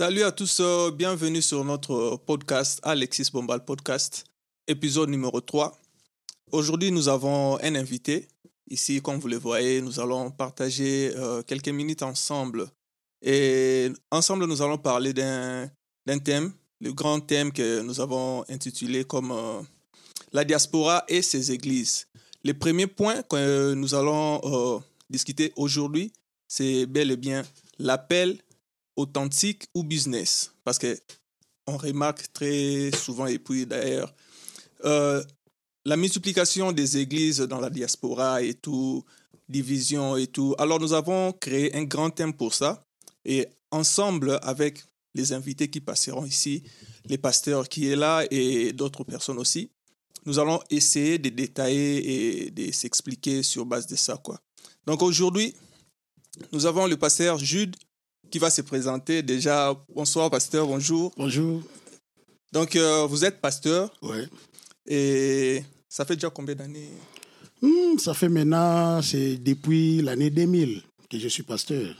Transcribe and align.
Salut 0.00 0.22
à 0.22 0.32
tous, 0.32 0.60
euh, 0.60 0.90
bienvenue 0.90 1.42
sur 1.42 1.62
notre 1.62 2.16
podcast 2.24 2.80
Alexis 2.84 3.28
Bombal 3.30 3.62
Podcast, 3.66 4.24
épisode 4.66 5.10
numéro 5.10 5.42
3. 5.42 5.78
Aujourd'hui, 6.52 6.90
nous 6.90 7.10
avons 7.10 7.62
un 7.62 7.74
invité. 7.74 8.26
Ici, 8.70 9.02
comme 9.02 9.18
vous 9.18 9.28
le 9.28 9.36
voyez, 9.36 9.82
nous 9.82 10.00
allons 10.00 10.30
partager 10.30 11.12
euh, 11.16 11.42
quelques 11.42 11.68
minutes 11.68 12.02
ensemble. 12.02 12.68
Et 13.20 13.90
ensemble, 14.10 14.46
nous 14.46 14.62
allons 14.62 14.78
parler 14.78 15.12
d'un 15.12 15.68
thème, 16.24 16.54
le 16.80 16.94
grand 16.94 17.20
thème 17.20 17.52
que 17.52 17.82
nous 17.82 18.00
avons 18.00 18.42
intitulé 18.48 19.04
comme 19.04 19.32
euh, 19.32 19.60
la 20.32 20.44
diaspora 20.44 21.04
et 21.08 21.20
ses 21.20 21.52
églises. 21.52 22.06
Le 22.42 22.54
premier 22.54 22.86
point 22.86 23.20
que 23.24 23.74
nous 23.74 23.94
allons 23.94 24.40
euh, 24.44 24.80
discuter 25.10 25.52
aujourd'hui, 25.56 26.10
c'est 26.48 26.86
bel 26.86 27.10
et 27.10 27.18
bien 27.18 27.42
l'appel 27.78 28.38
authentique 28.96 29.64
ou 29.74 29.82
business? 29.82 30.52
Parce 30.64 30.78
que 30.78 30.98
on 31.66 31.76
remarque 31.76 32.32
très 32.32 32.90
souvent, 32.92 33.26
et 33.26 33.38
puis 33.38 33.66
d'ailleurs, 33.66 34.12
euh, 34.84 35.22
la 35.84 35.96
multiplication 35.96 36.72
des 36.72 36.98
églises 36.98 37.40
dans 37.40 37.60
la 37.60 37.70
diaspora 37.70 38.42
et 38.42 38.54
tout, 38.54 39.04
division 39.48 40.16
et 40.16 40.26
tout. 40.26 40.54
Alors 40.58 40.80
nous 40.80 40.92
avons 40.92 41.32
créé 41.32 41.74
un 41.76 41.84
grand 41.84 42.10
thème 42.10 42.32
pour 42.32 42.54
ça. 42.54 42.82
Et 43.24 43.46
ensemble 43.70 44.38
avec 44.42 44.82
les 45.14 45.32
invités 45.32 45.68
qui 45.68 45.80
passeront 45.80 46.24
ici, 46.24 46.62
les 47.04 47.18
pasteurs 47.18 47.68
qui 47.68 47.88
est 47.88 47.96
là 47.96 48.24
et 48.30 48.72
d'autres 48.72 49.04
personnes 49.04 49.38
aussi, 49.38 49.70
nous 50.26 50.38
allons 50.38 50.60
essayer 50.70 51.18
de 51.18 51.28
détailler 51.30 52.46
et 52.46 52.50
de 52.50 52.70
s'expliquer 52.72 53.42
sur 53.42 53.66
base 53.66 53.86
de 53.86 53.96
ça. 53.96 54.16
Quoi. 54.16 54.40
Donc 54.86 55.02
aujourd'hui, 55.02 55.54
nous 56.52 56.66
avons 56.66 56.86
le 56.86 56.96
pasteur 56.96 57.38
Jude 57.38 57.76
qui 58.30 58.38
va 58.38 58.50
se 58.50 58.62
présenter. 58.62 59.22
Déjà, 59.22 59.74
bonsoir 59.94 60.30
pasteur, 60.30 60.66
bonjour. 60.66 61.12
Bonjour. 61.16 61.62
Donc 62.52 62.76
euh, 62.76 63.06
vous 63.06 63.24
êtes 63.24 63.40
pasteur 63.40 63.92
Ouais. 64.02 64.26
et 64.86 65.62
ça 65.88 66.04
fait 66.04 66.14
déjà 66.14 66.30
combien 66.30 66.54
d'années? 66.54 66.88
Hmm, 67.62 67.98
ça 67.98 68.14
fait 68.14 68.28
maintenant, 68.28 69.02
c'est 69.02 69.36
depuis 69.36 70.00
l'année 70.02 70.30
2000 70.30 70.82
que 71.10 71.18
je 71.18 71.28
suis 71.28 71.42
pasteur. 71.42 71.94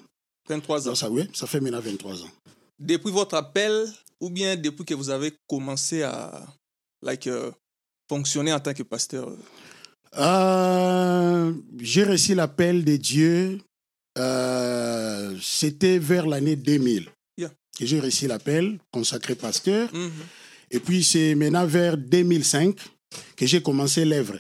23 0.48 0.83
ans. 0.83 0.91
Donc, 0.91 0.97
ça, 0.97 1.11
oui, 1.11 1.28
ça 1.34 1.47
fait 1.47 1.61
maintenant 1.61 1.81
23 1.81 2.22
ans. 2.22 2.31
Depuis 2.78 3.11
votre 3.12 3.34
appel 3.37 3.87
ou 4.20 4.31
bien 4.31 4.56
depuis 4.56 4.84
que 4.84 4.94
vous 4.94 5.11
avez 5.11 5.33
commencé 5.48 6.03
à 6.03 6.47
like, 7.03 7.27
euh, 7.27 7.50
fonctionner 8.09 8.53
en 8.53 8.61
tant 8.61 8.72
que 8.75 8.83
pasteur? 8.83 9.28
Euh, 10.17 11.53
j'ai 11.78 12.05
reçu 12.05 12.34
l'appel 12.34 12.84
de 12.84 12.97
Dieu. 12.97 13.61
C'était 15.43 15.99
vers 15.99 16.27
l'année 16.27 16.57
2000 16.57 17.09
Yeah. 17.39 17.51
que 17.79 17.87
j'ai 17.87 18.01
reçu 18.01 18.27
l'appel, 18.27 18.79
consacré 18.93 19.35
pasteur. 19.35 19.93
Mhm. 19.95 20.11
Et 20.71 20.79
puis 20.81 21.03
c'est 21.03 21.35
maintenant 21.35 21.67
vers 21.67 21.97
2005 21.97 22.77
que 23.37 23.47
j'ai 23.47 23.63
commencé 23.63 24.05
l'œuvre. 24.05 24.39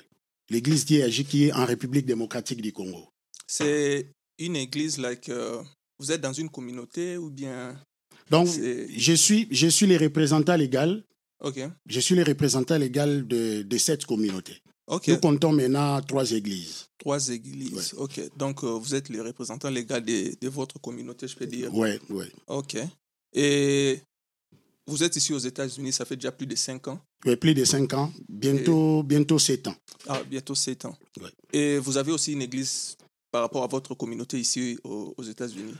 L'église 0.50 0.84
d'IAJ 0.84 1.24
qui 1.24 1.44
est 1.44 1.52
en 1.52 1.64
République 1.64 2.04
démocratique 2.06 2.60
du 2.60 2.72
Congo. 2.72 3.08
C'est 3.46 4.12
une 4.38 4.56
église, 4.56 4.98
like, 4.98 5.28
euh, 5.28 5.62
vous 5.98 6.10
êtes 6.12 6.20
dans 6.20 6.32
une 6.32 6.50
communauté 6.50 7.16
ou 7.16 7.30
bien. 7.30 7.76
Donc, 8.30 8.48
je 8.48 9.12
suis, 9.14 9.48
je 9.50 9.66
suis 9.68 9.86
le 9.86 9.96
représentant 9.96 10.56
légal 10.56 11.04
Ok. 11.42 11.58
Je 11.86 12.00
suis 12.00 12.14
le 12.14 12.22
représentant 12.22 12.76
légal 12.76 13.26
de, 13.26 13.62
de 13.62 13.78
cette 13.78 14.04
communauté. 14.04 14.58
Nous 14.90 15.16
comptons 15.18 15.52
maintenant 15.52 16.00
trois 16.02 16.30
églises. 16.32 16.86
Trois 16.98 17.28
églises. 17.28 17.94
Ok. 17.96 18.20
Donc, 18.36 18.64
euh, 18.64 18.68
vous 18.70 18.94
êtes 18.94 19.08
le 19.08 19.22
représentant 19.22 19.70
légal 19.70 20.04
de, 20.04 20.34
de 20.38 20.48
votre 20.48 20.80
communauté, 20.80 21.28
je 21.28 21.36
peux 21.36 21.46
dire. 21.46 21.72
Oui, 21.72 21.90
oui. 22.10 22.26
Ok. 22.48 22.76
Et 23.32 24.00
vous 24.86 25.02
êtes 25.02 25.14
ici 25.14 25.32
aux 25.32 25.38
États-Unis, 25.38 25.92
ça 25.92 26.04
fait 26.04 26.16
déjà 26.16 26.32
plus 26.32 26.46
de 26.46 26.56
cinq 26.56 26.88
ans. 26.88 27.00
Oui, 27.24 27.36
plus 27.36 27.54
de 27.54 27.64
cinq 27.64 27.94
ans, 27.94 28.12
bientôt, 28.28 29.02
bientôt 29.02 29.38
sept 29.38 29.68
ans. 29.68 29.76
Ah, 30.08 30.22
bientôt 30.24 30.54
sept 30.54 30.84
ans. 30.84 30.96
Ouais. 31.20 31.30
Et 31.52 31.78
vous 31.78 31.96
avez 31.96 32.10
aussi 32.10 32.32
une 32.32 32.42
église 32.42 32.96
par 33.30 33.42
rapport 33.42 33.62
à 33.62 33.68
votre 33.68 33.94
communauté 33.94 34.40
ici 34.40 34.78
aux, 34.82 35.14
aux 35.16 35.22
États-Unis? 35.22 35.74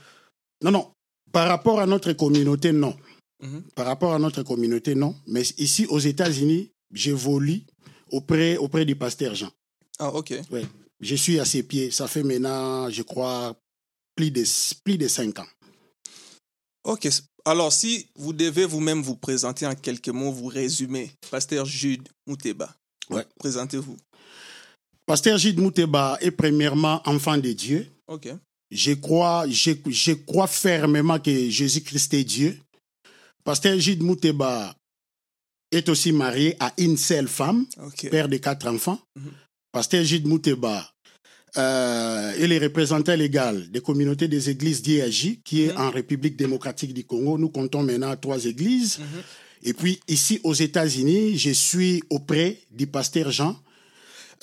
Non, 0.62 0.70
non. 0.70 0.92
Par 1.32 1.48
rapport 1.48 1.80
à 1.80 1.86
notre 1.86 2.12
communauté, 2.12 2.72
non. 2.72 2.96
Mhm. 3.42 3.62
Par 3.74 3.86
rapport 3.86 4.14
à 4.14 4.18
notre 4.18 4.42
communauté, 4.42 4.94
non. 4.94 5.16
Mais 5.26 5.42
ici, 5.58 5.86
aux 5.86 5.98
États-Unis, 5.98 6.70
j'évolue 6.92 7.62
auprès, 8.10 8.56
auprès 8.56 8.84
du 8.84 8.96
pasteur 8.96 9.34
Jean. 9.34 9.50
Ah, 9.98 10.08
ok. 10.08 10.34
Oui. 10.50 10.62
Je 11.00 11.14
suis 11.14 11.40
à 11.40 11.44
ses 11.44 11.62
pieds. 11.62 11.90
Ça 11.90 12.08
fait 12.08 12.22
maintenant, 12.22 12.90
je 12.90 13.02
crois, 13.02 13.56
plus 14.14 14.30
de, 14.30 14.44
plus 14.84 14.98
de 14.98 15.08
cinq 15.08 15.38
ans. 15.38 15.48
Ok. 16.84 17.08
Alors, 17.44 17.72
si 17.72 18.06
vous 18.16 18.32
devez 18.32 18.66
vous-même 18.66 19.02
vous 19.02 19.16
présenter 19.16 19.66
en 19.66 19.74
quelques 19.74 20.08
mots, 20.08 20.30
vous 20.30 20.46
résumer, 20.46 21.10
Pasteur 21.30 21.64
Jude 21.64 22.06
Mouteba. 22.26 22.74
Ouais. 23.08 23.26
Présentez-vous. 23.38 23.96
Pasteur 25.06 25.38
Gide 25.38 25.58
Mouteba 25.58 26.18
est 26.20 26.30
premièrement 26.30 27.02
enfant 27.04 27.36
de 27.36 27.50
Dieu. 27.50 27.88
Ok. 28.06 28.28
Je 28.70 28.92
crois, 28.92 29.44
je, 29.48 29.72
je 29.86 30.12
crois 30.12 30.46
fermement 30.46 31.18
que 31.18 31.50
Jésus-Christ 31.50 32.14
est 32.14 32.22
Dieu. 32.22 32.56
Pasteur 33.42 33.76
Gide 33.76 34.04
Mouteba 34.04 34.72
est 35.72 35.88
aussi 35.88 36.12
marié 36.12 36.56
à 36.60 36.72
une 36.78 36.96
seule 36.96 37.28
femme, 37.28 37.66
père 38.10 38.28
de 38.28 38.36
quatre 38.38 38.66
enfants. 38.66 38.98
Mhm. 39.16 39.30
Pasteur 39.72 40.02
Gide 40.04 40.26
Mouteba 40.26 40.90
euh, 41.56 42.32
est 42.32 42.46
le 42.46 42.58
représentant 42.58 43.14
légal 43.14 43.70
des 43.70 43.80
communautés 43.80 44.28
des 44.28 44.50
églises 44.50 44.82
d'IAJ, 44.82 45.38
qui 45.44 45.62
est 45.62 45.72
Mhm. 45.72 45.80
en 45.80 45.90
République 45.90 46.36
démocratique 46.36 46.94
du 46.94 47.04
Congo. 47.04 47.38
Nous 47.38 47.48
comptons 47.50 47.82
maintenant 47.82 48.14
trois 48.16 48.44
églises. 48.44 48.98
Mhm. 48.98 49.22
Et 49.62 49.74
puis 49.74 50.00
ici 50.08 50.40
aux 50.44 50.54
États-Unis, 50.54 51.36
je 51.38 51.50
suis 51.50 52.02
auprès 52.10 52.58
du 52.70 52.86
pasteur 52.86 53.30
Jean. 53.30 53.56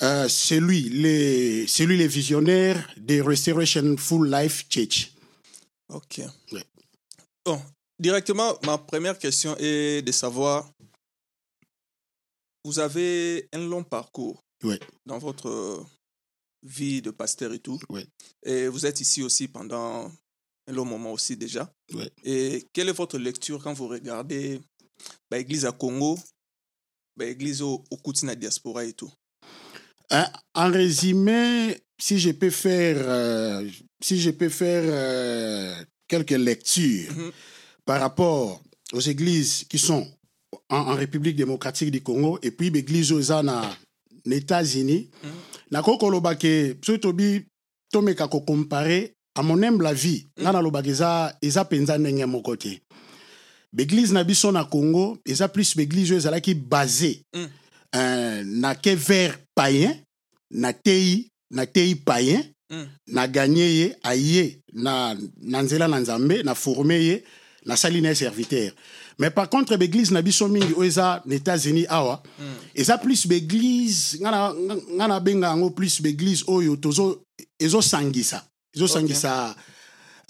Euh, 0.00 0.28
c'est 0.28 0.60
lui, 0.60 0.88
le, 0.92 1.66
c'est 1.66 1.84
lui 1.84 1.98
le 1.98 2.04
visionnaire 2.06 2.88
de 2.96 3.20
Restoration 3.20 3.96
Full 3.96 4.30
Life 4.30 4.66
Church. 4.70 5.10
Ok. 5.92 6.20
Ouais. 6.52 6.62
Bon, 7.44 7.60
directement, 7.98 8.56
ma 8.64 8.78
première 8.78 9.18
question 9.18 9.56
est 9.58 10.02
de 10.02 10.12
savoir, 10.12 10.70
vous 12.64 12.78
avez 12.78 13.48
un 13.52 13.58
long 13.66 13.84
parcours 13.84 14.42
dans 15.06 15.18
votre 15.18 15.48
euh, 15.48 15.84
vie 16.62 17.00
de 17.02 17.10
pasteur 17.10 17.52
et 17.52 17.58
tout. 17.60 17.78
Et 18.44 18.68
vous 18.68 18.84
êtes 18.86 19.00
ici 19.00 19.22
aussi 19.22 19.48
pendant 19.48 20.10
un 20.66 20.72
long 20.72 20.84
moment 20.84 21.12
aussi 21.12 21.36
déjà. 21.36 21.72
Et 22.24 22.66
quelle 22.72 22.88
est 22.88 22.92
votre 22.92 23.18
lecture 23.18 23.62
quand 23.62 23.72
vous 23.72 23.88
regardez 23.88 24.60
l'église 25.30 25.64
à 25.64 25.72
Congo, 25.72 26.18
l'église 27.16 27.62
au, 27.62 27.84
au 27.90 27.96
Koutina 27.96 28.34
diaspora 28.34 28.84
et 28.84 28.92
tout? 28.92 29.12
Hein, 30.10 30.26
en 30.54 30.70
résumé, 30.70 31.78
si 32.00 32.18
je 32.18 32.30
peux 32.30 32.50
faire, 32.50 32.96
euh, 33.00 33.68
si 34.02 34.20
je 34.20 34.30
peux 34.30 34.48
faire 34.48 34.82
euh, 34.86 35.84
quelques 36.08 36.30
lectures 36.30 37.12
Mhm. 37.14 37.32
par 37.84 38.00
rapport 38.00 38.62
aux 38.92 39.00
églises 39.00 39.64
qui 39.68 39.78
sont 39.78 40.06
en, 40.70 40.76
en 40.78 40.94
République 40.94 41.36
démocratique 41.36 41.90
du 41.90 42.00
Congo 42.02 42.38
et 42.42 42.50
puis 42.50 42.70
l'église 42.70 43.12
aux 43.12 43.20
États-Unis, 44.30 45.08
Mhm. 45.22 45.30
nakokoloba 45.70 46.34
ke 46.34 46.76
soki 46.82 46.98
tobi 47.00 47.44
tomeka 47.92 48.26
kocompare 48.28 49.10
à 49.34 49.42
mon 49.42 49.62
humble 49.62 49.86
avis 49.86 50.24
nga 50.40 50.52
nalobaka 50.52 50.88
eza 50.88 51.36
eza 51.42 51.64
mpenza 51.64 51.98
ndenge 51.98 52.26
moko 52.26 52.56
te 52.56 52.80
baeglize 53.72 54.12
na 54.12 54.24
biso 54.24 54.50
na 54.52 54.64
congo 54.64 55.18
eza 55.24 55.48
plus 55.48 55.76
baeglize 55.76 56.10
oyo 56.12 56.18
ezalaki 56.20 56.54
base 56.54 57.22
Mm. 57.34 57.48
euh, 57.96 58.42
na 58.44 58.74
ke 58.74 58.94
vers 58.96 59.38
païen 59.54 59.94
na 60.50 60.72
tei 60.72 61.28
na 61.50 61.66
tei 61.66 61.94
païen 61.94 62.42
Mm. 62.70 62.86
na 63.06 63.26
ganye 63.28 63.64
ye 63.78 63.96
aye 64.02 64.58
na, 64.72 65.14
na 65.40 65.62
nzela 65.62 65.88
na 65.88 66.00
nzambe 66.00 66.42
na 66.44 66.54
forme 66.54 66.92
ye 66.94 67.24
nasali 67.68 68.00
na 68.00 68.08
ye 68.08 68.14
serviteur. 68.14 68.72
Mais 69.18 69.30
par 69.30 69.48
contre 69.48 69.76
baeglize 69.76 70.10
na 70.10 70.22
biso 70.22 70.48
mingi 70.48 70.72
oyo 70.74 70.84
eza 70.84 71.22
na 71.26 71.34
états-unis 71.34 71.86
awa 71.88 72.22
Mm. 72.38 72.44
eza 72.74 72.98
plus 72.98 73.26
baeglize 73.26 74.16
nga 74.20 74.30
na- 74.30 74.52
nga- 74.54 74.82
nga 74.96 75.08
nabenga 75.08 75.48
yango 75.48 75.70
plus 75.70 76.00
oyo 76.46 76.76
ezosangisa 77.60 78.42
ezosangisa 78.74 79.54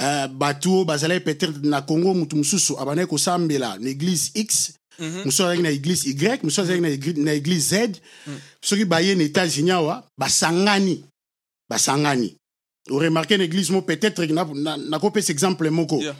euh, 0.00 0.26
bato 0.28 0.72
oyo 0.72 0.84
bazalaki 0.84 1.24
peut-être 1.24 1.62
na 1.62 1.82
congo 1.82 2.14
motu 2.14 2.36
mosusu 2.36 2.74
abandaki 2.78 3.08
kosambela 3.08 3.76
na 3.78 3.88
église 3.90 4.30
x. 4.34 4.72
Mhm. 4.98 5.24
mosusu 5.24 5.42
azalaki 5.42 5.62
na 5.62 5.70
église 5.70 6.06
y 6.06 6.38
mosusu 6.42 6.60
azalaki 6.60 6.82
na 6.82 6.88
égli- 6.90 7.18
na 7.18 7.34
église 7.34 7.68
z. 7.68 8.00
Soki 8.60 8.84
baye 8.84 9.14
na 9.14 9.24
états-unis 9.24 9.70
awa 9.72 10.04
basangani. 10.18 11.04
Basangani. 11.70 12.34
Oremarke 12.90 13.32
na 13.36 13.44
église 13.44 13.70
mo 13.70 13.82
peut-être 13.82 14.24
na- 14.24 14.44
na- 14.54 14.76
nakopesa 14.78 15.30
exemple 15.32 15.68
moko. 15.70 16.00
Yeah. 16.00 16.16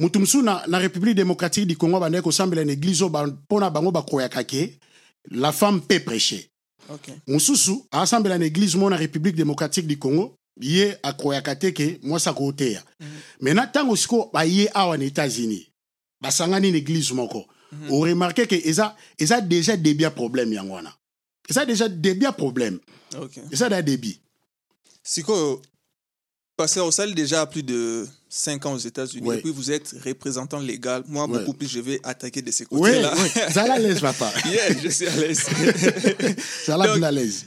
Mosusu 0.00 0.42
na, 0.42 0.64
na 0.66 0.78
république 0.78 1.14
démocratique 1.14 1.66
du 1.66 1.76
congo 1.76 1.96
abandaki 1.96 2.24
kosambela 2.24 2.64
na 2.64 2.72
église 2.72 3.02
oyo 3.02 3.10
ba- 3.10 3.26
mpo 3.26 3.60
na 3.60 3.70
bango 3.70 3.90
bakoyaka 3.92 4.44
ke 4.44 4.78
la 5.30 5.52
femme 5.52 5.80
peut 5.82 6.00
prêcher 6.00 6.46
Ok. 6.88 7.10
mosusu 7.28 7.72
asambela 7.92 8.38
na 8.38 8.46
église 8.46 8.76
mo 8.76 8.88
na 8.90 8.96
république 8.96 9.36
démocratique 9.36 9.86
du 9.86 9.98
congo 9.98 10.34
ye 10.60 10.96
akoyaka 11.02 11.54
te 11.56 11.72
ke 11.72 12.00
mwasi 12.02 12.28
akoteya 12.28 12.82
Mhm. 13.00 13.08
maintenant 13.40 13.68
ntango 13.68 13.96
sikoyo 13.96 14.30
baye 14.32 14.68
awa 14.74 14.96
na 14.98 15.04
états-unis 15.04 15.66
basangani 16.20 16.72
na 16.72 16.78
église 16.78 17.12
moko 17.12 17.46
mm. 17.72 17.92
oremarke 17.92 18.46
ke 18.46 18.56
eza 18.64 18.96
eza 19.18 19.40
déjà 19.40 19.76
ya 20.02 20.10
problème 20.10 20.52
yango 20.54 20.74
wana 20.74 20.92
eza 21.48 21.64
déjà 21.64 21.88
ya 22.22 22.32
problème 22.32 22.78
ok 23.18 23.40
eza 23.52 23.68
da 23.68 23.82
début 23.82 24.16
sikoyo 25.02 25.60
parce 26.56 26.76
osali 26.78 27.14
déjà 27.14 27.46
plus 27.46 27.62
de 27.62 28.06
5 28.32 28.64
ans 28.66 28.72
aux 28.74 28.78
États-Unis 28.78 29.26
Ouais. 29.26 29.38
et 29.38 29.42
puis 29.42 29.50
vous 29.50 29.70
êtes 29.70 29.94
représentant 30.04 30.60
légal. 30.60 31.02
Moi, 31.08 31.26
Ouais. 31.26 31.38
beaucoup 31.40 31.52
plus, 31.52 31.68
je 31.68 31.80
vais 31.80 32.00
attaquer 32.04 32.40
de 32.40 32.50
ces 32.50 32.64
oui 32.70 32.80
côtés-là. 32.80 33.12
oui 33.16 33.58
à 33.58 33.78
l'aise 33.78 34.00
papa 34.00 34.32
yeah, 34.46 34.72
je 34.80 34.88
suis 34.88 35.06
à 35.06 35.16
l'aise. 35.16 35.46
l'aise 37.14 37.44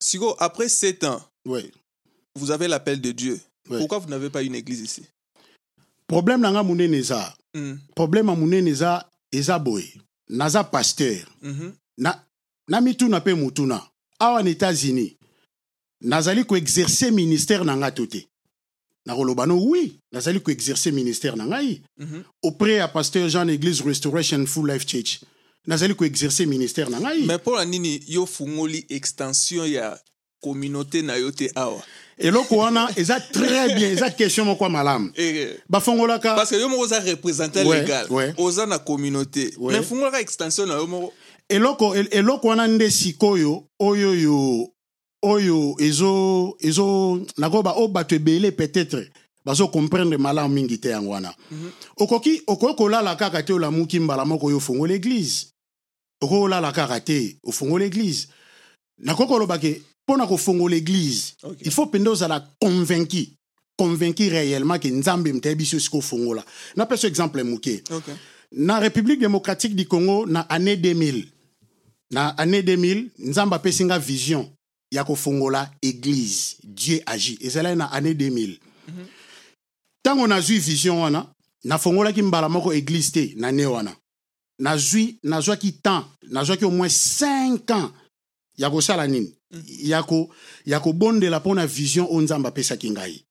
Sigo, 0.00 0.34
après 0.38 0.68
7 0.68 1.04
ans, 1.04 1.20
vous 2.36 2.50
avez 2.50 2.68
l'appel 2.68 3.00
de 3.00 3.10
Dieu. 3.10 3.40
Ouais. 3.68 3.78
Pourquoi 3.78 3.98
vous 3.98 4.08
n'avez 4.08 4.30
pas 4.30 4.42
une 4.42 4.54
église 4.54 4.80
ici? 4.80 5.02
Problème 6.06 6.40
na 6.40 6.50
nga 6.50 6.62
monene 6.62 6.94
eza 6.94 7.34
Hmm, 7.54 7.76
problème 7.94 8.26
monene 8.26 8.68
eza 8.68 9.08
naza 10.28 10.64
pasteur 10.64 11.26
mhm, 11.42 11.72
na, 11.98 12.24
na 12.68 12.80
mituna 12.80 13.20
mpe 13.20 13.34
motuna 13.34 13.82
awa 14.18 14.42
états-unis 14.42 15.16
nazali 16.00 16.44
koexerce 16.44 17.10
ministère 17.10 17.64
na 17.64 17.76
nga 17.76 17.90
to 19.08 19.12
te 19.14 19.16
nakoloba 19.16 19.46
no 19.46 19.56
oui 19.56 19.98
nazali 20.12 20.40
koexerce 20.40 20.86
ministère 20.92 21.36
na 21.36 21.44
ngai 21.44 21.80
mhm. 21.98 22.22
auprès 22.42 22.76
ya 22.76 22.88
pasteur 22.88 23.28
jean 23.28 23.48
église 23.48 23.82
restoration 23.84 24.46
full 24.46 24.66
life 24.70 24.86
church 24.86 25.20
nazali 25.66 25.94
koexerce 25.94 26.46
ministère 26.46 26.90
na 26.90 27.00
ngai 27.00 27.26
Mais 27.26 27.38
pour 27.38 27.56
la 27.56 27.64
nini, 27.64 28.00
yo 28.08 28.26
fungoli 28.26 28.84
extension 28.88 29.64
ya 29.66 29.98
communauté 30.40 31.02
na 31.02 31.16
yo 31.18 31.30
te 31.30 31.50
awa? 31.54 31.82
eloko 32.18 32.56
wana 32.56 32.88
eza 32.96 33.18
très 33.20 33.74
bien 33.74 33.90
eza 33.92 34.10
question 34.10 34.44
moko 34.46 34.64
ya 34.64 34.70
malamu 34.70 35.10
Eh, 35.16 35.56
bafongolaka 35.68 36.34
Parce 36.34 36.50
que 36.50 36.60
yo 36.60 36.68
moko 36.68 36.82
oza 36.82 37.00
représentant 37.00 37.64
Ouais, 37.66 37.80
légal. 37.80 38.06
ouais. 38.10 38.34
Oza 38.38 38.66
na 38.66 38.78
communauté. 38.78 39.52
Ouais. 39.58 39.72
Mais 39.76 39.82
fungolaka 39.84 40.20
extension 40.20 40.66
na 40.66 40.74
yo 40.74 40.86
moko. 40.86 41.12
eloko 41.48 41.94
el- 41.94 42.08
eloko 42.10 42.48
wana 42.48 42.66
nde 42.68 42.90
sikoyo 42.90 43.64
oyo 43.80 44.14
yo 44.14 44.68
oyo 45.22 45.74
ezo 45.78 46.56
ezo 46.60 47.20
nakoba 47.38 47.72
o 47.76 47.88
bato 47.88 48.14
ebele 48.14 48.50
peut-être 48.52 49.08
bazocomprendre 49.44 50.16
malamu 50.18 50.54
mingi 50.54 50.78
te 50.78 50.88
yango 50.88 51.10
wana. 51.10 51.34
Okoki 51.96 52.42
okoki 52.46 52.74
kolala 52.76 53.16
kaka 53.16 53.42
te 53.42 53.52
olamuki 53.52 54.00
mbala 54.00 54.24
moko 54.24 54.46
oyo 54.46 54.56
ofongola 54.56 54.94
église 54.94 55.46
okoki 56.20 56.40
kolala 56.40 56.72
kaka 56.72 57.00
te 57.00 57.36
ofongola 57.44 57.84
église 57.84 58.28
nakoki 58.98 59.28
koloba 59.28 59.58
ke 59.58 59.82
mpo 60.06 60.16
na 60.16 60.26
kofongola 60.26 60.76
église 60.76 61.34
Ok. 61.42 61.56
il 61.64 61.70
faut 61.70 61.86
mpenza 61.86 62.10
ozala 62.10 62.40
convaincu 62.60 63.28
convaincu 63.78 64.28
réellement 64.28 64.78
ke 64.78 64.88
nzambe 64.90 65.32
motaye 65.32 65.54
biso 65.54 65.78
sika 65.80 65.96
ofongola 65.96 66.44
napesa 66.76 67.08
exemple 67.08 67.42
moke. 67.44 67.82
Ok. 67.90 68.04
na 68.52 68.78
république 68.80 69.20
démocratique 69.20 69.74
du 69.76 69.86
congo 69.86 70.26
na 70.26 70.40
année 70.48 70.76
2000 70.76 71.26
na 72.10 72.28
année 72.38 72.62
2000 72.62 73.10
nzambe 73.18 73.54
apesi 73.54 73.84
nga 73.84 73.98
vision 73.98 74.48
ya 74.92 75.04
kofongola 75.04 75.70
église 75.82 76.56
dieu 76.64 77.00
agit. 77.06 77.38
Ezalaki 77.40 77.76
na 77.76 77.86
année 77.86 78.14
2000 78.14 78.58
ntango 80.00 80.26
nazwi 80.26 80.58
vision 80.58 81.00
wana 81.00 81.26
nafongolaki 81.64 82.22
mbala 82.22 82.48
moko 82.48 82.72
église 82.72 83.12
te 83.12 83.34
na 83.36 83.52
ne 83.52 83.66
wana. 83.66 83.96
Nazwi 84.58 85.18
nazwaki 85.22 85.72
temps 85.72 86.04
nazwaki 86.30 86.64
au 86.64 86.70
moins 86.70 86.88
5 86.88 87.72
ans 87.72 87.92
ya 88.56 88.70
kosala 88.70 89.06
nini. 89.06 89.34
Ya 89.66 90.02
ko 90.02 90.28
ya 90.66 90.80
kobondela 90.80 91.40
mpo 91.40 91.54
na 91.54 91.66
vision 91.66 92.06
oyo 92.10 92.20
nzambe 92.20 92.48
apesaki 92.48 92.90
ngai. 92.90 93.24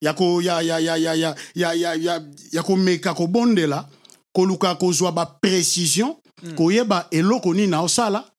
Ya 0.00 0.14
ko 0.14 0.42
ya 0.42 0.62
ya 0.62 0.78
ya 0.78 0.96
ya 0.96 1.14
ya 1.14 1.36
ya 1.54 1.74
ya 1.74 1.94
ya 1.94 2.22
ya 2.52 2.62
komeka 2.62 3.14
kobondela 3.14 3.88
koluka 4.32 4.74
kozwa 4.74 5.12
baprécision 5.12 6.16
koyeba 6.56 7.08
eloko 7.10 7.54
nini 7.54 7.66
naosala 7.66 8.30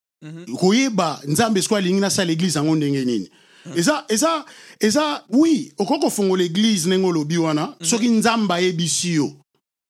koyeba 0.57 1.21
nzambe 1.27 1.61
siko 1.61 1.75
alingi 1.75 1.99
nasala 2.01 2.31
eglize 2.31 2.59
yango 2.59 2.75
ndenge 2.75 3.05
nini. 3.05 3.29
Eza 3.75 4.05
eza 4.07 4.45
eza 4.79 5.23
wi 5.29 5.73
okoki 5.77 6.01
kofongola 6.01 6.43
eglize 6.43 6.87
ndenge 6.87 7.07
olobi 7.07 7.37
wana 7.37 7.75
soki 7.83 8.07
nzambe 8.09 8.53
ayebisi 8.53 9.13
yo 9.13 9.31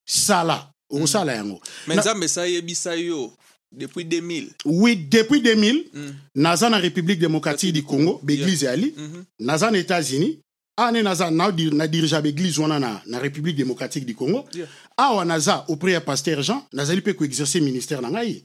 sala 0.05 0.67
okosala 0.91 1.33
yango. 1.33 1.61
Mais 1.87 1.95
Na- 1.97 2.01
Nzambe 2.01 2.27
sa 2.27 2.45
yebisa 2.47 2.95
yo 2.95 3.31
depuis 3.71 4.03
2000. 4.05 4.47
oui 4.65 4.95
depuis 4.95 5.41
2000 5.41 5.85
Mm. 5.93 6.13
naza 6.35 6.69
na 6.69 6.79
république 6.79 7.19
démocratique 7.19 7.73
du 7.73 7.83
congo 7.83 8.19
baeglize 8.23 8.65
yali 8.65 8.93
Mhm. 8.97 9.23
naza 9.39 9.71
na 9.71 9.77
états-unis. 9.77 10.39
Ane 10.77 11.01
naza 11.03 11.29
nadir- 11.29 11.73
nadirige 11.73 12.21
baeglize 12.21 12.61
wana 12.61 12.79
na, 12.79 13.01
na 13.05 13.19
république 13.19 13.55
démocratique 13.57 14.05
du 14.05 14.15
congo. 14.15 14.45
Yeah. 14.53 14.67
awa 14.97 15.25
naza 15.25 15.65
auprès 15.67 15.91
ya 15.93 16.01
pasteur 16.01 16.41
jean 16.43 16.61
nazali 16.73 17.01
mpe 17.01 17.13
koexerce 17.13 17.59
ministère 17.61 18.01
na 18.01 18.09
ngai 18.09 18.43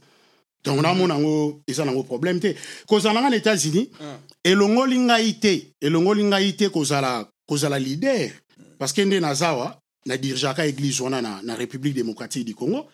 donc 0.65 0.81
namona 0.83 1.15
yango 1.15 1.61
eza 1.67 1.85
nango 1.85 2.03
problème 2.05 2.41
te 2.41 2.55
kozala 2.87 3.21
nga 3.21 3.31
na 3.31 3.37
états-unis 3.37 3.91
elongoli 4.45 4.99
ngai 4.99 5.35
te 5.41 5.73
elongoli 5.81 6.25
ngai 6.25 6.57
te 6.57 6.69
kozala 6.69 7.29
kozala 7.47 7.79
leader. 7.79 8.31
Parce 8.79 8.93
que 8.93 9.03
nde 9.05 9.21
nazawa 9.21 9.79
nadirigeaka 10.07 10.67
église 10.67 11.01
wana 11.01 11.21
na, 11.23 11.41
na 11.43 11.55
république 11.55 11.95
démocratique 11.95 12.45
du 12.47 12.55
congo 12.55 12.87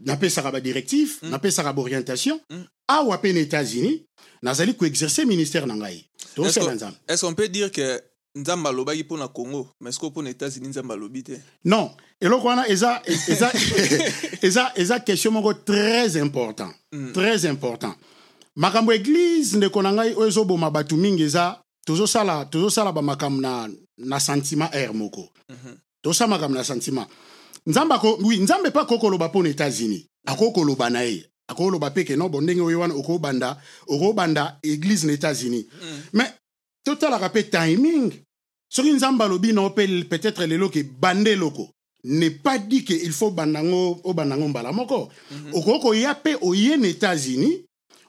napesaka 0.00 0.50
badirective 0.50 1.12
Mm. 1.22 1.30
napesaka 1.30 1.72
baorientation 1.72 2.40
Mm. 2.50 2.64
awa 2.88 3.16
mpe 3.18 3.32
na 3.32 3.40
états-unis 3.40 4.04
nazali 4.42 4.74
koexerce 4.74 5.24
ministère 5.26 5.66
na 5.66 5.74
ngai. 5.74 6.04
Que- 6.34 6.40
nzambe 6.74 6.94
est-ce 7.08 7.24
qu'on 7.24 7.34
peut 7.34 7.48
dire 7.48 7.70
que 7.70 8.00
Nzambe 8.34 8.68
alobaki 8.68 9.02
mpo 9.04 9.16
na 9.16 9.28
Congo, 9.28 9.68
mais 9.80 9.98
que 9.98 10.06
mpo 10.06 10.22
na 10.22 10.30
États-Unis 10.30 10.68
Nzambe 10.68 10.92
alobi 10.92 11.22
te? 11.22 11.40
non. 11.64 11.90
Eloko 12.20 12.46
wana 12.48 12.68
eza 12.68 13.02
eza 13.28 13.52
eza 14.42 14.72
eza 14.76 15.00
question 15.00 15.32
moko 15.32 15.52
très 15.54 16.16
important. 16.16 16.72
Mm. 16.92 17.12
très 17.12 17.44
important. 17.46 17.94
Makambo 18.56 18.92
église 18.92 19.56
ndeko 19.56 19.82
na 19.82 19.92
ngai 19.92 20.14
oyo 20.14 20.28
ezoboma 20.28 20.70
bato 20.70 20.96
mingi 20.96 21.22
eza 21.22 21.60
tozosala 21.86 22.44
tozosala 22.44 22.92
bamakambo 22.92 23.40
na, 23.40 23.68
na 23.98 24.20
sentiment 24.20 24.74
air 24.74 24.94
moko. 24.94 25.28
Mhm. 25.48 25.76
tozosala 26.02 26.28
makambo 26.30 26.56
na 26.56 26.64
sentiment. 26.64 27.06
Nzambe 27.66 27.94
oui 28.22 28.38
nzambe 28.38 28.68
mpe 28.70 28.78
akoki 28.80 29.00
koloba 29.00 29.28
mpo 29.28 29.42
na 29.42 29.48
états-unis 29.50 30.06
akoki 30.26 30.52
koloba 30.54 30.90
na 30.90 31.02
ye. 31.02 31.26
Akoki 31.48 31.64
koloba 31.64 31.90
mpe 31.90 32.04
ke 32.04 32.16
no 32.16 32.28
bo 32.28 32.40
ndenge 32.40 32.60
oyo 32.62 32.80
wana 32.80 32.94
okobanda 32.94 33.56
okobanda 33.88 34.58
église 34.62 35.04
na 35.06 35.12
états-unis 35.12 35.66
Mm. 35.82 36.00
mais 36.12 36.32
totalaka 36.84 37.28
mpe 37.28 37.42
timing. 37.50 38.12
Soki 38.68 38.92
nzambe 38.92 39.22
alobi 39.24 39.52
na 39.52 39.62
mpe 39.68 40.04
peut-être 40.08 40.44
lelo 40.46 40.68
ke 40.70 40.82
banda 40.82 41.30
eloko. 41.30 41.68
N'est 42.04 42.30
pas 42.42 42.58
dit 42.58 42.84
que 42.84 42.92
il 42.94 43.12
faut 43.12 43.30
bandango 43.30 44.00
obandango 44.04 44.48
mbala 44.48 44.72
moko. 44.72 45.08
Okoki 45.52 45.80
koya 45.80 46.14
mpe 46.14 46.36
oye 46.42 46.76
na 46.76 46.88
états-unis 46.88 47.64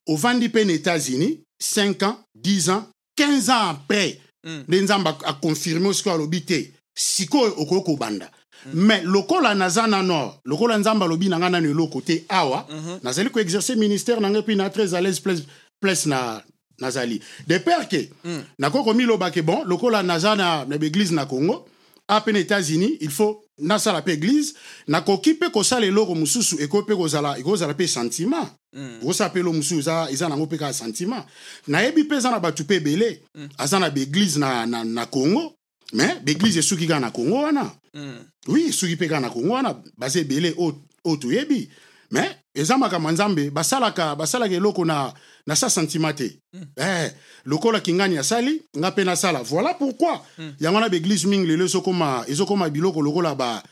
ovandi 0.08 0.48
mpe 0.48 0.66
na 0.66 0.74
états-unis 0.74 1.40
5 1.62 2.04
ans 2.04 2.18
10 2.36 2.70
ans 2.70 2.86
15 3.16 3.50
ans 3.50 3.70
après 3.70 4.20
Mm. 4.46 4.64
nde 4.68 4.82
nzambe 4.82 5.08
ak- 5.08 5.24
akonfirme 5.26 5.88
osikoyo 5.88 6.16
alobi 6.16 6.42
te. 6.42 6.74
Sikoyo 6.96 7.54
okoki 7.58 7.84
kobanda 7.86 8.30
mais 8.74 9.02
lokola 9.04 9.56
naza 9.56 9.88
nano 9.88 10.34
lokola 10.46 10.78
nzambe 10.78 11.04
alobi 11.06 11.30
na 11.30 11.38
ngai 11.40 11.52
nano 11.52 11.70
eloko 11.70 12.02
te 12.02 12.26
awa 12.30 12.66
Mhm. 12.70 13.00
nazali 13.04 13.30
koexerce 13.30 13.76
ministère 13.78 14.20
na 14.20 14.30
ngai 14.30 14.42
mpe 14.42 14.56
na 14.56 14.70
très 14.70 14.94
à 14.94 15.00
l'aise 15.02 15.20
place, 15.22 15.44
place 15.80 16.06
na 16.08 16.44
nazali 16.80 17.22
de 17.48 17.58
père 17.60 17.88
ke 17.90 18.10
Mm. 18.24 18.44
nakoki 18.60 18.86
komiloba 18.90 19.32
ke 19.32 19.42
bon 19.42 19.64
lokola 19.66 20.04
naza 20.04 20.36
na, 20.36 20.66
na 20.66 20.78
na 21.12 21.26
congo 21.26 21.66
ape 22.08 22.28
na 22.32 22.40
états-unis 22.40 22.98
il 23.02 23.10
faut 23.10 23.42
nasala 23.60 24.02
mpe 24.02 24.10
église 24.10 24.54
nakoki 24.88 25.34
mpe 25.34 25.50
kosala 25.52 25.86
eloko 25.86 26.16
mosusu 26.16 26.56
ekoki 26.62 26.84
mpe 26.92 26.96
kozala 26.98 27.38
ekozala 27.40 27.74
mpe 27.74 27.88
sentiment 27.88 28.48
Mm. 28.76 29.00
okosala 29.04 29.30
mpe 29.30 29.40
elo 29.40 29.54
mosusu 29.54 29.80
eza, 29.80 30.08
eza 30.12 30.30
nango 30.30 30.46
mpe 30.46 30.58
kaka 30.58 30.74
sentiment 30.74 31.24
nayebi 31.68 32.04
mpe 32.04 32.16
eza 32.16 32.32
na 32.32 32.40
bato 32.40 32.64
mpe 32.64 32.76
ebele 32.76 33.22
aza 33.58 33.80
na 33.80 33.90
baeglise 33.90 34.40
na, 34.40 34.66
na, 34.66 34.84
na 34.84 35.06
congo 35.06 35.54
mais 35.94 36.20
baeglise 36.26 36.60
esuki 36.60 36.88
kaka 36.88 37.00
na 37.00 37.12
congo 37.12 37.36
wana 37.44 37.72
Mm. 37.94 38.26
oui 38.48 38.74
soki 38.74 38.96
mpe 38.96 39.08
kaka 39.08 39.20
na 39.20 39.30
kongo 39.30 39.54
wana 39.54 39.76
baza 39.98 40.20
ebele 40.20 40.56
oyo 40.58 41.18
toyebi 41.18 41.70
mais 42.12 42.32
eza 42.56 42.78
makambo 42.78 43.08
ya 43.10 43.14
nzambe 43.14 43.50
basalaka 43.52 44.16
basalaka 44.16 44.56
eloko 44.56 44.86
na 44.86 45.14
na 45.48 45.56
sa 45.56 45.70
sentiment 45.70 46.14
te. 46.14 46.40
Eh, 46.78 47.12
lokola 47.46 47.80
kingani 47.82 48.18
asali 48.18 48.62
nga 48.78 48.92
mpe 48.92 49.04
nasala. 49.04 49.42
Voilà 49.44 49.74
pourquoi 49.74 50.22
yango 50.60 50.76
wana 50.76 50.90
baeglise 50.90 51.26
mingi 51.28 51.48
lelo 51.48 51.66
ezokoma 51.66 52.26
ezokoma 52.28 52.70
biloko 52.70 53.02
lokola 53.02 53.36
ba 53.36 53.64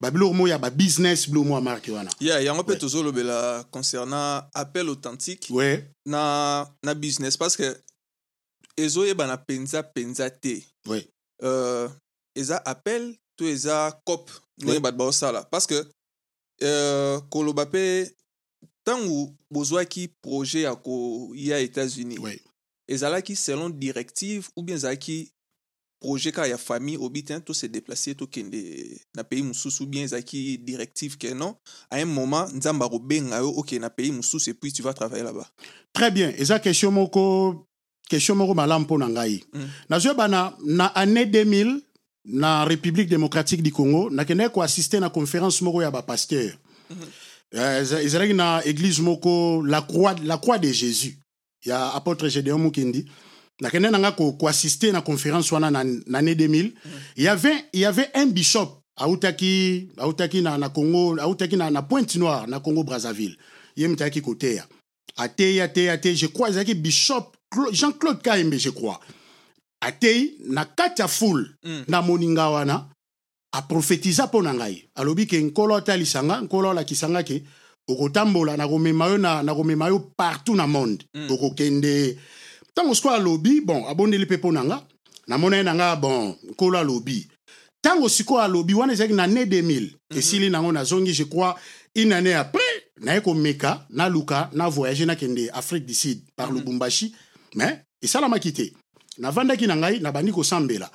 babiloko 0.00 0.34
moya 0.34 0.58
babusiness 0.58 1.28
biloko 1.28 1.48
moya 1.48 1.60
marke 1.60 1.90
wana. 1.92 2.10
Yeah, 2.20 2.44
yango 2.44 2.62
mpe 2.62 2.76
tozolobela 2.76 3.64
concernant 3.70 4.42
appel 4.54 4.88
authentique 4.88 5.46
ouais. 5.50 5.84
na, 6.06 6.68
na 6.82 6.94
business 6.94 7.36
parce 7.36 7.56
que 7.56 7.76
ezoyebana 8.76 9.36
mpenza 9.36 9.82
mpenza 9.82 10.30
te. 10.30 10.62
Ouais. 10.86 11.06
Euh, 11.42 11.88
eza 12.34 12.56
appel 12.66 13.14
to 13.36 13.44
eza 13.48 14.00
cop 14.04 14.30
ndenge 14.58 14.72
Ouais. 14.72 14.80
bato 14.80 14.96
baosala. 14.96 15.44
Parce 15.44 15.66
que 15.66 15.86
euh, 16.62 17.20
koloba 17.30 17.64
mpe 17.64 18.10
ntango 18.84 19.30
bozwaki 19.50 20.08
projet 20.22 20.62
ya 20.62 20.74
koya 20.76 21.60
états-unis 21.60 22.18
ouais 22.18 22.40
ezalaki 22.88 23.36
selon 23.36 23.70
directive 23.70 24.48
ou 24.56 24.62
bien 24.62 24.76
ezalaki 24.76 25.30
projet 26.00 26.32
kaka 26.32 26.48
ya 26.48 26.58
famille 26.58 26.96
obi 26.98 27.22
te 27.24 27.38
tose 27.40 27.64
déplace 27.68 28.14
tokende 28.16 29.00
na 29.14 29.22
pays 29.24 29.42
mosusu 29.42 29.86
bien 29.86 30.04
ezalaki 30.04 30.58
directive 30.58 31.16
ke 31.18 31.34
non. 31.34 31.54
À 31.90 31.96
un 31.96 32.06
moment 32.06 32.46
nzambe 32.54 32.82
akobenga 32.82 33.38
yo 33.38 33.50
okende 33.56 33.82
na 33.82 33.90
pays 33.90 34.10
mosusu 34.12 34.50
et 34.50 34.54
puis 34.54 34.72
tu 34.72 34.82
vas 34.82 34.94
travailler 34.94 35.22
là-bas. 35.24 35.46
Très 35.92 36.10
bien. 36.10 36.32
Eza 36.38 36.58
question 36.58 36.90
moko 36.90 37.66
question 38.08 38.34
moko 38.34 38.54
malamu 38.54 38.84
mpo 38.84 38.98
na 38.98 39.08
ngai 39.08 39.44
Mm. 39.52 39.68
nazoyeba 39.90 40.26
na, 40.28 40.56
na 40.64 40.86
année 40.86 41.26
2000 41.26 41.82
na 42.24 42.64
république 42.64 43.08
démocratique 43.08 43.62
du 43.62 43.70
congo 43.72 44.10
nakendaki 44.10 44.54
koassiste 44.54 44.94
na 44.94 45.10
conférence 45.10 45.60
moko 45.62 45.82
ya 45.82 45.90
bapasteur 45.90 46.56
Eh, 46.90 46.94
eza- 46.96 47.06
ezalaki 47.52 48.34
na 48.34 48.60
église 48.64 49.00
moko 49.00 49.62
la 49.64 49.82
croix, 49.82 50.14
la 50.24 50.38
croix 50.38 50.58
de 50.58 50.70
jésus 50.72 51.18
ya 51.64 51.90
apôtre 51.94 52.28
gédéon 52.28 52.58
mokindi 52.58 53.04
nakende 53.60 53.90
nanga 53.90 54.12
ko- 54.12 54.32
koassiste 54.32 54.92
na 54.92 55.00
conférence 55.02 55.52
wana 55.52 55.70
na, 55.70 55.80
année 56.18 56.34
2000 56.34 56.72
il 57.16 57.24
y 57.24 57.28
avait, 57.28 57.64
il 57.72 57.80
y 57.80 57.84
avait 57.84 58.08
un 58.14 58.26
bishop 58.26 58.80
autaki 58.96 59.88
autaki 59.98 60.42
na, 60.42 60.58
na 60.58 60.68
congo 60.68 61.18
autaki 61.18 61.56
na, 61.56 61.70
na 61.70 61.82
pointe 61.82 62.16
noire 62.16 62.46
na 62.46 62.60
congo 62.60 62.84
brazzaville 62.84 63.36
ye 63.76 63.88
moto 63.88 64.04
ayaki 64.04 64.22
koteya 64.22 64.66
ateyi 65.16 65.60
ateyi 65.60 65.88
ateyi 65.88 66.16
je 66.16 66.26
crois 66.26 66.48
ezalaki 66.50 66.74
bishop 66.74 67.36
Cla- 67.52 67.72
jean-claude 67.72 68.22
kaembe 68.22 68.58
je 68.58 68.70
crois 68.70 69.00
ateyi 69.80 70.36
na 70.46 70.64
kati 70.64 71.02
ya 71.02 71.08
foule 71.08 71.46
Mm. 71.64 71.84
na 71.88 72.02
moninga 72.02 72.48
wana 72.48 72.86
aprofetiza 73.52 74.26
mpo 74.26 74.42
na 74.42 74.54
ngai. 74.54 74.84
Alobi 74.94 75.26
ke 75.26 75.40
nkolo 75.40 75.76
atalisanga 75.76 76.40
nkolo 76.40 76.70
alakisanga 76.70 77.22
ke 77.22 77.42
okotambola 77.88 78.56
nakomema 78.56 79.06
yo 79.06 79.18
na 79.18 79.42
nakomema 79.42 79.88
yo 79.88 79.98
partout 80.16 80.56
na 80.56 80.66
monde. 80.66 81.04
Mm. 81.14 81.30
okokende. 81.30 82.18
Ntango 82.72 82.94
sikoyo 82.94 83.14
alobi 83.14 83.60
bon 83.60 83.84
abondeli 83.88 84.24
mpe 84.24 84.36
mpo 84.36 84.52
na 84.52 84.64
nga 84.64 84.82
namona 85.26 85.56
ye 85.56 85.62
na 85.62 85.74
nga 85.74 85.96
bon 85.96 86.34
nkolo 86.50 86.78
alobi. 86.78 87.28
Ntango 87.80 88.08
sikoyo 88.08 88.42
alobi 88.42 88.74
wana 88.74 88.92
ezalaki 88.92 89.14
na 89.14 89.26
ne 89.26 89.44
2000 89.44 89.90
esili 90.16 90.50
nango 90.50 90.72
nazongi 90.72 91.12
je 91.12 91.24
crois 91.24 91.56
une 91.94 92.12
année 92.12 92.34
après 92.34 92.60
naye 93.00 93.20
komeka 93.20 93.86
naluka 93.90 94.50
na 94.52 94.68
voyage 94.68 95.04
nakende 95.04 95.50
afrique 95.52 95.86
du 95.86 95.94
sud 95.94 96.20
par 96.36 96.52
lubumbashi. 96.52 97.14
Mais 97.56 97.82
esalamaki 98.02 98.52
te. 98.52 98.72
Navandaki 99.18 99.66
na 99.66 99.76
ngai 99.76 100.00
nabandi 100.00 100.32
kosambela. 100.32 100.90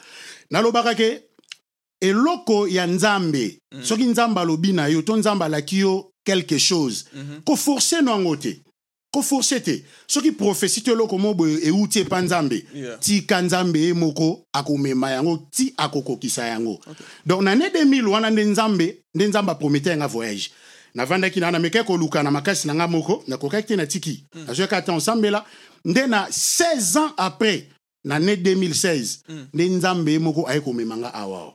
Nalobaka 0.52 0.96
ke 0.96 1.24
eloko 2.02 2.68
ya 2.68 2.88
nzambe 2.88 3.60
Mm. 3.72 3.84
soki 3.84 4.04
nzambe 4.04 4.42
alobi 4.42 4.74
na 4.74 4.88
yo 4.88 5.02
to 5.02 5.16
nzambe 5.18 5.46
alaki 5.46 5.80
yo 5.80 6.12
quelque 6.26 6.60
chose 6.60 7.06
Mhm. 7.14 7.42
koforce 7.44 8.02
no 8.02 8.12
yango 8.12 8.36
te 8.36 8.62
koforce 9.12 9.60
te 9.60 9.84
soki 10.08 10.32
profesi 10.32 10.82
to 10.82 10.92
eloko 10.92 11.18
mo 11.18 11.34
boye 11.34 11.60
euti 11.68 12.00
epa 12.00 12.22
nzambe 12.22 12.66
Yeah. 12.74 13.00
tika 13.00 13.42
nzambe 13.42 13.80
ye 13.80 13.94
moko 13.94 14.44
akomema 14.54 15.12
yango 15.12 15.48
ti 15.52 15.74
akokokisa 15.78 16.46
yango 16.48 16.74
Okay. 16.88 17.06
donc 17.26 17.42
na 17.44 17.56
ne 17.56 17.70
2000 17.70 18.08
wana 18.08 18.30
nde 18.30 18.44
nzambe 18.46 18.98
nde 19.16 19.28
nzambe 19.28 19.52
apromete 19.52 19.90
yanga 19.90 20.08
voyage 20.08 20.50
navandaki 20.94 21.40
na 21.40 21.52
namekaki 21.52 21.88
koluka 21.88 22.24
na 22.24 22.32
makasi 22.32 22.68
na 22.68 22.76
nga 22.76 22.88
moko 22.88 23.24
nakokaki 23.28 23.68
te 23.68 23.76
na 23.76 23.86
tiki 23.86 24.26
nazwaki 24.48 24.76
ata 24.76 24.94
osambela 24.94 25.46
nde 25.86 26.08
na 26.08 26.28
16 26.30 26.98
ans 26.98 27.12
après 27.18 27.64
na 28.04 28.20
ne 28.20 28.36
2016 28.36 29.20
Mm. 29.30 29.48
nde 29.54 29.70
nzambe 29.70 30.12
ye 30.12 30.20
moko 30.20 30.48
aye 30.48 30.62
komema 30.62 30.98
nga 30.98 31.14
awa 31.14 31.54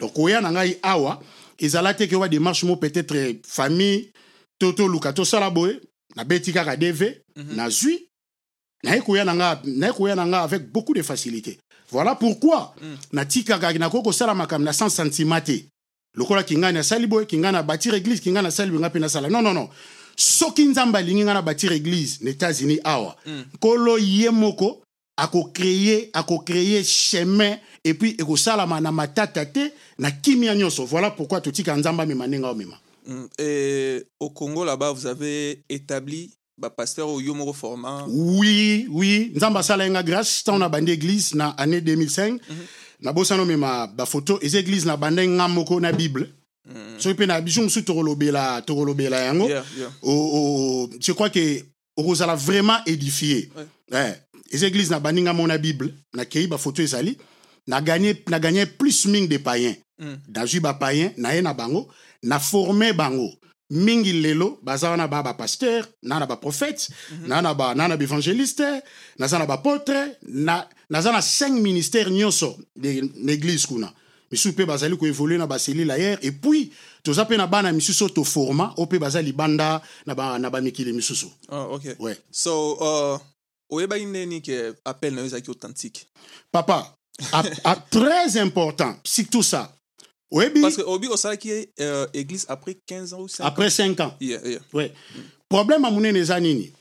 donc 0.00 0.12
koya 0.14 0.40
na 0.40 0.50
ngai 0.50 0.78
awa 0.82 1.20
ezala 1.58 1.94
te 1.94 2.04
ke 2.06 2.14
wa 2.16 2.28
démarche 2.28 2.64
mo 2.64 2.76
peut-être 2.76 3.16
famille 3.46 4.10
to 4.58 4.72
toluka 4.72 5.12
tosala 5.12 5.50
boye 5.50 5.80
nabeti 6.16 6.52
kaka 6.52 6.76
dv 6.76 7.14
nazwi 7.36 8.08
naye 8.82 9.00
koya 9.00 9.24
na 9.24 9.34
nga 9.34 9.60
naye 9.64 9.92
koya 9.92 10.14
na 10.14 10.24
nga 10.26 10.42
avec 10.42 10.70
beaucoup 10.70 10.94
de 10.94 11.02
facilité. 11.02 11.58
Voilà 11.90 12.14
pourquoi 12.14 12.74
Mm. 12.80 12.96
natikaka 13.12 13.72
nakoki 13.78 14.04
kosala 14.04 14.34
makambo 14.34 14.64
na 14.64 14.72
sans 14.72 14.88
sentiment 14.88 15.40
te 15.40 15.64
lokola 16.16 16.42
kingai 16.42 16.72
nasali 16.72 17.06
boye 17.06 17.26
kingai 17.26 17.52
na 17.52 17.62
bâtir 17.62 17.94
église 17.94 18.20
kingai 18.20 18.42
nasali 18.42 18.70
boye 18.70 18.80
nga 18.80 18.88
mpe 18.88 18.98
nasala 18.98 19.28
non 19.28 19.42
non 19.42 19.54
non. 19.54 19.68
Soki 20.16 20.64
nzambe 20.64 20.96
alingi 20.98 21.24
ngai 21.24 21.34
na 21.34 21.42
bâtir 21.42 21.72
église 21.72 22.18
na 22.22 22.30
états-unis 22.30 22.80
awa 22.84 23.16
Mm. 23.26 23.44
nkolo 23.54 23.98
ye 23.98 24.30
moko 24.30 24.82
akocreye 25.16 26.10
akocreye 26.12 26.82
chemin. 26.84 27.56
Et 27.84 27.94
puis 27.94 28.14
ekosalama 28.18 28.80
na 28.80 28.92
matata 28.92 29.44
te 29.46 29.72
na 29.98 30.10
kimia 30.10 30.54
nyonso. 30.54 30.84
Voilà 30.84 31.10
pourquoi 31.10 31.40
totika 31.40 31.76
nzambe 31.76 32.00
amema 32.02 32.26
ndenge 32.26 32.46
aomema 32.46 32.78
Mm. 33.06 33.26
Et 33.38 34.02
au 34.18 34.30
Congo, 34.30 34.64
là-bas, 34.64 34.92
vous 34.92 35.04
avez 35.06 35.62
établi 35.68 36.30
bah, 36.56 36.70
pasteur 36.70 37.06
au 37.06 37.20
Yomoro 37.20 37.52
format. 37.52 38.06
oui 38.08 38.86
oui. 38.90 39.30
Nzambe 39.34 39.58
asala 39.58 39.84
ye 39.84 39.90
nga 39.90 40.02
grâce 40.02 40.40
ntango 40.40 40.58
na 40.58 40.68
bandi 40.70 40.92
église 40.92 41.34
na 41.34 41.50
année 41.58 41.82
2005 41.82 42.40
nabosana 43.02 43.42
omema 43.42 43.86
bafoto 43.88 44.38
eza 44.40 44.58
église 44.58 44.86
na 44.86 44.96
bande 44.96 45.20
nga 45.20 45.48
moko 45.48 45.80
na 45.80 45.92
bible. 45.92 46.30
Mm. 46.66 46.98
soki 46.98 47.14
mpe 47.14 47.26
na 47.26 47.40
biso 47.42 47.60
mosusu 47.62 47.84
tokolobela 47.84 48.62
tokolobela 48.62 49.20
yango. 49.20 49.48
Je 51.00 51.12
crois 51.12 51.28
que 51.28 51.60
okozala 51.96 52.34
vraiment 52.36 52.78
édifié. 52.86 53.50
Ouais. 53.54 53.66
Eh, 53.92 54.12
eza 54.52 54.66
église 54.66 54.90
na 54.90 55.00
bandi 55.00 55.22
nga 55.22 55.32
mo 55.32 55.46
na 55.46 55.58
bible 55.58 55.94
nakei 56.14 56.46
bafoto 56.46 56.82
ezali 56.82 57.16
naganye 57.66 58.16
naganye 58.28 58.66
plus 58.66 59.06
mingi 59.06 59.28
de 59.28 59.38
païen 59.38 59.76
Mm. 59.98 60.18
nazwi 60.28 60.58
bapaïen 60.60 61.12
naye 61.16 61.40
na 61.42 61.54
bango 61.54 61.86
na 62.22 62.40
forme 62.40 62.92
bango 62.92 63.30
mingi 63.70 64.12
lelo 64.12 64.58
baza 64.62 64.90
wana 64.90 65.06
baa 65.06 65.22
bapaster 65.22 65.86
na 66.02 66.18
na 66.18 66.26
baprophète 66.26 66.88
na 67.28 67.40
na 67.40 67.54
ba- 67.54 67.74
na 67.76 67.86
na 67.88 67.96
baévangéliste 67.96 68.82
naza 69.18 69.38
na 69.38 69.46
bapotre 69.46 70.18
na, 70.22 70.68
naza 70.90 71.12
na 71.12 71.22
cinq 71.22 71.60
ministère 71.62 72.10
nyonso 72.10 72.58
de- 72.76 73.08
na 73.16 73.32
église 73.32 73.66
kuna 73.66 73.94
misusu 74.32 74.48
mpe 74.52 74.66
bazali 74.66 74.96
koévolue 74.96 75.38
na 75.38 75.46
baselile 75.46 75.92
ayer 75.92 76.18
et 76.22 76.32
puis 76.32 76.72
toza 77.04 77.22
mpe 77.24 77.36
na 77.36 77.46
bana 77.46 77.70
misusu 77.72 78.04
oyo 78.04 78.14
toforma 78.14 78.74
oyo 78.76 78.86
mpe 78.86 78.98
baza 78.98 79.22
libanda 79.22 79.80
na 80.06 80.14
ba- 80.14 80.38
na 80.40 80.50
bamikili 80.50 80.92
misusu 80.92 81.30
Ah, 81.48 81.68
ok. 81.70 81.94
ouais. 82.00 82.16
So, 82.32 82.72
uh, 82.80 83.20
oyebaki 83.74 84.04
ndeni 84.06 84.40
ke 84.42 84.74
appel 84.84 85.18
yo 85.18 85.24
ezalaki 85.24 85.50
authentique? 85.50 86.06
Papa 86.52 86.94
a, 87.32 87.42
a, 87.64 87.76
très 87.76 88.36
important 88.38 88.96
surtout 89.04 89.42
ça. 89.42 89.70
Oyebi 90.30 90.60
parce 90.62 90.76
que 90.76 90.82
obi 90.82 91.08
osalaki 91.08 91.50
euh, 91.80 92.06
église 92.12 92.46
après 92.48 92.76
15 92.86 93.12
ans 93.14 93.20
ou 93.20 93.28
5 93.28 93.44
après 93.44 93.70
5 93.70 94.00
ans. 94.00 94.14
Yeah, 94.20 94.40
yeah. 94.44 94.60
ouais. 94.72 94.92
problème 95.48 95.82
ya 95.84 95.90
monene 95.90 96.16
eza 96.18 96.40
nini 96.40 96.72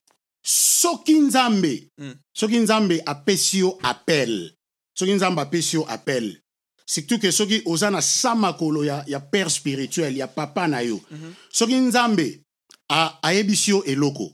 soki 0.45 1.19
nzambe 1.19 1.89
Mm. 1.97 2.13
soki 2.33 2.57
nzambe 2.59 3.01
apesi 3.05 3.59
yo 3.59 3.77
appel. 3.83 4.51
Soki 4.97 5.13
nzambe 5.13 5.39
apesi 5.41 5.75
yo 5.75 5.85
appel 5.87 6.39
surtout 6.85 7.19
ke 7.19 7.31
soki 7.31 7.61
oza 7.65 7.89
na 7.91 8.01
sa 8.01 8.35
makolo 8.35 8.83
ya, 8.83 9.03
ya 9.07 9.19
père 9.19 9.49
spirituel 9.49 10.17
ya 10.17 10.27
papa 10.27 10.67
na 10.67 10.81
yo. 10.81 10.99
Mhm. 11.11 11.33
soki 11.51 11.75
nzambe 11.75 12.41
a- 12.89 13.19
ayebisi 13.21 13.71
yo 13.71 13.83
eloko 13.83 14.31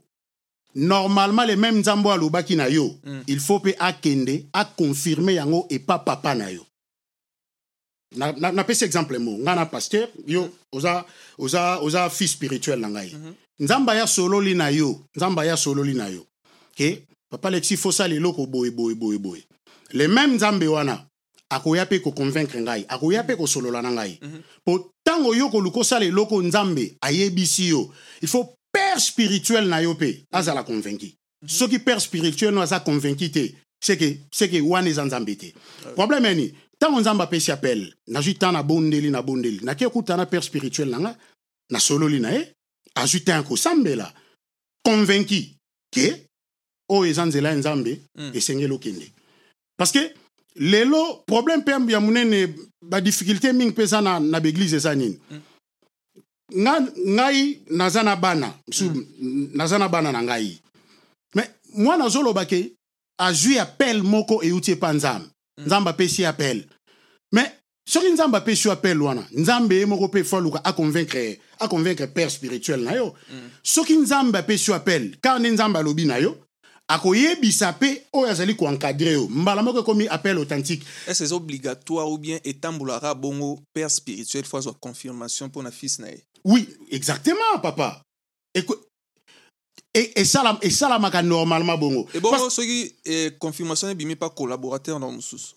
normalement 0.75 1.45
le 1.45 1.55
même 1.55 1.79
nzambe 1.79 2.05
oyo 2.05 2.13
alobaki 2.15 2.55
na 2.55 2.67
yo 2.69 2.95
Mm. 3.03 3.21
il 3.27 3.39
faut 3.39 3.59
mpe 3.59 3.75
akende 3.79 4.45
akonfirme 4.53 5.33
yango 5.33 5.65
epa 5.69 5.99
papa 5.99 6.35
na 6.35 6.49
yo. 6.51 6.65
Na- 8.15 8.31
na- 8.33 8.51
napesi 8.51 8.85
exemple 8.85 9.19
mo 9.19 9.37
ngai 9.37 9.55
na 9.55 9.65
paster 9.65 10.07
yo 10.27 10.49
oza, 10.73 11.05
oza, 11.37 11.79
oza 11.81 12.09
fils 12.09 12.31
spirituel 12.31 12.79
na 12.79 12.89
ngai. 12.89 13.15
Nzambe 13.59 13.89
aya 13.91 14.07
sololi 14.07 14.55
na 14.55 14.69
yo 14.71 14.99
nzambe 15.15 15.41
aya 15.41 15.57
sololi 15.57 15.93
na 15.93 16.07
yo. 16.09 16.25
Ke 16.75 17.03
papa 17.29 17.49
lexi 17.49 17.77
fosala 17.77 18.15
eloko 18.15 18.47
boye 18.47 18.71
boye 18.71 18.95
boye 18.95 19.17
boye. 19.19 19.43
Le 19.93 20.07
même 20.07 20.35
nzambe 20.35 20.67
wana 20.67 21.05
akoya 21.51 21.85
mpe 21.85 21.99
koconvaincre 22.01 22.61
ngai 22.61 22.85
akoya 22.89 23.23
mpe 23.23 23.35
kosolola 23.35 23.81
na 23.81 23.91
ngai. 23.91 24.19
Mhm. 24.21 24.41
po 24.65 24.91
ntango 25.05 25.35
yo 25.35 25.49
koluka 25.49 25.79
osala 25.79 26.05
eloko 26.05 26.41
nzambe 26.41 26.97
ayebisi 27.01 27.67
yo 27.69 27.91
il 28.21 28.27
faut 28.27 28.49
père 28.79 28.99
spirituel 28.99 29.67
na 29.67 29.81
yo 29.81 29.93
mpe 29.93 30.25
azala 30.31 30.63
convaincu. 30.63 31.13
Soki 31.47 31.79
père 31.79 32.01
spirituel 32.01 32.53
no 32.53 32.61
aza 32.61 32.79
convaincu 32.79 33.29
te 33.31 33.55
seke 33.83 34.19
seke 34.31 34.61
wana 34.61 34.89
eza 34.89 35.05
nzambe 35.05 35.35
te. 35.37 35.53
Problème 35.95 36.25
eni 36.25 36.53
ntango 36.75 36.99
nzambe 36.99 37.23
apesi 37.23 37.51
appel 37.51 37.93
nazwi 38.07 38.33
ntan 38.33 38.53
nabondeli 38.53 39.09
nabondeli 39.09 39.59
nake 39.63 39.85
okutana 39.85 40.25
père 40.25 40.43
spirituel 40.43 40.89
na 40.89 40.99
nga 40.99 41.17
nasololi 41.71 42.19
na 42.19 42.31
ye 42.31 42.53
azwi 42.95 43.19
ntan 43.19 43.35
ya 43.35 43.43
kosambela 43.43 44.13
convaincu 44.85 45.41
ke 45.91 46.25
oyo 46.89 47.05
eza 47.11 47.25
nzela 47.25 47.49
ya 47.49 47.55
nzambe 47.55 47.99
Mm. 48.17 48.31
esengeli 48.35 48.73
okende 48.73 49.11
parce 49.77 49.91
que 49.93 50.13
lelo 50.55 51.23
problème 51.27 51.61
mpe 51.61 51.91
ya 51.91 51.99
monene 51.99 52.53
badifficulté 52.81 53.53
mingi 53.53 53.71
mpe 53.71 53.83
eza 53.83 54.01
na, 54.01 54.19
na 54.19 54.39
baeglize 54.39 54.75
eza 54.75 54.95
nini 54.95 55.19
nga, 56.57 56.79
ngai 57.07 57.61
naza 57.69 58.03
na 58.03 58.15
bana 58.15 58.53
su, 58.71 59.05
naza 59.53 59.77
na 59.77 59.87
bana 59.87 60.11
na 60.11 60.21
ngai. 60.23 60.61
Me 61.35 61.43
mwana 61.73 62.05
azoloba 62.05 62.45
ke 62.45 62.71
azwi 63.17 63.59
appel 63.59 64.03
moko 64.03 64.43
euti 64.43 64.71
epa 64.71 64.93
nzambe. 64.93 65.29
Nzambe 65.65 65.89
apesi 65.89 66.21
ye 66.21 66.27
appel. 66.27 66.65
Me 67.31 67.41
soki 67.85 68.11
nzambe 68.11 68.37
apesi 68.37 68.67
yo 68.67 68.73
appel 68.73 69.01
wana 69.01 69.27
nzambe 69.31 69.75
ye 69.75 69.85
moko 69.85 70.07
mpe 70.07 70.23
fo 70.23 70.37
aluka 70.37 70.65
aconvaincre 70.65 71.39
aconvaincre 71.59 72.07
père 72.07 72.29
spirituel 72.29 72.83
na 72.83 72.95
yo. 72.95 73.15
Soki 73.63 73.97
nzambe 73.97 74.37
apesi 74.37 74.71
yo 74.71 74.75
appel 74.75 75.17
kaka 75.21 75.39
nde 75.39 75.49
nzambe 75.49 75.79
alobi 75.79 76.05
na 76.05 76.17
yo 76.17 76.37
akoyebisa 76.89 77.71
mpe 77.71 78.03
oyo 78.13 78.29
azali 78.31 78.55
koencadre 78.55 79.11
yo. 79.11 79.27
Mbala 79.29 79.63
moko 79.63 79.79
ekomi 79.79 80.07
appel 80.07 80.37
authentique. 80.37 80.83
Est-ce 81.07 81.23
que 81.23 81.33
obligatoire 81.33 82.09
ou 82.11 82.17
bien 82.17 82.39
etambolaka 82.43 83.13
bongo 83.13 83.59
père 83.73 83.89
spirituel 83.91 84.45
fo 84.45 84.57
azwa 84.57 84.73
confirmation 84.73 85.47
mpona 85.47 85.71
fils 85.71 85.99
na 85.99 86.09
ye? 86.09 86.23
Oui 86.43 86.67
exactement 86.91 87.59
papa. 87.61 88.01
Eko- 88.55 88.79
e- 89.93 90.11
esala- 90.15 90.57
esalamaka 90.61 91.21
normalement 91.21 91.77
bongo. 91.77 92.07
Ebongo 92.13 92.35
Parce- 92.35 92.49
soki 92.55 92.95
eh, 93.05 93.31
confirmation 93.39 93.89
ebimi 93.89 94.15
mpa 94.15 94.29
collaborateur 94.29 94.99
na 94.99 95.07
mosusu 95.07 95.55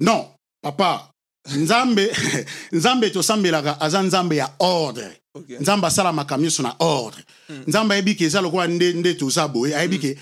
non 0.00 0.26
papa 0.62 1.10
nzambe 1.56 2.12
nzambe 2.72 3.10
tosambelaka 3.10 3.80
aza 3.80 4.02
nzambe 4.02 4.36
ya 4.36 4.50
ordre. 4.58 5.18
Okay. 5.34 5.58
nzambe 5.58 5.86
asalamaka 5.86 6.38
nyonso 6.38 6.62
na 6.62 6.74
ordre. 6.78 7.24
Mm. 7.48 7.64
nzambe 7.66 7.94
ayebi 7.94 8.14
ke 8.14 8.24
eza 8.24 8.40
lokola 8.40 8.66
nde, 8.66 8.92
nde 8.92 9.14
toza 9.14 9.48
boye 9.48 9.76
ayebi 9.76 9.98
ke 9.98 10.18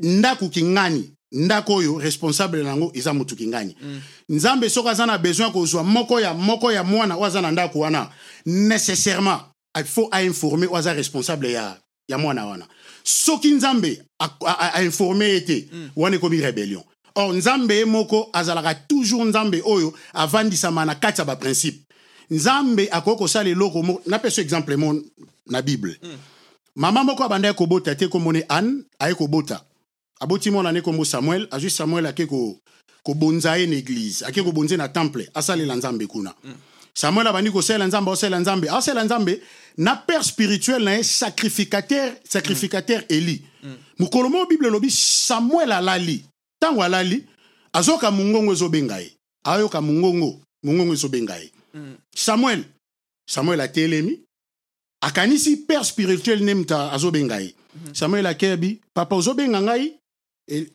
ndako 0.00 0.48
kingani 0.48 1.10
ndako 1.32 1.74
oyo 1.74 1.98
responsable 1.98 2.62
na 2.62 2.68
yango 2.68 2.90
eza 2.94 3.14
motu 3.14 3.36
kingani. 3.36 3.76
Nzambe 4.28 4.70
soki 4.70 4.88
aza 4.88 5.06
na 5.06 5.18
besoin 5.18 5.46
ya 5.46 5.52
kozwa 5.52 5.84
moko 5.84 6.20
ya 6.20 6.34
moko 6.34 6.72
ya 6.72 6.84
mwana 6.84 7.14
oyo 7.16 7.24
aza 7.26 7.40
na 7.40 7.50
ndako 7.50 7.78
wana 7.78 8.08
nécessairement 8.46 9.40
faut 9.84 10.08
ainforme 10.12 10.66
oyo 10.66 10.76
aza 10.76 10.92
responsable 10.92 11.52
ya, 11.52 11.76
ya 12.08 12.18
mwana 12.18 12.46
wana. 12.46 12.66
Soki 13.04 13.50
nzambe 13.50 14.02
a- 14.18 14.28
a- 14.46 14.58
a- 14.58 14.72
ainforme 14.74 15.36
ete 15.36 15.60
te 15.60 15.68
wana 15.96 16.16
ekomi 16.16 16.36
rébellion 16.40 16.82
or 17.20 17.34
nzambe 17.34 17.74
ye 17.74 17.84
moko 17.84 18.28
azalaka 18.32 18.74
toujours 18.74 19.24
nzambe 19.24 19.62
oyo 19.64 19.94
avandisama 20.14 20.84
na 20.84 20.94
kati 20.94 21.20
ya 21.20 21.24
baprincipe 21.24 21.84
nzambe 22.30 22.88
akoki 22.90 23.18
kosala 23.18 23.48
eloko 23.48 23.82
moko 23.82 24.02
napesa 24.06 24.42
exemple 24.42 24.76
mo 24.76 24.94
na 25.46 25.62
bible. 25.62 25.96
Mama 26.76 27.04
moko 27.04 27.24
abandaki 27.24 27.56
kobota 27.58 27.94
te 27.94 28.06
komone 28.08 28.44
anne 28.48 28.84
aye 28.98 29.14
kobota. 29.14 29.60
Aboti 30.20 30.50
mwana 30.50 30.72
ne 30.72 30.80
kombo 30.80 31.04
samuel 31.04 31.48
azwi 31.50 31.70
samuel 31.70 32.06
ake 32.06 32.26
ko- 32.26 32.56
kobonza 33.02 33.56
ye 33.56 33.66
na 33.66 33.76
église 33.76 34.22
ake 34.24 34.42
kobonza 34.42 34.74
ye 34.74 34.78
na 34.78 34.88
temple 34.88 35.28
asalela 35.34 35.76
nzambe 35.76 36.06
kuna. 36.06 36.34
Samuel 36.94 37.26
abandi 37.26 37.50
kosalela 37.50 37.86
nzambe 37.86 38.10
aosalela 38.10 38.40
nzambe 38.40 38.68
aosalela 38.68 39.04
nzambe 39.04 39.40
na 39.76 39.94
père 39.96 40.22
spirituel 40.22 40.82
na 40.84 40.92
ye 40.94 41.02
sacrificateur 41.04 42.12
sacrificateur 42.28 43.02
eli 43.08 43.42
mokolo 43.98 44.28
moko 44.28 44.46
bible 44.46 44.68
elobi 44.68 44.90
samuel 44.90 45.72
alali 45.72 46.24
ntango 46.60 46.82
alali 46.82 47.24
azoyoka 47.72 48.10
mongongo 48.10 48.52
ezobenga 48.52 48.98
ye. 49.00 49.12
Ayoka 49.44 49.80
mongongo 49.80 50.40
mongongo 50.62 50.92
ezobenga 50.92 51.36
ye. 51.38 51.50
Samuel 52.14 52.64
samuel 53.28 53.60
atelemi. 53.60 54.20
Akanisi 55.02 55.56
père 55.56 55.84
spirituel 55.84 56.44
ne 56.44 56.54
mutu 56.54 56.74
azobenga 56.74 57.40
ye. 57.40 57.54
Samuel 57.92 58.26
akebi 58.26 58.80
papa 58.94 59.16
ozobenga 59.16 59.60
ngai 59.60 59.96
E- 60.50 60.66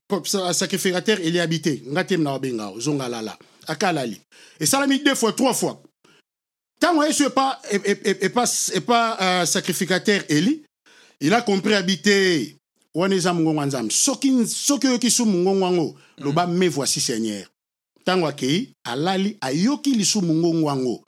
sacrificateur 0.54 1.20
eliabi 1.20 1.60
te 1.62 1.82
nga 1.92 2.04
te 2.06 2.16
na 2.18 2.34
obenga 2.34 2.70
ozonga 2.70 3.10
lala. 3.10 3.38
Aka 3.68 3.90
alali. 3.90 4.22
Esalami 4.60 5.00
deux 5.04 5.16
fois 5.16 5.34
trois 5.34 5.54
fois. 5.54 5.82
Ntango 6.78 7.04
yesu 7.06 7.26
epa, 7.26 7.60
epa, 7.72 8.10
epa, 8.22 8.44
epa 8.74 9.18
uh, 9.20 9.46
sacrificateur 9.46 10.24
eli 10.30 10.64
il 11.20 11.34
a 11.34 11.42
compris 11.42 11.74
abi 11.74 12.02
te 12.02 12.56
wana 12.96 13.16
eza 13.16 13.34
mongongo 13.34 13.60
ya 13.62 13.68
nzambe 13.68 13.94
soki, 13.94 14.48
soki 14.48 14.88
oyoki 14.88 15.12
su 15.12 15.26
yango 15.26 15.96
loba 16.18 16.48
me 16.48 16.70
voici 16.70 17.02
seigneur. 17.02 17.46
Ntango 18.02 18.28
akei 18.28 18.74
alali 18.84 19.38
ayoki 19.42 19.92
lisu 19.92 20.22
mongongo 20.22 20.70
yango 20.70 21.04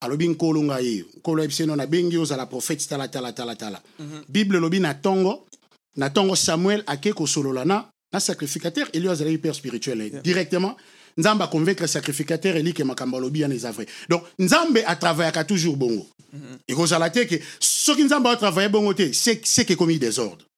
alobi 0.00 0.28
nkolo 0.28 0.62
ngai 0.62 0.86
ye 0.86 1.04
nkolo 1.18 1.42
ayebisi 1.42 1.66
no 1.66 1.76
nabengi 1.76 2.16
ozala 2.16 2.46
prophète 2.46 2.86
tala 2.88 3.08
tala 3.08 3.32
tala 3.32 3.56
tala. 3.56 3.82
Bible 4.28 4.56
elobi 4.58 4.80
na 4.80 4.92
ntongo 4.92 5.46
na 5.96 6.08
ntongo 6.08 6.36
samuel 6.36 6.82
ake 6.86 7.12
kosolola 7.12 7.64
na 7.64 7.90
na 8.12 8.20
sacrificateur 8.20 8.88
eli 8.92 9.06
oyo 9.06 9.12
azalaki 9.12 9.38
père 9.38 9.54
spirituel 9.54 10.00
yeah. 10.00 10.22
directement. 10.22 10.76
Nzambe 11.16 11.42
aconvaincre 11.42 11.88
sacrificateur 11.88 12.56
eli 12.56 12.72
ke 12.72 12.84
makambo 12.84 13.16
alobi 13.16 13.42
wana 13.42 13.54
eza 13.54 13.72
vrai 13.72 13.86
donc 14.08 14.22
nzambe 14.38 14.84
atravaillaka 14.86 15.44
toujours 15.44 15.76
bongo. 15.76 16.06
Ekozala 16.68 17.10
te 17.10 17.26
ke 17.26 17.42
soki 17.58 18.04
nzambe 18.04 18.26
aotravaille 18.28 18.70
bongo 18.70 18.94
te 18.94 19.12
se 19.12 19.40
se 19.44 19.64
ke 19.64 19.72
ekomi 19.72 19.98
désordre 19.98 20.49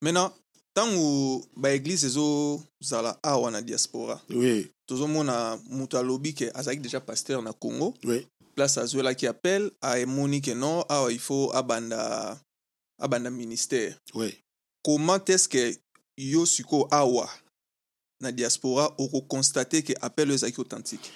maintenant 0.00 0.32
ntango 0.72 1.46
baeglize 1.56 2.06
ezozala 2.06 3.18
awa 3.22 3.50
na 3.50 3.62
diaspora 3.62 4.20
oui. 4.30 4.70
tozomona 4.86 5.58
moto 5.70 5.98
alobi 5.98 6.34
ke 6.34 6.50
azalaki 6.54 6.82
déjà 6.82 7.00
pasteur 7.00 7.42
na 7.42 7.52
congo. 7.52 7.94
Oui. 8.04 8.26
Place 8.54 8.78
azwelaki 8.78 9.26
appel 9.26 9.70
aemoni 9.80 10.40
ke 10.40 10.54
non 10.54 10.84
awa 10.88 11.12
il 11.12 11.18
faut 11.18 11.50
abanda 11.54 12.38
abanda 12.98 13.30
ministère. 13.30 13.96
Oui. 14.14 14.34
Comment 14.82 15.24
est 15.26 15.38
ce 15.38 15.48
que 15.48 15.76
yo 16.16 16.46
sikoyo 16.46 16.88
awa 16.90 17.28
na 18.20 18.32
diaspora 18.32 18.90
okokonstate 18.98 19.82
ke 19.82 19.94
appel 20.00 20.30
oyo 20.30 20.34
ezalaki 20.34 20.60
authentique? 20.60 21.12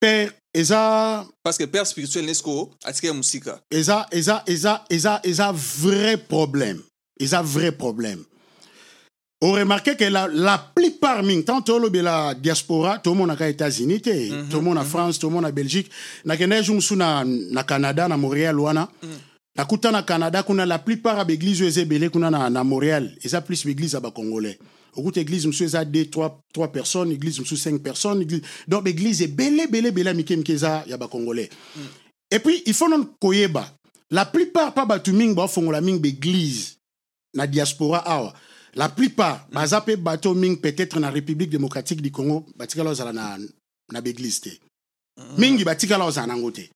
Père 0.00 0.32
eza 0.54 1.26
parce 1.42 1.58
que 1.58 1.64
père 1.64 1.86
spirituel 1.86 2.26
nesiko 2.26 2.70
atikaki 2.84 3.14
mosika. 3.14 3.60
eza 3.70 4.06
eza 4.10 4.42
eza 4.46 4.84
eza 4.90 5.20
eza 5.22 5.52
vrai 5.52 6.16
problème 6.16 6.82
eza 7.20 7.42
vrai 7.42 7.72
problème. 7.72 8.24
On 9.42 9.52
remarque 9.52 9.96
que 9.96 10.04
la, 10.04 10.28
la 10.28 10.58
plupart 10.58 11.22
mingi 11.22 11.44
tant 11.44 11.62
tolobela 11.62 12.34
diaspora 12.34 12.98
tomonaka 12.98 13.48
états-unis 13.48 14.00
te 14.02 14.10
mm 14.10 14.30
-hmm, 14.30 14.48
tomona 14.50 14.80
mm 14.80 14.86
-hmm. 14.86 14.90
france 14.90 15.18
tomona 15.18 15.50
belgique. 15.52 15.90
Nakendaki 16.24 16.66
ju 16.66 16.74
mosu 16.74 16.96
na, 16.96 17.24
na 17.24 17.62
canada 17.62 18.08
na 18.08 18.16
montréal 18.16 18.60
wana 18.60 18.88
mm. 19.02 19.08
nakuta 19.56 19.90
na 19.90 20.02
canada 20.02 20.42
kuna 20.42 20.66
la 20.66 20.78
plupart 20.78 21.18
ya 21.18 21.24
baeglise 21.24 21.62
oyo 21.62 21.68
eza 21.68 21.80
ebele 21.80 22.08
kuna 22.08 22.30
na, 22.30 22.50
na 22.50 22.64
montréal. 22.64 23.10
Eza 23.24 23.40
plus 23.40 23.64
baeglise 23.64 23.96
ya 23.96 24.00
bacongolais 24.00 24.58
okuta 24.96 25.20
église 25.20 25.46
mosusu 25.46 25.64
eza 25.64 25.84
2 25.84 26.04
3, 26.04 26.30
3 26.54 26.68
personnes 26.68 27.12
église 27.12 27.40
mosusu 27.40 27.68
5 27.70 27.78
personnes 27.78 28.22
église... 28.22 28.42
donc 28.68 28.84
baeglise 28.84 29.24
ebele 29.24 29.62
ebele 29.62 29.88
ebele 29.88 30.08
ya 30.08 30.14
mike 30.14 30.36
mike 30.36 30.52
eza 30.52 30.84
ya 30.86 30.96
bacongolais 30.98 31.48
mm. 31.76 31.80
et 32.30 32.38
puis 32.38 32.62
il 32.66 32.74
faut 32.74 32.88
non 32.88 33.06
koyeba 33.20 33.66
la 34.10 34.24
plupart 34.24 34.74
pa 34.74 34.84
bato 34.86 35.12
mingi 35.12 35.34
baofongola 35.34 35.80
mingi 35.80 36.00
baeglise 36.00 36.79
na 37.34 37.46
diaspora 37.46 38.04
awa 38.06 38.34
la 38.74 38.88
plupart 38.88 39.46
mm. 39.48 39.54
baza 39.54 39.80
mpe 39.80 39.96
bato 39.96 40.34
mingi 40.34 40.56
peut-être 40.60 41.00
na 41.00 41.10
république 41.10 41.50
démocratique 41.50 42.02
du 42.02 42.10
congo 42.10 42.46
batikala 42.56 42.90
ozala 42.90 43.12
na, 43.12 43.38
na 43.92 44.00
baeglise 44.00 44.40
te 44.40 44.60
mm. 45.16 45.38
mingi 45.38 45.64
batikala 45.64 46.04
ozala 46.04 46.26
nango 46.26 46.50
te 46.50 46.70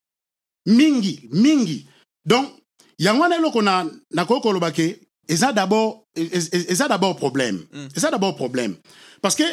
mingi 0.66 1.28
mingi 1.32 1.86
donc 2.26 2.48
yango 2.98 3.22
wana 3.22 3.36
eloko 3.36 3.62
na 3.62 3.86
nakoki 4.10 4.42
koloba 4.42 4.70
ke 4.70 5.00
eza 5.28 5.52
d'abord 5.52 6.04
eza 6.14 6.88
d'abord 6.88 7.16
problème 7.16 7.64
mm. 7.72 7.88
eza 7.96 8.10
d'abord 8.10 8.36
problème 8.36 8.76
parce 9.20 9.34
que 9.36 9.44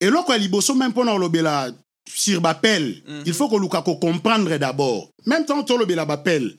eloko 0.00 0.32
ya 0.32 0.38
liboso 0.38 0.74
même 0.74 0.90
mpona 0.90 1.12
kolobela 1.12 1.70
sur 2.08 2.40
bapel 2.40 3.02
mm 3.06 3.12
-hmm. 3.12 3.22
il 3.26 3.34
faut 3.34 3.48
koluka 3.48 3.82
kocomprendre 3.82 4.58
d'abord 4.58 5.10
même 5.26 5.44
temps 5.44 5.62
tolobela 5.64 6.04
bapel 6.04 6.56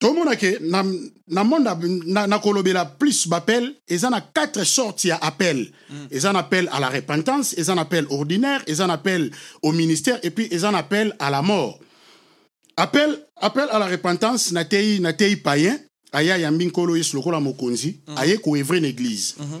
tomona 0.00 0.32
ke 0.36 0.56
na, 0.64 0.80
na 1.28 1.44
monde 1.44 1.68
na, 2.08 2.26
na 2.26 2.38
kolobela 2.40 2.84
plus 2.98 3.28
bapel 3.28 3.76
eza 3.88 4.08
na 4.10 4.20
quatre 4.20 4.64
sortes 4.64 5.04
ya 5.04 5.20
appel 5.22 5.68
mm. 5.90 6.08
eza 6.10 6.32
na 6.32 6.40
appel 6.40 6.68
à 6.72 6.80
la 6.80 6.88
repentance 6.88 7.52
eza 7.58 7.74
na 7.74 7.82
appel 7.82 8.06
ordinaire 8.10 8.62
eza 8.66 8.86
na 8.86 8.94
appel 8.96 9.30
au 9.62 9.72
ministère 9.72 10.18
et 10.22 10.30
puis 10.30 10.48
eza 10.50 10.70
na 10.72 10.78
appel 10.78 11.14
à 11.18 11.30
la 11.30 11.42
mort 11.42 11.78
appel 12.76 13.12
appel 13.36 13.68
à 13.70 13.78
la 13.78 13.86
repentance 13.86 14.52
na 14.52 14.64
tei 14.64 15.00
na 15.00 15.12
tei 15.12 15.36
païen 15.36 15.76
aya 16.12 16.38
yambi 16.38 16.66
nkolo 16.66 16.96
yesu 16.96 17.16
lokola 17.16 17.40
mokonzi 17.40 18.00
mm. 18.08 18.16
aye 18.16 18.38
koevre 18.38 18.80
na 18.80 18.88
église 18.88 19.34
mm 19.38 19.44
-hmm. 19.44 19.60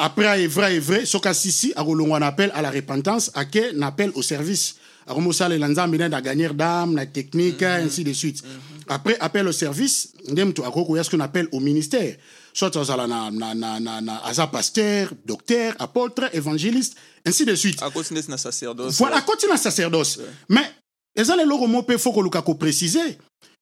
après 0.00 0.26
aevre 0.26 0.64
aevre 0.64 1.04
soki 1.06 1.28
asisi 1.28 1.72
akolongwa 1.76 2.18
na 2.20 2.26
appel 2.26 2.50
à 2.54 2.62
la 2.62 2.70
repentance 2.70 3.30
ake 3.34 3.72
na 3.74 3.86
appel 3.88 4.10
au 4.14 4.22
service 4.22 4.74
akomosalela 5.08 5.68
nzambe 5.68 5.96
nde 5.96 6.08
na 6.08 6.20
gagner 6.20 6.52
dame 6.54 6.94
na 6.94 7.06
technique 7.06 7.62
mm 7.62 7.68
-hmm. 7.68 7.82
ainsi 7.82 8.04
de 8.04 8.12
suite 8.14 8.42
mm 8.42 8.48
-hmm. 8.48 8.94
après 8.94 9.16
appel 9.20 9.46
au 9.48 9.52
service 9.52 10.08
nde 10.28 10.44
moto 10.44 10.64
akoki 10.64 10.86
koya 10.86 11.04
soki 11.04 11.16
na 11.16 11.24
appel 11.24 11.46
au 11.52 11.60
ministère? 11.60 12.16
Soit 12.54 12.76
azala 12.76 13.06
na, 13.06 13.30
na, 13.30 13.54
na, 13.54 13.80
na, 13.80 14.00
na 14.00 14.24
aza 14.24 14.46
pasteur 14.46 15.12
docteur 15.24 15.74
apôtre 15.78 16.28
évangéliste 16.32 16.96
ainsi 17.24 17.44
de 17.44 17.54
suite 17.54 17.82
akoti 17.82 18.12
ndeti 18.14 18.30
na 18.30 18.36
sacerdoce 18.38 18.98
voilà 18.98 19.16
akoti 19.16 19.46
na 19.46 19.56
sacerdoce 19.56 20.16
yeah. 20.16 20.28
mais 20.48 20.66
eza 21.14 21.36
na 21.36 21.42
eloko 21.42 21.66
mo 21.66 21.82
mpe 21.82 21.98
fo 21.98 22.12
koluka 22.12 22.42
koprécise 22.42 23.18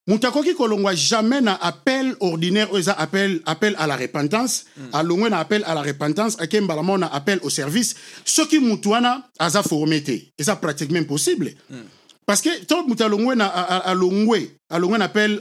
moto 0.07 0.29
akoki 0.29 0.55
kolongwa 0.55 0.95
jamais 0.95 1.43
na 1.43 1.61
appel 1.61 2.15
ordinaire 2.21 2.69
eza 2.79 2.93
appel, 2.99 3.41
appel 3.45 3.75
à 3.79 3.87
la 3.87 3.97
repentance 3.97 4.65
mm. 4.77 4.89
alongwe 4.93 5.31
na 5.31 5.39
appel 5.41 5.65
à 5.67 5.75
la 5.75 5.83
repentance 5.83 6.37
ake 6.41 6.61
mbala 6.61 6.83
mo 6.83 6.97
na 6.99 7.07
appel 7.13 7.41
au 7.43 7.51
service 7.51 7.95
soki 8.25 8.59
motu 8.61 8.91
wana 8.91 9.23
aza 9.39 9.63
forme 9.63 10.01
te 10.01 10.33
eza 10.39 10.57
pratiquement 10.57 11.01
impossible 11.01 11.55
mm. 11.71 11.77
parce 12.25 12.41
que 12.41 12.65
to 12.67 12.87
moto 12.87 13.05
alongwe 13.05 13.35
na 13.35 13.47
alongwe 13.85 14.51
alongwe 14.71 14.99
na 14.99 15.05
appel 15.05 15.41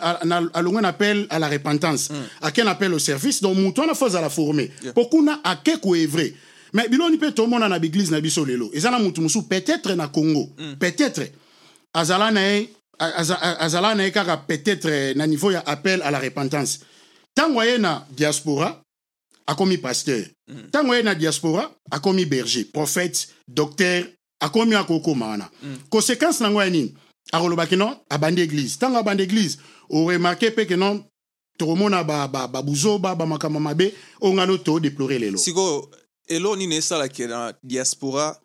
alongwe 0.54 0.82
na 0.82 0.88
appel 0.88 1.28
à 1.30 1.40
la 1.40 1.48
repentance 1.48 2.10
mm. 2.10 2.16
ake 2.42 2.64
na 2.64 2.72
appel 2.72 2.94
au 2.94 3.00
service 3.00 3.42
donc 3.42 3.58
motu 3.58 3.82
wana 3.82 3.94
fo 3.94 4.06
azala 4.06 4.30
forme 4.30 4.72
yeah. 4.82 4.94
po 4.94 5.06
kuna 5.06 5.44
ake 5.44 5.78
koevre 5.78 6.34
mais 6.74 6.90
biloni 6.90 7.18
mpe 7.18 7.32
tomona 7.32 7.70
na 7.70 7.80
baeglise 7.80 8.12
na 8.12 8.20
biso 8.22 8.46
lelo 8.46 8.72
eza 8.74 8.90
na 8.92 9.00
motu 9.00 9.22
mosusu 9.22 9.46
peut-être 9.48 9.94
na 9.96 10.08
congo 10.08 10.50
mm. 10.58 10.76
peut-être 10.80 11.22
azala 11.94 12.32
na 12.32 12.42
azala 13.00 13.96
na 13.96 14.04
ye 14.04 14.12
kaka 14.12 14.38
peut-être 14.38 15.16
na 15.16 15.28
niveau 15.28 15.52
ya 15.52 15.64
appel 15.66 16.02
à 16.02 16.12
la 16.12 16.20
repentance. 16.20 16.80
Ntango 17.36 17.60
aye 17.60 17.78
na 17.78 18.06
diaspora 18.12 18.82
akomi 19.48 19.78
pasteur. 19.78 20.26
Ntango 20.48 20.94
aye 20.94 21.04
na 21.04 21.16
diaspora 21.16 21.72
akomi 21.92 22.26
berger 22.26 22.66
prophète 22.66 23.28
docteur 23.48 24.06
akomi 24.40 24.76
akokoma 24.76 25.28
wana 25.28 25.52
conséquence 25.90 26.42
nango 26.42 26.62
ya 26.62 26.70
nini? 26.70 26.94
Akolobaki 27.32 27.76
non 27.76 27.98
abandi 28.10 28.42
église. 28.42 28.76
Ntango 28.78 28.98
abandi 28.98 29.24
église 29.24 29.58
oremarke 29.90 30.50
mpe 30.50 30.66
ke 30.66 30.76
non 30.78 31.04
tokomona 31.58 32.04
babuzoba 32.04 33.16
bamakambo 33.16 33.60
mabe 33.60 33.94
oyo 34.22 34.34
ngai 34.34 34.48
no 34.48 34.58
todeplore 34.58 35.20
lelo. 35.20 35.38
Sikoyo 35.38 35.90
elo 36.28 36.56
nini 36.56 36.76
esalaki 36.76 37.28
na 37.28 37.54
diaspora 37.64 38.38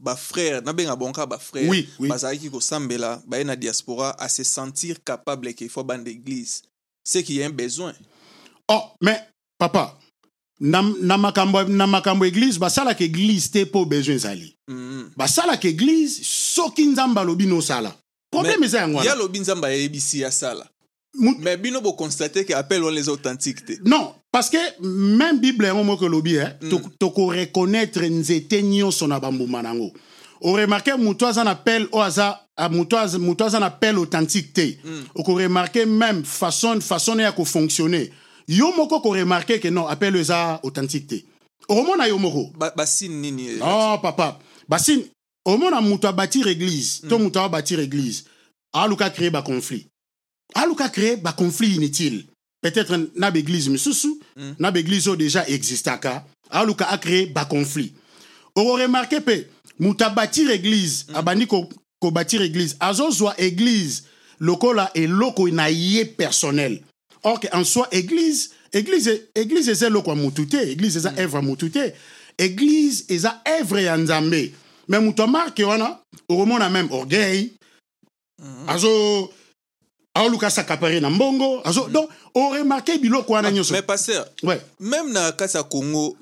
bafrère 0.00 0.62
nabenga 0.62 0.96
bongo 0.96 1.26
bafrère 1.26 1.68
Oui, 1.68 1.88
oui. 1.98 2.08
bazalaki 2.08 2.50
kosambela 2.50 3.22
baye 3.26 3.44
na 3.44 3.56
diaspora 3.56 4.16
à 4.18 4.28
se 4.28 4.42
sentir 4.42 4.96
capable 5.04 5.52
ke 5.54 5.62
ifo 5.64 5.84
banda 5.84 6.10
église 6.10 6.62
c'est 7.04 7.22
qu'il 7.22 7.36
y 7.36 7.42
a 7.42 7.46
un 7.46 7.50
besoin. 7.50 7.92
Oh 8.68 8.82
mais 9.00 9.20
papa 9.58 9.98
na, 10.60 10.82
na 11.00 11.16
makambo 11.16 11.62
na 11.64 11.86
makambo 11.86 12.24
église 12.24 12.58
basalaka 12.58 13.04
église 13.04 13.50
te 13.50 13.64
mpo 13.64 13.84
besoin 13.86 14.14
ezali. 14.14 14.54
Mhm. 14.68 15.10
basalaka 15.16 15.68
église 15.68 16.20
soki 16.22 16.86
nzambe 16.86 17.18
alobi 17.20 17.46
nosala 17.46 17.94
problème 18.30 18.64
eza 18.64 18.78
yango 18.80 19.02
ya 19.02 19.10
wana 19.10 19.22
lobi 19.22 19.40
nzambe 19.40 19.64
ayebisi 19.66 20.24
asala 20.24 20.66
mais 21.14 21.56
bino 21.56 21.80
boconstate 21.80 22.44
ke 22.44 22.54
appel 22.54 22.82
wana 22.82 23.00
eza 23.00 23.10
authentique 23.10 23.64
te. 23.64 23.78
Non 23.84 24.14
parce 24.32 24.50
que 24.50 24.58
même 24.80 25.40
bible 25.40 25.64
yango 25.66 25.84
moko 25.84 26.06
elobi 26.06 26.36
eh, 26.36 26.46
to- 26.70 26.80
tokoreconnaître 26.98 28.02
nzete 28.02 28.62
nyonso 28.62 29.06
na 29.06 29.20
bambuma 29.20 29.62
nango. 29.62 29.92
Oremarke 30.42 30.96
moto 30.98 31.26
aza 31.26 31.44
na 31.44 31.54
pele 31.54 31.86
oyo 31.92 32.02
aza 32.04 32.40
ah, 32.56 32.68
moto 32.68 32.96
aza- 32.96 33.18
moto 33.18 33.44
aza 33.44 33.60
na 33.60 33.70
pele 33.70 33.98
authentique 33.98 34.52
te 34.52 34.78
okoremarke 35.14 35.84
même 35.86 36.24
façon 36.24 36.80
façon 36.80 37.18
ya 37.18 37.32
kofonctionne 37.32 38.10
yo 38.48 38.72
moko 38.76 39.00
koremarke 39.00 39.60
ke 39.60 39.66
non 39.70 39.86
appel 39.86 40.16
eza 40.16 40.58
authentique 40.62 41.06
te 41.08 41.24
okomona 41.68 42.08
yo 42.08 42.18
moko? 42.18 42.50
Ba- 42.58 42.72
basine 42.76 43.20
nini 43.20 43.48
oh 43.60 43.98
papa. 44.00 44.38
Basi 44.68 45.10
omona 45.44 45.80
moto 45.80 46.08
abâtir 46.08 46.46
église 46.46 47.02
to 47.08 47.18
moto 47.18 47.40
abâtir 47.40 47.80
église 47.80 48.24
aluka 48.72 49.10
créer 49.10 49.30
baconflit 49.30 49.88
aluka 50.54 50.88
créer 50.88 51.16
baconflit 51.16 51.74
inutile 51.76 52.24
peut-être 52.62 53.10
na 53.16 53.30
baéglise 53.30 53.68
misusu 53.68 54.08
na 54.58 54.70
baéglise 54.70 55.08
oyo 55.08 55.16
déjà 55.16 55.46
existaka. 55.48 56.24
Aluka 56.50 56.84
acréer 56.90 57.26
baconflit 57.26 57.92
okoremarke 58.54 59.20
mpe 59.20 59.46
moto 59.78 60.04
abâtir 60.04 60.50
église 60.50 61.06
abandi 61.14 61.46
ko- 61.46 61.68
kobâtir 62.00 62.42
église. 62.42 62.76
Azozwa 62.80 63.34
église 63.38 64.02
lokola 64.40 64.90
eloko 64.94 65.48
na 65.48 65.70
ye 65.70 66.04
personnel. 66.04 66.80
Or 67.22 67.38
que 67.38 67.46
en 67.52 67.64
soi 67.64 67.86
église 67.92 68.50
église 68.72 69.10
église 69.34 69.68
eza 69.68 69.86
eloko 69.86 70.10
ya 70.10 70.16
motu 70.16 70.46
te 70.46 70.56
église 70.56 70.96
eza 70.96 71.12
œuvre 71.18 71.36
ya 71.36 71.42
motu 71.42 71.70
te 71.70 71.92
église 72.38 73.04
eza 73.08 73.42
œuvre 73.46 73.78
ya 73.80 73.96
nzambe. 73.96 74.50
Me 74.88 74.98
moto 74.98 75.22
amarke 75.22 75.60
wana 75.64 76.00
okomona 76.28 76.68
même 76.70 76.90
orgueil 76.90 77.52
azo 78.66 79.30
aoluka 80.14 80.50
sakapare 80.50 81.00
na 81.00 81.10
mbongo 81.10 81.60
azo 81.64 81.88
donc 81.88 82.10
oremarke 82.34 82.98
biloko 82.98 83.32
wana 83.32 83.50
nyonso. 83.50 83.72
mais 83.74 83.82
pasteur 83.82 84.26
ouais. 84.42 84.60
même 84.80 85.12
na 85.12 85.32
kati 85.32 85.56
ya 85.56 85.62
congo 85.62 86.16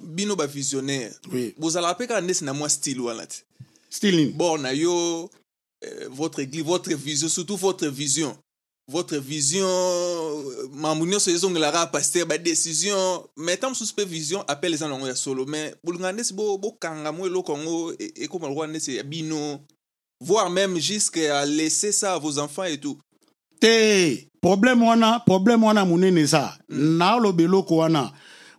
bino 0.00 0.36
bavisionnaire 0.36 1.12
oui. 1.32 1.54
bozalaka 1.58 1.94
mpe 1.94 2.06
kaka 2.06 2.20
ndesi 2.20 2.44
na 2.44 2.54
mwa 2.54 2.68
style 2.70 3.00
wana 3.00 3.26
te. 3.26 3.42
Style 3.90 4.16
nini? 4.16 4.32
Bon 4.32 4.58
na 4.58 4.72
yo 4.72 5.30
euh, 5.84 6.08
votre 6.10 6.40
église 6.40 6.64
votre 6.64 6.92
vision 6.94 7.28
surtout 7.28 7.56
votre 7.56 7.86
vision. 7.88 8.36
Votre 8.90 9.16
vision 9.16 9.66
euh, 9.66 10.68
mambo 10.72 11.06
nyonso 11.06 11.30
ezongelaka 11.30 11.86
paster 11.86 12.24
badécision 12.24 13.24
mais 13.36 13.56
ntan 13.56 13.68
mosusu 13.70 13.92
mpe 13.92 14.04
vision 14.04 14.44
appel 14.48 14.74
eza 14.74 14.88
nango 14.88 15.06
ya 15.06 15.16
solo. 15.16 15.46
Mais 15.46 15.74
bolinga 15.84 16.12
ndesi 16.12 16.34
bo- 16.34 16.58
bokanga 16.58 17.12
mo 17.12 17.26
eloko 17.26 17.52
yango 17.52 17.92
e- 17.98 18.12
ekóma 18.24 18.48
lokola 18.48 18.68
ndesi 18.68 18.96
ya 18.96 19.02
bino. 19.02 19.60
Voire 20.20 20.48
même 20.50 20.78
jusque 20.78 21.18
à 21.18 21.44
laisser 21.46 21.92
ça 21.92 22.14
à 22.14 22.18
vos 22.18 22.38
enfants 22.38 22.64
et 22.64 22.78
tout 22.78 22.98
te 23.64 24.28
problème 24.42 24.82
wana 24.82 25.20
problème 25.20 25.64
wana 25.64 25.84
monene 25.84 26.20
eza. 26.20 26.58
Naoloba 26.68 27.42
eloko 27.42 27.76
wana. 27.76 28.12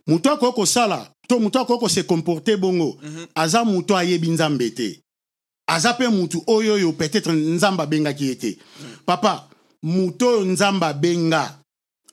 Moto 0.06 0.30
akoki 0.30 0.56
kosala 0.56 1.08
to 1.28 1.38
moto 1.38 1.60
akoki 1.60 1.80
kose 1.80 2.02
comporte 2.06 2.56
bongo 2.56 2.98
aza 3.34 3.64
moto 3.64 3.96
ayebi 3.96 4.28
nzambe 4.28 4.70
te. 4.74 5.02
Aza 5.66 5.92
mpe 5.92 6.08
motu 6.08 6.42
oyo 6.46 6.74
oyo 6.74 6.92
peut-être 6.92 7.32
nzambe 7.32 7.82
abengaki 7.82 8.26
ye 8.26 8.34
te. 8.34 8.58
Papa 9.06 9.48
moto 9.82 10.28
oyo 10.28 10.44
nzambe 10.44 10.86
abenga 10.86 11.58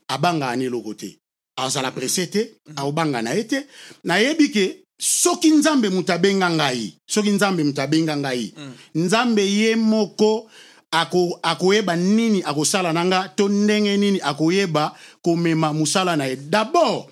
abangaka 0.08 0.56
na 0.56 0.64
eloko 0.64 0.94
te. 0.94 1.18
Azala 1.56 1.92
presse 1.92 2.30
te 2.30 2.54
aobanga 2.76 3.22
na 3.22 3.34
ye 3.34 3.44
te. 3.44 3.66
Nayebi 4.04 4.52
ke 4.52 4.84
soki 5.00 5.50
nzambe 5.50 5.90
moto 5.90 6.14
abenga 6.14 6.50
ngai 6.50 6.94
soki 7.08 7.30
nzambe 7.32 7.64
moto 7.64 7.82
abenga 7.82 8.18
ngai 8.18 8.54
nzambe 8.96 9.42
ye 9.42 9.76
moko 9.76 10.48
ako- 10.94 11.40
akoyeba 11.44 11.96
nini 11.96 12.44
akosala 12.44 12.94
na 12.94 13.06
nga 13.06 13.30
to 13.36 13.50
ndenge 13.50 13.98
nini 13.98 14.20
akoyeba 14.22 14.94
komema 15.22 15.74
mosala 15.74 16.16
na 16.16 16.26
ye 16.26 16.36
d'abord 16.36 17.06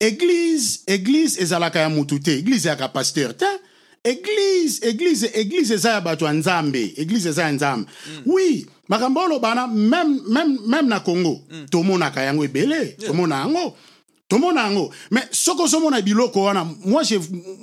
eglise 0.00 0.80
eglise 0.86 1.42
ezalaka 1.42 1.78
ya 1.80 1.88
motu 1.88 2.18
te 2.18 2.38
eglise 2.38 2.68
yaka 2.68 2.88
pasteur 2.88 3.36
te. 3.36 3.46
Eglise 4.04 4.86
eglise 4.88 5.30
eglise 5.34 5.74
eza 5.74 5.90
ya 5.90 6.00
bato 6.00 6.26
ya 6.26 6.32
nzambe 6.32 6.92
eglise 6.96 7.28
eza 7.28 7.42
ya 7.42 7.52
nzambe. 7.52 7.88
Oui 8.26 8.66
makambo 8.88 9.20
oyo 9.20 9.28
olobana 9.30 9.66
meme, 9.66 10.82
na 10.82 11.00
congo 11.00 11.40
tomonaka 11.70 12.22
yango 12.22 12.44
ebele 12.44 12.86
tomona 13.06 13.36
yango 13.36 13.76
tomona 14.28 14.60
yango. 14.62 14.92
Mais 15.10 15.24
soki 15.30 15.62
ozomona 15.62 16.00
biloko 16.02 16.42
wana 16.44 16.64
moi 16.84 17.02
je, 17.04 17.16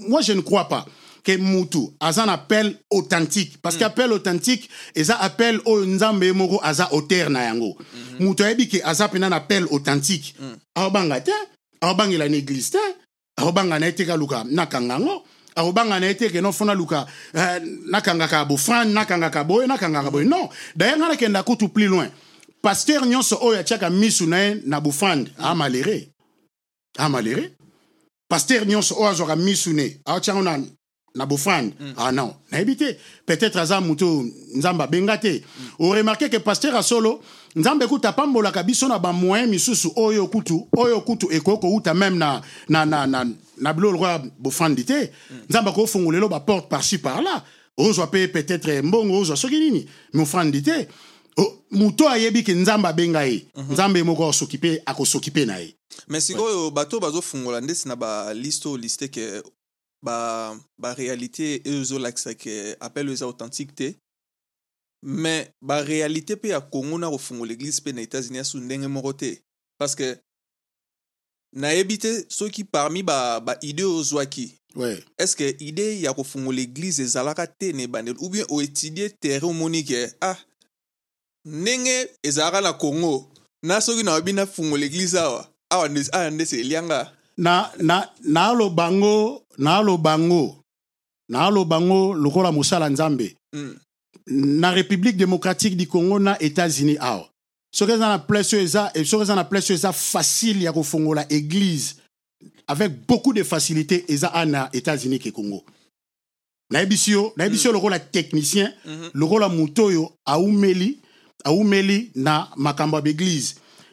moi 0.09 0.21
je 0.21 0.33
ne 0.33 0.41
crois 0.41 0.67
pas 0.67 0.85
ke 1.23 1.37
mutu 1.37 1.93
aza 1.99 2.25
na 2.25 2.33
appel 2.33 2.75
authentique. 2.91 3.61
Parce 3.61 3.77
que 3.77 3.83
appel 3.83 4.11
authentique 4.11 4.69
eza 4.95 5.19
appel 5.19 5.59
oyo 5.65 5.85
nzambe 5.85 6.23
ye 6.25 6.33
moko 6.33 6.59
aza 6.63 6.89
auteur 6.91 7.29
na 7.29 7.43
yango. 7.43 7.77
Mutu 8.19 8.43
ayebi 8.43 8.67
ke 8.67 8.81
aza 8.83 9.07
mpena 9.07 9.29
na 9.29 9.35
appel 9.35 9.67
authentique. 9.71 10.35
Aobanga 10.75 11.21
te 11.21 11.31
aobangela 11.81 12.29
na 12.29 12.37
église 12.37 12.71
te 12.71 12.77
aobanga 13.37 13.79
na 13.79 13.85
ye 13.85 13.93
te 13.93 14.05
kaluka 14.05 14.43
nakanga 14.43 14.93
yango 14.93 15.23
akobanga 15.55 15.99
na 15.99 16.07
ye 16.07 16.15
te 16.15 16.29
ke 16.29 16.41
luka 16.75 17.05
eh, 17.33 17.61
nakangaka 17.89 18.45
bofrande 18.45 18.93
nakangaka 18.93 19.43
boye 19.43 19.67
nakangaka 19.67 20.11
boye. 20.11 20.25
Non 20.25 20.49
daye 20.75 20.97
ngai 20.97 21.09
nakenda 21.09 21.43
kutu 21.43 21.69
plus 21.69 21.87
loin. 21.87 22.09
Paster 22.61 23.05
nyonso 23.05 23.37
oyo 23.41 23.59
atiaka 23.59 23.89
misu 23.89 24.27
na 24.27 24.37
ye 24.37 24.61
na 24.65 24.79
bofrande 24.79 25.31
amalere 25.37 26.09
amalere 26.97 27.51
paster 28.29 28.65
nyonso 28.67 28.95
oyo 28.95 29.09
azwaka 29.09 29.35
misu 29.35 29.73
ne 29.73 29.99
aotiango 30.05 30.43
na 31.15 31.25
bofrande 31.25 31.73
ah 31.97 32.11
non. 32.11 32.33
Nayebi 32.51 32.77
te 32.77 32.95
peut-être 33.25 33.57
aza 33.57 33.79
oyo 33.79 34.25
nzambe 34.55 34.81
abenga 34.81 35.17
te. 35.17 35.43
Oremarke 35.79 36.29
ke 36.29 36.39
paster 36.39 36.75
asolo 36.75 37.21
nzambe 37.55 37.87
kutu 37.87 38.07
apambolaka 38.07 38.63
biso 38.63 38.87
na 38.87 38.99
bamoyen 38.99 39.49
misusu 39.49 39.91
oyo 39.95 40.27
kutu 40.27 40.67
oyo 40.77 41.01
kutu 41.01 41.31
ekoki 41.31 41.61
kouta 41.61 41.93
meme 41.93 42.17
na, 42.17 42.41
na, 42.69 42.85
na, 42.85 43.07
na, 43.07 43.25
na 43.57 43.73
biloko 43.73 43.93
lokola 43.93 44.23
bofrandi 44.39 44.85
te. 44.85 45.11
Nzambe 45.49 45.69
akofungolela 45.69 46.27
baporte 46.27 46.69
par-ci 46.69 46.97
par-là. 46.97 47.43
Ozwa 47.77 48.05
mpe 48.05 48.27
peut-être 48.27 48.81
mbongo 48.83 49.19
ozwa 49.19 49.35
soki 49.35 49.59
nini. 49.59 49.85
Me 50.13 50.21
ofrandi 50.21 50.61
te. 50.61 50.87
Moto 51.71 52.07
ayebi 52.09 52.43
ke 52.43 52.53
nzambe 52.53 52.87
abenga 52.87 53.25
ye. 53.25 53.45
Nzambe 53.69 54.03
moko 54.03 54.23
akosoki 54.23 54.57
mpe 54.57 54.81
akosoki 54.85 55.29
mpe 55.29 55.45
na 55.45 55.59
ye. 55.59 55.75
Mais 56.07 56.21
sikoyo 56.21 56.71
bato 56.71 56.99
bazofungola 56.99 57.61
ndesi 57.61 57.87
na 57.87 57.95
baliste 57.95 58.67
oyo 58.67 58.77
liste 58.77 59.07
ke 59.07 59.43
ba 60.03 60.57
baréalité 60.77 61.61
oyo 61.65 61.81
ezolakisa 61.81 62.33
ke 62.33 62.75
appel 62.79 63.09
eza 63.09 63.27
authentique 63.27 63.75
te 63.75 63.93
mais 65.03 65.49
baréalité 65.61 66.35
mpe 66.35 66.47
ya 66.47 66.61
congo 66.61 66.97
na 66.97 67.09
kofungola 67.09 67.53
église 67.53 67.81
mpe 67.81 67.93
na 67.93 68.01
états-unis 68.01 68.39
asu 68.39 68.57
ndenge 68.57 68.87
moko 68.87 69.13
te. 69.13 69.41
Parce 69.77 69.95
que 69.95 70.17
nayebi 71.53 71.97
te 71.97 72.25
soki 72.29 72.63
parmi 72.63 73.03
baide 73.03 73.81
ba 73.81 73.87
ozwaki 73.87 74.55
ouais. 74.75 75.03
est 75.17 75.27
ce 75.27 75.35
que 75.35 75.63
idée 75.63 75.99
ya 75.99 76.13
kofungola 76.13 76.61
église 76.61 76.99
ezalaka 77.01 77.47
te 77.47 77.71
na 77.73 77.83
ebandeli 77.83 78.17
ou 78.19 78.29
bien 78.29 78.45
oétudie 78.49 79.09
terrain 79.19 79.47
omoni 79.49 79.83
ke 79.83 80.07
ah 80.21 80.37
ndenge 81.45 82.09
ezalaka 82.23 82.61
na 82.61 82.73
congo 82.73 83.27
na 83.63 83.81
soki 83.81 84.03
nayebi 84.03 84.33
nafungola 84.33 84.85
église 84.85 85.15
awa 85.15 85.51
awa 85.69 85.87
nde- 85.89 86.09
awa 86.11 86.29
ndesi 86.31 86.59
elianga 86.59 87.11
na 87.41 87.71
na 87.81 88.07
naaloba 88.23 88.91
ngo 88.91 89.41
naaloba 89.57 90.13
ngo 90.19 90.43
naaloba 91.29 91.81
ngo 91.81 92.13
lokola 92.13 92.51
mosala 92.51 92.89
nzambe. 92.89 93.35
Mm. 93.53 93.75
na 94.27 94.71
république 94.71 95.17
démocratique 95.17 95.75
du 95.75 95.87
congo 95.87 96.19
na 96.19 96.37
états-unis 96.39 96.97
awa. 96.99 97.27
Soki 97.73 97.91
eza 97.93 98.07
na 98.09 98.19
place 98.19 98.53
oyo 98.53 98.63
eza 98.63 98.91
eh, 98.93 99.03
soki 99.05 99.23
eza 99.23 99.35
na 99.35 99.43
place 99.43 99.69
oyo 99.71 99.75
eza 99.79 99.91
facile 99.93 100.63
ya 100.63 100.73
kofongola 100.73 101.25
église 101.29 101.95
avec 102.67 102.91
beaucoup 103.07 103.33
de 103.33 103.43
facilité 103.43 104.05
eza 104.07 104.27
a 104.27 104.45
na 104.45 104.69
états-unis 104.73 105.19
ke 105.19 105.31
congo. 105.31 105.63
Nayebisi 106.71 107.11
yo 107.11 107.33
nayebisi 107.37 107.67
yo 107.67 107.73
lokola 107.73 107.99
technicien 107.99 108.71
Mhm. 108.85 109.09
lokola 109.13 109.49
moto 109.49 109.85
oyo 109.85 110.11
aumeli 110.25 110.99
aumeli 111.43 112.11
na 112.15 112.47
makambo 112.55 112.97
ya 112.97 113.13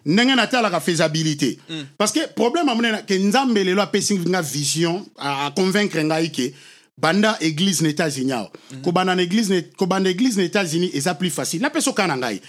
ndenge 0.06 0.34
natalaka 0.36 0.80
faisabilité. 0.80 1.58
Mm. 1.68 1.82
parce 1.98 2.12
que 2.12 2.20
problème 2.34 2.68
amonena 2.68 3.02
ke 3.02 3.14
nzambe 3.18 3.58
lelo 3.64 3.82
apesi 3.82 4.18
nga 4.18 4.42
vision 4.42 5.04
aconvaincre 5.18 6.02
ngai 6.04 6.30
ke 6.32 6.52
banda 6.98 7.36
église 7.40 7.80
na 7.82 7.90
états-unis 7.90 8.32
awa. 8.32 8.50
Kobanda 8.82 9.14
na 9.14 9.22
église 9.22 9.50
na- 9.50 9.62
kobanda 9.76 10.10
église 10.10 10.36
na 10.36 10.42
états-unis 10.44 10.90
eza 10.94 11.14
plus 11.14 11.30
facile. 11.30 11.62
Napesa 11.62 11.90
okaa 11.90 12.06
na 12.08 12.16
ngai. 12.16 12.40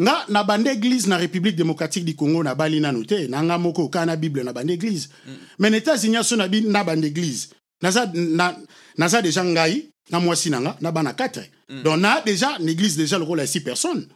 Nga 0.00 0.14
na 0.30 0.44
banda 0.44 0.72
église 0.72 1.06
na 1.06 1.16
république 1.18 1.56
démocratique 1.56 2.04
du 2.06 2.14
congo 2.16 2.42
nabali 2.42 2.80
nanu 2.80 3.04
te 3.04 3.26
na 3.28 3.42
nga 3.42 3.58
moko 3.58 3.84
okaa 3.84 4.06
na 4.06 4.16
bible 4.16 4.42
na 4.44 4.52
banda 4.52 4.72
église. 4.72 5.10
Mais 5.58 5.68
na 5.70 5.76
états-unis 5.78 6.16
aso 6.16 6.36
nabi 6.36 6.62
na 6.62 6.84
banda 6.84 7.06
église. 7.06 7.50
Naza, 7.82 8.10
na, 8.14 8.56
naza 8.96 9.20
déjà 9.22 9.44
ngai 9.44 9.90
na 10.10 10.20
mwasi 10.20 10.48
na 10.50 10.60
nga 10.60 10.76
na 10.80 10.90
bana 10.90 11.12
4 11.12 11.40
donc 11.84 12.00
na 12.00 12.22
déjà 12.24 12.56
na 12.60 12.70
église 12.72 12.96
déjà 12.96 13.18
lokola 13.18 13.42
ya 13.42 13.46
6 13.46 13.60
personnes. 13.60 14.06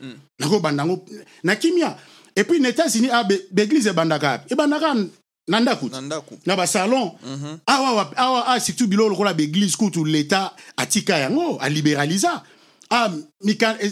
Nakobanda 0.40 0.82
yango 0.84 1.04
na 1.44 1.54
kimia 1.56 1.96
et 2.36 2.44
puis 2.44 2.60
na 2.60 2.68
états-unis 2.70 3.08
ah, 3.12 3.24
be- 3.24 3.42
baéglise 3.50 3.86
ebandaka 3.88 4.32
api 4.32 4.52
ebandaka 4.52 4.94
na 5.48 5.60
ndako 5.60 5.90
na 6.46 6.56
basalon 6.56 7.12
awa 7.66 7.92
wa- 7.94 8.12
awa 8.16 8.44
ah, 8.48 8.60
surtout 8.60 8.86
bilo 8.88 9.08
lokola 9.08 9.34
baéglise 9.34 9.76
kutu 9.76 10.04
l'état 10.04 10.52
atika 10.76 11.18
yango 11.18 11.58
alibéralisa 11.60 12.42
ah, 12.90 13.10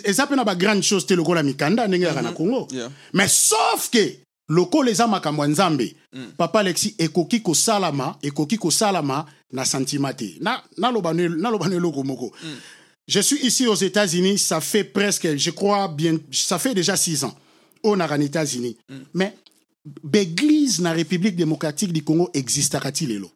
eza 0.04 0.26
mpe 0.26 0.36
na 0.36 0.44
bagrande 0.44 0.82
chose 0.82 1.06
te 1.06 1.14
lokola 1.16 1.42
mikanda 1.42 1.86
ndenge 1.88 2.04
yaka 2.06 2.22
na 2.22 2.32
congo. 2.32 2.68
Yeah. 2.72 2.90
mais 3.12 3.28
sauf 3.48 3.90
ke 3.90 4.20
lokola 4.48 4.90
eza 4.90 5.06
makambo 5.06 5.42
ya 5.42 5.48
nzambe 5.48 5.94
papa 6.36 6.60
alexi 6.60 6.94
ekoki 6.98 7.40
kosalama 7.40 8.14
ekoki 8.22 8.58
kosalama 8.58 9.26
na 9.52 9.64
sentima 9.64 10.12
te 10.14 10.36
Na- 10.40 10.62
naloba 10.78 11.12
na 11.14 11.28
na 11.28 11.74
eloko 11.76 12.02
moko. 12.04 12.32
Je 13.08 13.20
suis 13.22 13.40
ici 13.44 13.66
aux 13.66 13.74
états-unis 13.74 14.38
ça 14.38 14.60
fait 14.60 14.84
presque 14.84 15.36
je 15.36 15.50
crois 15.50 15.88
bien 15.88 16.16
ça 16.32 16.58
fait 16.58 16.74
déjà 16.74 16.96
six 16.96 17.24
ans. 17.24 17.34
oyo 17.34 17.49
naka 17.96 18.18
na 18.18 18.24
états-unis. 18.24 18.76
Mais 19.14 19.34
baéglise 20.04 20.80
na 20.80 20.92
république 20.92 21.36
démocratique 21.36 21.92
du 21.92 22.02
congo 22.02 22.30
existaka 22.34 22.92
ti 22.92 23.06
lelo 23.06 23.30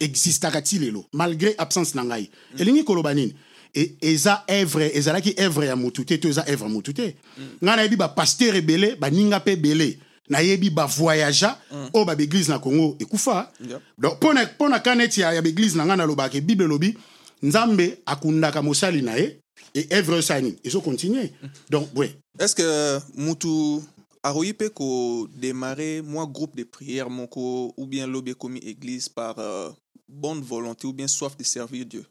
existaka 0.00 0.62
ti 0.62 0.78
lelo 0.78 1.04
malgré 1.12 1.54
absence 1.58 1.94
na 1.94 2.04
ngai 2.04 2.30
elingi 2.58 2.84
koloba 2.84 3.14
nini 3.14 3.34
E- 3.74 3.94
eza 4.00 4.42
œuvre 4.48 4.90
ezalaki 4.96 5.34
œuvre 5.38 5.66
ya 5.66 5.76
motu 5.76 6.04
te 6.06 6.14
to 6.18 6.28
eza 6.28 6.44
œuvre 6.48 6.68
motu 6.68 6.94
te 6.94 7.14
ngai 7.62 7.76
nayebi 7.76 7.96
bapaster 7.96 8.54
ebele 8.56 8.96
baninga 8.96 9.38
mpe 9.40 9.52
ebele. 9.52 9.98
Nayebi 10.30 10.70
bavoyagea 10.70 11.58
oyo 11.92 12.04
babaeglise 12.04 12.48
na 12.48 12.58
congo 12.58 12.96
ekufa. 12.98 13.52
Yep. 13.60 13.80
donc 13.98 14.16
mpo 14.16 14.68
na- 14.68 14.80
ka 14.80 14.94
neti 14.94 15.20
ya 15.20 15.34
ya 15.34 15.42
baeglise 15.42 15.76
na 15.76 15.84
ngai 15.84 15.96
nalobaka 15.98 16.40
bible 16.40 16.64
elobi 16.64 16.96
nzambe 17.42 17.98
akundaka 18.06 18.62
mosali 18.62 19.02
na 19.02 19.14
ye 19.16 19.40
e 19.74 19.86
œuvre 19.92 20.12
oyo 20.12 20.18
esala 20.20 20.40
nini 20.40 20.56
ezokontinue 20.64 21.30
donc 21.70 21.88
ouais 21.96 22.14
est 22.38 22.48
ce 22.48 22.54
que 22.54 23.00
mutu 23.14 23.82
akoki 24.22 24.52
mpe 24.52 24.68
kodémarre 24.74 26.02
mwa 26.04 26.26
groupe 26.26 26.56
de 26.56 26.64
prière 26.64 27.10
moko 27.10 27.72
ou 27.76 27.86
bien 27.86 28.06
lobi 28.06 28.30
ekomi 28.32 28.58
église 28.58 29.08
par 29.08 29.38
euh, 29.38 29.70
bonne 30.08 30.40
volonté 30.40 30.86
ou 30.86 30.92
bien 30.92 31.06
soif 31.08 31.36
de 31.36 31.44
servir 31.44 31.84
dieu 31.86 32.04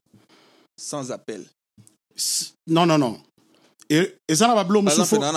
sans 0.77 1.09
appel? 1.11 1.45
Non 2.67 2.85
non 2.85 2.97
non 2.97 3.17
E- 3.89 4.17
eza 4.27 4.47
na 4.47 4.55
babilo 4.55 4.81
par 4.81 4.95
mosusu 4.97 5.01
exemple 5.01 5.15
fo- 5.15 5.19
naa 5.21 5.31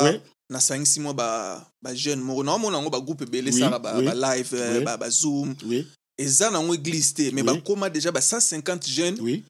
na 0.00 0.02
Ouais. 0.04 0.20
nasangisi 0.50 1.00
mwa 1.00 1.14
ba- 1.14 1.66
bajeune 1.82 2.22
moko 2.22 2.42
naomona 2.44 2.76
yango 2.76 2.90
bagroupe 2.90 3.22
ebele 3.22 3.50
Oui, 3.50 3.56
esala 3.56 3.78
ba- 3.78 3.96
oui. 3.98 4.04
balive 4.04 4.54
euh, 4.54 4.78
Oui. 4.78 4.84
ba- 4.84 4.96
bazoom 4.98 5.54
oui 5.66 5.86
eza 6.18 6.50
nango 6.50 6.74
église 6.74 7.14
te 7.14 7.30
mais 7.32 7.40
Oui. 7.42 7.46
bakóma 7.46 7.88
déjà 7.88 8.12
ba 8.12 8.20
150 8.20 8.86
jeunes 8.86 9.18
oui 9.20 9.42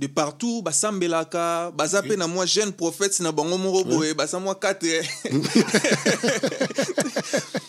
de 0.00 0.06
partout 0.08 0.62
basambelaka 0.62 1.70
baza 1.76 2.02
mpe 2.02 2.16
na 2.16 2.26
mwa 2.26 2.46
jeune 2.46 2.72
prophète 2.72 3.20
na 3.20 3.32
bango 3.32 3.58
moko 3.58 3.84
boye 3.84 4.14
baza 4.14 4.40
mwa 4.40 4.54
4 4.54 4.80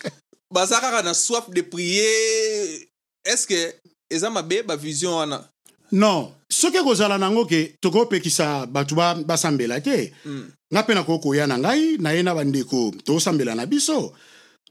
baza 0.51 0.79
kaka 0.81 1.01
na 1.03 1.13
soif 1.13 1.49
de 1.49 1.61
prier. 1.61 2.87
Est 3.25 3.37
ce 3.37 3.47
que 3.47 3.73
eza 4.09 4.29
mabe 4.29 4.63
bavision 4.65 5.17
wana? 5.17 5.49
Non. 5.91 6.31
Soki 6.49 6.77
ekozala 6.77 7.17
nango 7.17 7.45
ke 7.45 7.77
tokopekisa 7.81 8.65
bato 8.65 8.95
ba- 8.95 9.15
basambela 9.15 9.81
te 9.81 10.11
Mm. 10.25 10.51
nga 10.73 10.81
mpe 10.83 10.93
nakoki 10.93 11.23
koya 11.23 11.47
na 11.47 11.57
ngai 11.57 11.97
naye 11.99 12.23
na 12.23 12.35
bandeko 12.35 12.91
tokosambela 13.05 13.55
na 13.55 13.65
biso 13.65 14.13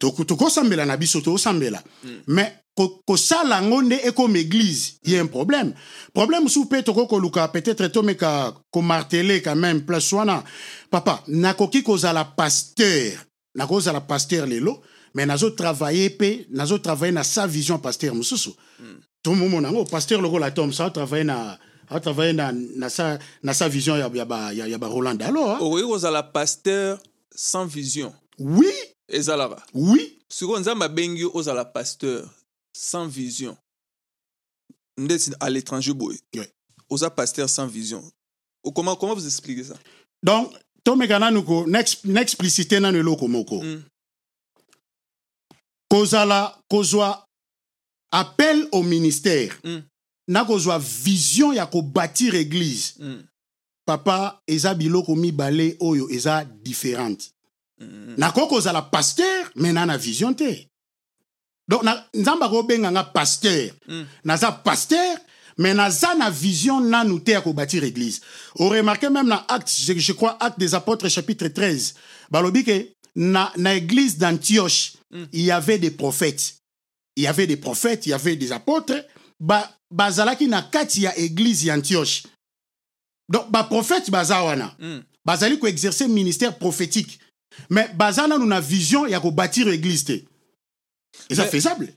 tokosambela 0.00 0.86
na 0.86 0.96
biso 0.96 1.20
tokosambela 1.20 1.82
mais 2.26 2.52
ko- 2.74 3.02
kosala 3.06 3.56
yango 3.60 3.82
nde 3.82 3.96
ekoma 4.04 4.38
église 4.38 4.94
ye 5.04 5.18
un 5.20 5.26
problème. 5.26 5.74
Problème 6.14 6.42
mosusu 6.44 6.64
mpe 6.66 6.82
tokoki 6.82 7.08
koluka 7.08 7.48
peut-être 7.48 7.86
tomeka 7.92 8.54
komartele 8.70 9.42
quand 9.42 9.56
même 9.56 9.82
place 9.84 10.12
wana. 10.12 10.42
Papa 10.90 11.22
nakoki 11.28 11.82
kozala 11.82 12.24
pasteur. 12.24 13.12
Nakoki 13.54 13.74
kozala 13.74 14.00
pasteur 14.00 14.46
lelo 14.46 14.80
mais 15.14 15.26
nazotravaille 15.26 16.08
mpe 16.10 16.46
nazotravaille 16.50 17.12
na 17.12 17.22
sa 17.24 17.46
vision 17.46 17.78
pasteur 17.78 18.14
mosusu. 18.14 18.50
Tomomona 19.22 19.68
yango 19.68 19.84
pasteur 19.84 20.20
lokola 20.22 20.50
tom 20.50 20.72
sa 20.72 20.86
atravaille 20.86 21.24
na 21.24 21.58
atravaille 21.90 22.32
na, 22.34 22.52
na, 22.52 22.88
sa, 22.88 23.18
na 23.42 23.52
sa 23.52 23.68
vision 23.68 23.96
ya, 23.98 24.08
ya, 24.14 24.52
ya, 24.54 24.66
ya 24.68 24.78
ba 24.78 24.86
roland 24.86 25.16
dalo 25.18 25.44
hein? 25.46 25.56
okoki 25.60 25.82
kozala 25.82 26.22
pasteur 26.22 26.98
sans 27.34 27.66
vision. 27.66 28.12
Oui 28.38 28.70
ezalaka? 29.10 29.62
Oui. 29.74 30.18
Sikoyo 30.28 30.60
nzambe 30.60 30.84
abengi 30.84 31.20
yo 31.20 31.30
ozala 31.34 31.64
pasteur 31.64 32.28
sans 32.72 33.06
vision. 33.08 33.56
Ndeti 34.98 35.30
à 35.40 35.50
l'étranger 35.50 35.92
boye. 35.94 36.18
Oza 36.88 37.10
pasteur 37.10 37.48
sans 37.48 37.66
vision. 37.66 38.02
O- 38.62 38.72
comment, 38.72 38.96
comment 38.96 39.14
vous 39.14 39.24
expliquez 39.26 39.64
ça? 39.64 39.74
Donc 40.22 40.52
tomeka 40.84 41.18
nanu 41.18 41.42
ko 41.44 41.66
n'explicite 41.66 42.72
nanu 42.80 42.98
eloko 42.98 43.28
moko. 43.28 43.62
Mm. 43.62 43.82
kozala 45.90 46.58
kozwa 46.68 47.26
appel 48.12 48.68
au 48.72 48.82
ministère. 48.82 49.58
Mm. 49.64 49.82
na 50.28 50.44
kozwa 50.44 50.78
vision 50.78 51.52
ya 51.52 51.66
kobâtir 51.66 52.34
église. 52.34 52.94
Mm. 52.98 53.22
papa 53.86 54.42
eza 54.46 54.74
biloko 54.74 55.16
mibale 55.16 55.76
oyo 55.80 56.08
eza 56.10 56.44
différente. 56.44 57.32
Nakoki 58.16 58.54
kozala 58.54 58.82
pasteur 58.82 59.50
me 59.56 59.72
na 59.72 59.86
na 59.86 59.96
vision 59.96 60.34
te. 60.34 60.66
Donc 61.68 61.82
nzambe 62.14 62.42
akobenga 62.44 62.90
nga 62.90 63.04
pasteur. 63.04 63.72
Mm. 63.88 64.04
naza 64.24 64.52
pasteur 64.52 65.18
mais 65.58 65.74
naza 65.74 66.14
na 66.14 66.30
vision 66.30 66.80
nanu 66.80 67.20
te 67.20 67.32
ya 67.32 67.40
kobâtir 67.40 67.84
église. 67.84 68.20
Oremarke 68.58 69.04
même 69.04 69.28
na 69.28 69.44
acte 69.48 69.70
je, 69.70 69.98
je 69.98 70.12
crois 70.12 70.36
acte 70.40 70.58
des 70.58 70.74
apôtres 70.74 71.08
chapitre 71.08 71.48
13 71.48 71.94
balobi 72.30 72.64
ke 72.64 72.88
na, 73.16 73.52
na 73.56 73.74
église 73.74 74.18
d'antioche 74.18 75.00
Mm. 75.10 75.24
il 75.32 75.42
y 75.42 75.50
avait 75.50 75.78
des 75.78 75.90
prophètes. 75.90 76.56
Il 77.16 77.24
y 77.24 77.26
avait 77.26 77.46
des 77.46 77.56
prophètes 77.56 78.06
il 78.06 78.10
y 78.10 78.12
avait 78.12 78.36
des 78.36 78.52
apôtres. 78.52 78.94
Ba, 79.40 79.70
bazalaki 79.90 80.46
na 80.46 80.62
kati 80.62 81.02
ya 81.02 81.16
église 81.18 81.64
ya 81.64 81.74
antioche. 81.74 82.24
Donc 83.28 83.50
baprophète 83.50 84.10
baza 84.10 84.42
wana. 84.42 84.74
Mm. 84.78 85.00
bazali 85.24 85.58
ministère 86.08 86.58
prophétique 86.58 87.18
mais 87.68 87.88
baza 87.94 88.26
nanu 88.26 88.46
na 88.46 88.60
vision 88.60 89.06
ya 89.08 89.20
kobâtir 89.20 89.68
église 89.68 90.04
te 90.04 90.24
eza 91.28 91.42
Mais- 91.42 91.50
faisable. 91.50 91.88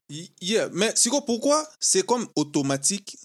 Yeah, 0.41 0.69
mais 0.73 0.91
Siko, 0.95 1.21
pourquoi 1.21 1.63
c'est 1.79 2.05
comme 2.05 2.27
automatique 2.35 3.17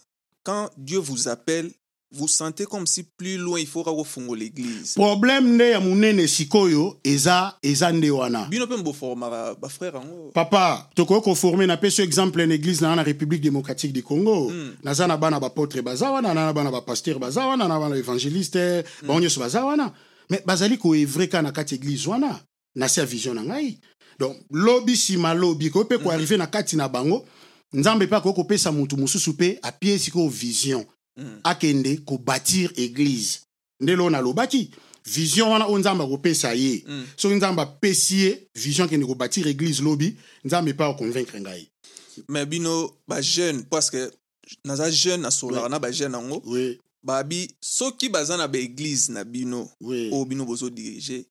quand 0.44 0.70
Dieu 0.76 0.98
vous 0.98 1.28
appelle, 1.28 1.70
vous 2.10 2.28
sentez 2.28 2.64
comme 2.64 2.86
si 2.86 3.02
plus 3.02 3.36
loin 3.36 3.58
il 3.60 3.66
faut 3.66 3.82
refongo 3.82 4.34
l'église? 4.34 4.94
problème 4.94 5.54
nde 5.56 5.62
ya 5.70 5.80
monene 5.80 6.26
sikoyo 6.26 6.98
eza 7.04 7.58
eza 7.62 7.92
nde 7.92 8.10
wana. 8.10 8.46
Bino 8.50 8.66
pe 8.66 8.76
mboformaka 8.76 9.54
bafrère 9.60 9.94
yango. 9.96 10.30
papa 10.34 10.88
tokoki 10.94 11.24
koforme 11.24 11.66
napesi 11.66 12.02
église 12.02 12.18
na 12.20 12.54
église 12.54 12.80
na 12.80 12.88
nga 12.88 12.96
na 12.96 13.02
république 13.02 13.42
démocratique 13.42 13.92
du 13.92 14.02
congo. 14.02 14.48
Mm. 14.50 14.76
naza 14.84 15.06
na 15.06 15.16
bana 15.16 15.38
bapotre 15.40 15.82
baza 15.82 16.10
wana 16.10 16.32
na 16.34 16.46
na 16.46 16.52
bana 16.52 16.70
bapaster 16.70 17.18
baza 17.18 17.46
wana 17.46 17.68
na 17.68 17.78
bana 17.78 17.96
évangéliste 17.96 18.84
bango 19.02 19.20
nyonso 19.20 19.40
baza 19.40 19.64
wana 19.64 19.92
mais 20.30 20.42
bazali 20.46 20.78
koevre 20.78 21.28
na 21.42 21.52
kati 21.52 21.74
église 21.74 22.06
wana 22.08 22.40
na 22.74 22.88
se 22.88 23.00
ya 23.00 23.06
vision 23.06 23.34
na 23.34 23.42
ngai. 23.42 23.78
Donc 24.18 24.36
lobi 24.50 24.92
nsima 24.92 25.34
lobi 25.34 25.70
koki 25.70 25.94
mpe 25.94 26.02
koarrive 26.02 26.36
na 26.36 26.46
kati 26.46 26.76
na 26.76 26.88
bango 26.88 27.24
nzambe 27.72 28.06
mpe 28.06 28.16
akoki 28.16 28.34
kopesa 28.36 28.72
motu 28.72 28.96
mosusu 28.96 29.30
mpe 29.30 29.58
apie 29.62 29.98
sikoyo 29.98 30.28
vision. 30.28 30.84
Mm. 31.16 31.40
akende 31.44 31.96
kobâtir 31.96 32.70
église 32.76 33.40
nde 33.80 33.96
loo 33.96 34.10
nalobaki 34.10 34.70
vision 35.04 35.48
wana 35.50 35.66
oyo 35.66 35.78
nzambe 35.78 36.04
akopesa 36.04 36.54
ye. 36.54 36.84
Mm. 36.86 37.06
soki 37.16 37.34
nzambe 37.34 37.62
apesi 37.62 38.16
ye 38.20 38.48
vision 38.54 38.86
akende 38.86 39.06
kobâtir 39.06 39.46
église 39.48 39.82
lobi 39.82 40.16
nzambe 40.44 40.72
mpe 40.72 40.84
akoconvaincre 40.84 41.40
ngai. 41.40 41.68
Mais 42.28 42.46
bino 42.46 42.94
ba 43.06 43.20
jeune 43.20 43.64
parce 43.64 43.90
que 43.90 44.10
naza 44.64 44.90
jeune 44.90 45.26
Ouais. 45.42 45.68
na 45.68 45.78
ba 45.78 45.92
jeune 45.92 46.12
yango 46.14 46.42
babi 47.02 47.56
soki 47.60 48.08
baza 48.08 48.36
na 48.36 48.48
ba 48.48 48.58
église 48.58 49.08
na 49.12 49.24
bino 49.24 49.70
oui. 49.80 50.10
oyo 50.12 50.24
bino 50.24 50.44
bozo 50.44 50.70
dirige 50.70 51.26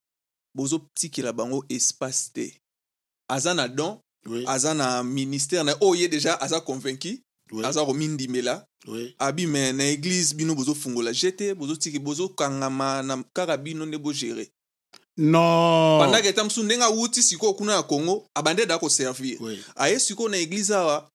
bozo 0.55 0.81
tikela 0.93 1.33
bango 1.33 1.65
espace 1.69 2.31
te. 2.33 2.61
Aza 3.29 3.53
na 3.53 3.67
don, 3.67 3.99
oui. 4.25 4.43
aza 4.47 4.73
na 4.73 5.03
ministère 5.03 5.63
na 5.63 5.75
oyo 5.81 6.01
ye 6.01 6.07
déjà 6.07 6.37
aza 6.41 6.61
convaincu, 6.61 7.21
oui. 7.51 7.65
aza 7.65 7.85
komindimela. 7.85 8.65
oui. 8.87 9.15
Abi 9.19 9.47
me 9.47 9.71
na 9.71 9.85
église 9.85 10.33
bino 10.33 10.55
bozofungola 10.55 11.13
je 11.13 11.29
te 11.29 11.53
bozotiki 11.53 11.99
bozokangama 11.99 13.03
na 13.03 13.23
kaka 13.33 13.57
bino 13.57 13.85
nde 13.85 13.97
bogere. 13.97 14.47
Non. 15.17 15.99
Pendant 15.99 16.21
ke 16.21 16.33
ta 16.33 16.43
mosusu 16.43 16.63
ndenge 16.63 16.83
awuti 16.83 17.23
sikoyo 17.23 17.53
kuna 17.53 17.73
ya 17.73 17.83
congo 17.83 18.29
abandi 18.35 18.65
da 18.65 18.77
koservir. 18.77 19.37
Oui. 19.41 19.59
aye 19.75 19.99
sikoyo 19.99 20.29
na 20.29 20.37
eglize 20.37 20.75
awa 20.75 21.11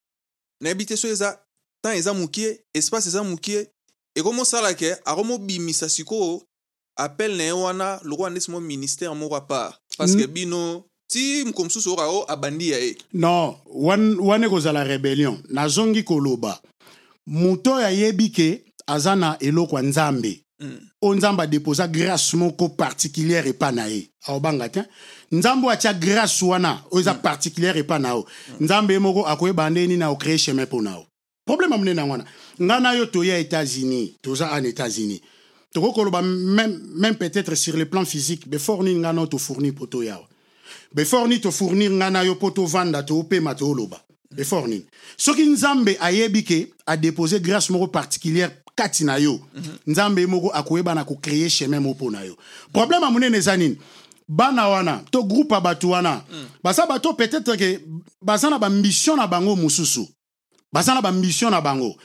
nayebi 0.61 0.87
te 0.87 0.97
so 0.97 1.09
eza 1.09 1.41
temps 1.83 1.97
eza 1.99 2.15
mokie 2.15 2.65
espace 2.75 3.07
eza 3.09 3.25
mokie 3.25 3.69
ekomosala 4.15 4.75
ke 4.75 4.97
akomobimisa 5.05 5.89
sikoyo 5.89 6.43
appel 6.97 7.37
na 7.37 7.43
ye 7.45 7.53
wana 7.53 8.01
lokola 8.05 8.31
ndeti 8.31 8.51
mo 8.51 8.61
ministère 8.61 9.15
moko 9.15 9.37
apart 9.37 9.75
parce 9.99 10.15
que 10.17 10.27
bino 10.27 10.85
ti 11.09 11.45
moko 11.45 11.65
mosusu 11.65 11.91
oyo 11.93 12.01
ao 12.01 12.25
abandi 12.31 12.71
ya 12.71 12.79
ye. 12.79 12.97
Non 13.13 13.55
wan- 13.67 14.19
wana 14.21 14.47
ekozala 14.47 14.85
rebellion. 14.85 15.39
Nazongi 15.49 16.03
koloba. 16.03 16.61
Moto 17.27 17.75
oyo 17.75 17.87
ayebi 17.87 18.29
ke 18.31 18.65
aza 18.87 19.17
na 19.17 19.37
eloko 19.41 19.77
ya 19.77 19.83
nzambe. 19.83 20.41
Mm. 20.61 20.79
oyo 21.03 21.15
nzambe 21.15 21.43
adeposa 21.43 21.89
grâce 21.89 22.35
moko 22.37 22.69
particulière 22.69 23.49
epa 23.49 23.73
na 23.73 23.87
ye. 23.87 24.09
Aobanga 24.29 24.69
te 24.69 24.83
nzambe 25.33 25.67
oyo 25.67 25.73
atia 25.73 25.93
grâce 25.95 26.43
wana 26.45 26.83
oyo 26.91 27.01
eza 27.01 27.15
particulière 27.15 27.79
epa 27.79 27.99
na 27.99 28.09
yo 28.11 28.27
nzambe 28.61 28.93
ye 28.95 28.99
moko 28.99 29.27
akoyeba 29.27 29.71
nde 29.71 29.87
nini 29.87 30.39
chemin 30.39 30.65
mpo 30.65 30.83
na 30.83 30.91
yo 30.97 31.07
problème 31.47 31.73
amonene 31.75 32.01
yango 32.01 32.13
wana 32.13 32.25
ngai 32.61 32.81
na 32.81 32.95
yo 32.95 33.07
toya 33.07 33.39
états-unis 33.39 34.17
toza 34.23 34.53
en 34.53 34.65
états-unis. 34.65 35.21
Tokokoloba 35.73 36.21
même, 36.21 36.81
même 36.97 37.15
peut-être 37.17 37.55
sur 37.55 37.77
le 37.77 37.87
plan 37.87 38.05
physique 38.05 38.49
befort 38.49 38.83
nini 38.83 39.01
ngai 39.01 39.13
na 39.15 39.21
yo 39.21 39.27
tofournir 39.27 39.73
mpo 39.73 39.87
toyawa 39.87 40.29
befort 40.93 41.27
nini 41.29 41.41
tofournir 41.41 41.91
ngai 41.91 42.11
na 42.11 42.25
yo 42.25 42.35
mpo 42.35 42.51
tovanda 42.51 43.03
toopema 43.03 43.55
tooloba 43.55 43.99
befort 44.31 44.67
nini 44.67 44.85
soki 45.17 45.47
nzambe 45.47 45.97
ayebi 46.01 46.45
ke 46.45 46.69
adepose 46.87 47.41
grâce 47.41 47.71
moko 47.71 47.87
particulière 47.87 48.51
kati 48.77 49.05
na 49.05 49.19
yo 49.19 49.41
nzambe 49.87 50.21
ye 50.21 50.27
moko 50.27 50.51
akoyeba 50.51 50.95
na 50.95 51.05
kocreye 51.05 51.49
chemin 51.49 51.81
moko 51.81 51.95
mpo 51.95 52.11
na 52.11 52.25
yo. 52.25 52.37
Problème 52.73 53.03
ya 53.03 53.11
monene 53.11 53.37
eza 53.37 53.57
nini 53.57 53.79
bana 54.29 54.69
wana 54.69 55.03
to 55.11 55.23
groupe 55.23 55.55
ya 55.55 55.61
bato 55.61 55.89
wana 55.89 56.23
baza 56.63 56.87
bato 56.87 57.15
peut-être 57.15 57.57
ke 57.57 57.81
baza 58.21 58.51
na 58.51 58.59
bambision 58.59 59.17
na 59.17 59.27
bango 59.27 59.57
mosusu 59.57 60.07
baza 60.73 60.95
na 60.95 61.03
bambision 61.03 61.51
na 61.51 61.61
bango. 61.61 61.97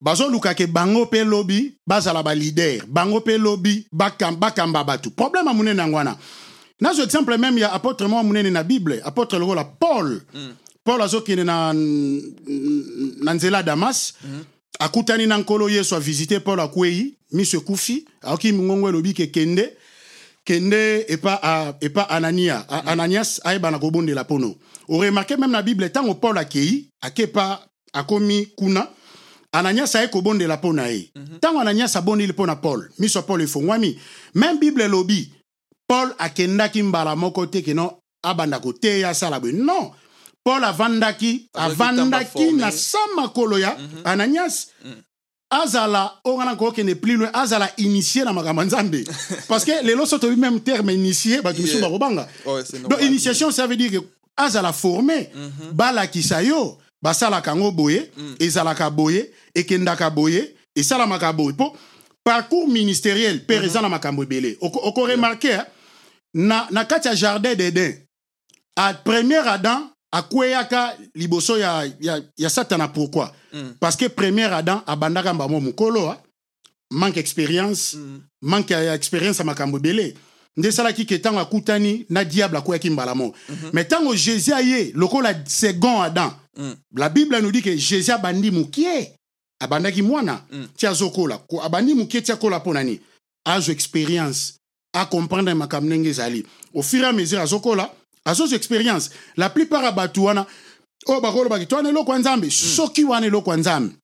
Bazoluka 0.00 0.54
ke 0.54 0.66
bango 0.66 1.04
mpe 1.04 1.24
lobi 1.24 1.74
bazala 1.86 2.22
balider 2.22 2.82
bango 2.86 3.20
mpe 3.20 3.38
lobi 3.38 3.86
bakam- 3.92 4.36
bakamba 4.36 4.84
bato 4.84 5.10
problème 5.10 5.46
ya 5.46 5.52
monene 5.54 5.78
yango 5.80 5.96
wana 5.96 6.16
exemple 7.02 7.36
même 7.38 7.58
ya 7.58 7.72
apôtre 7.72 8.06
moko 8.08 8.24
monene 8.24 8.50
na 8.50 8.62
bible. 8.62 9.00
Apôtre 9.04 9.38
lokola 9.38 9.64
paul. 9.64 10.20
Paul 10.84 11.02
azokende 11.02 11.44
na, 11.44 11.72
na 11.72 13.34
nzela 13.34 13.56
ya 13.58 13.62
damas. 13.62 14.14
Akutani 14.78 15.26
na 15.26 15.38
nkolo 15.38 15.68
yesu 15.70 15.94
avisite 15.94 16.40
paul 16.40 16.60
akwei 16.60 17.14
miso 17.32 17.56
ekufi 17.56 18.04
aoki 18.22 18.52
ngongo 18.52 18.88
elobi 18.88 19.14
ke 19.14 19.26
kende. 19.26 19.72
Kende 20.44 21.04
epa, 21.08 21.74
epa 21.80 22.08
anania. 22.10 22.64
A, 22.68 22.82
ananias 22.86 23.40
ayebana 23.44 23.78
kobondela 23.78 24.24
mpono 24.24 24.54
oremarke 24.88 25.36
meme 25.36 25.52
na 25.52 25.62
bible 25.62 25.88
ntango 25.88 26.14
paul 26.14 26.38
akei 26.38 26.88
ake 27.00 27.26
pa 27.26 27.58
akomi 27.92 28.46
kuna 28.56 28.88
ananias 29.52 29.94
aye 29.94 30.08
kobondela 30.08 30.56
mpo 30.56 30.72
na 30.72 30.86
ye. 30.86 31.10
Ntango 31.36 31.60
ananias 31.60 31.96
abondeli 31.96 32.32
mpo 32.32 32.46
na 32.46 32.56
paul 32.56 32.88
miso 32.98 33.22
paul 33.22 33.40
efongwami 33.40 33.98
meme 34.34 34.58
bible 34.60 34.84
elobi 34.84 35.32
paul 35.88 36.12
akendaki 36.18 36.82
mbala 36.82 37.16
moko 37.16 37.46
te 37.46 37.62
keno 37.62 37.98
abanda 38.22 38.60
koteya 38.60 39.08
asala 39.10 39.40
boye. 39.40 39.52
Non 39.52 39.90
paul 40.44 40.64
avandaki 40.64 41.48
avandaki 41.54 42.52
na 42.52 42.70
sa 42.70 42.98
makolo 43.16 43.58
ya 43.58 43.76
ananias. 44.04 44.68
Azala 45.50 46.12
oyo 46.24 46.36
ngana 46.36 46.56
kokende 46.56 46.94
plus 46.96 47.16
loin 47.18 47.30
azala 47.32 47.70
initie 47.76 48.24
na 48.24 48.32
makambo 48.32 48.62
ya 48.62 48.66
nzambe. 48.66 49.04
Parce 49.48 49.64
que 49.64 49.80
lelo 49.84 50.04
so 50.04 50.18
tobi 50.18 50.34
même 50.36 50.60
terme 50.60 50.90
initie 50.90 51.40
bato 51.40 51.60
mosusu 51.62 51.78
Yeah. 51.78 51.88
bakobanga. 51.88 52.28
Donc 52.88 53.00
initiation 53.02 53.52
ça 53.52 53.66
veut 53.68 53.76
dire 53.76 53.92
que 53.92 54.04
azala 54.36 54.72
formé 54.72 55.30
balakisa 55.72 56.42
yo 56.42 56.78
basalaka 57.06 57.50
yango 57.50 57.70
boye 57.70 58.10
ezalaka 58.38 58.90
boye 58.90 59.30
ekendaka 59.54 60.10
boye 60.10 60.54
esalamaka 60.74 61.32
boye. 61.32 61.52
Mpo 61.52 61.76
parcours 62.24 62.68
ministériel 62.68 63.36
mpe 63.36 63.54
eza 63.64 63.80
na 63.82 63.88
makambo 63.88 64.22
ebele. 64.22 64.56
Oko- 64.60 64.80
okoremarke 64.88 65.48
eh, 65.48 65.62
na, 66.34 66.66
na 66.70 66.84
kati 66.84 67.08
ya 67.08 67.14
jardin 67.14 67.54
d'eden 67.56 67.94
a 68.76 68.94
premier 68.94 69.48
adam 69.48 69.90
akweyaka 70.12 70.96
liboso 71.14 71.58
ya, 71.58 71.84
ya, 72.00 72.20
ya 72.36 72.50
satana. 72.50 72.88
Pourquoi? 72.88 73.28
Mm. 73.52 73.74
parce 73.80 73.96
que 73.96 74.08
premier 74.08 74.52
adam 74.52 74.82
abandaka 74.86 75.34
mbamo 75.34 75.60
mokolo 75.60 76.10
ah, 76.10 76.18
manque 76.90 77.18
expérience 77.20 77.94
Mm. 77.94 78.20
manque 78.42 78.70
ya 78.74 78.94
expérience 78.94 79.38
ya 79.38 79.44
makambo 79.44 79.76
ebele 79.78 80.14
nde 80.56 80.68
esalaki 80.68 81.04
ke 81.06 81.18
ntango 81.18 81.40
akutani 81.40 82.06
na 82.10 82.24
diable 82.24 82.58
akweyaki 82.58 82.90
mbala 82.90 83.14
moko. 83.14 83.36
Mais 83.72 83.86
ntango 83.86 84.14
jésus 84.14 84.52
aye 84.52 84.92
lokola 84.94 85.34
second 85.46 86.02
adam 86.02 86.32
Mm. 86.58 86.74
la 86.96 87.08
bible 87.10 87.38
nous 87.42 87.52
dit 87.52 87.60
que 87.62 87.76
jésus 87.76 88.10
abandi 88.10 88.50
mokie 88.50 89.12
abandaki 89.60 90.02
mwana 90.02 90.40
Mm. 90.50 90.66
ti 90.76 90.86
azokola. 90.86 91.38
Ko- 91.38 91.60
abandi 91.62 91.94
mokie 91.94 92.22
ti 92.22 92.32
akola 92.32 92.58
mpo 92.58 92.72
nani 92.72 92.98
azwa 93.44 93.74
expérience 93.74 94.54
acomprendre 94.94 95.54
makambo 95.54 95.86
ndenge 95.86 96.08
ezali. 96.08 96.46
Au 96.74 96.82
fur 96.82 97.02
et 97.02 97.06
à 97.06 97.12
mesure 97.12 97.40
azokola 97.42 97.90
azozwa 98.24 98.56
expérience 98.56 99.10
la 99.36 99.50
plupart 99.50 99.84
ya 99.84 99.92
bato 99.92 100.22
wana 100.22 100.46
oyo 101.06 101.20
bakolobaki 101.20 101.66
to 101.66 101.76
wana 101.76 101.88
eloko 101.90 102.12
ya 102.12 102.18
nzambe 102.18 102.50
soki 102.50 103.04
wana 103.04 103.26
eloko 103.26 103.50
ya 103.50 103.56
nzambe. 103.58 103.94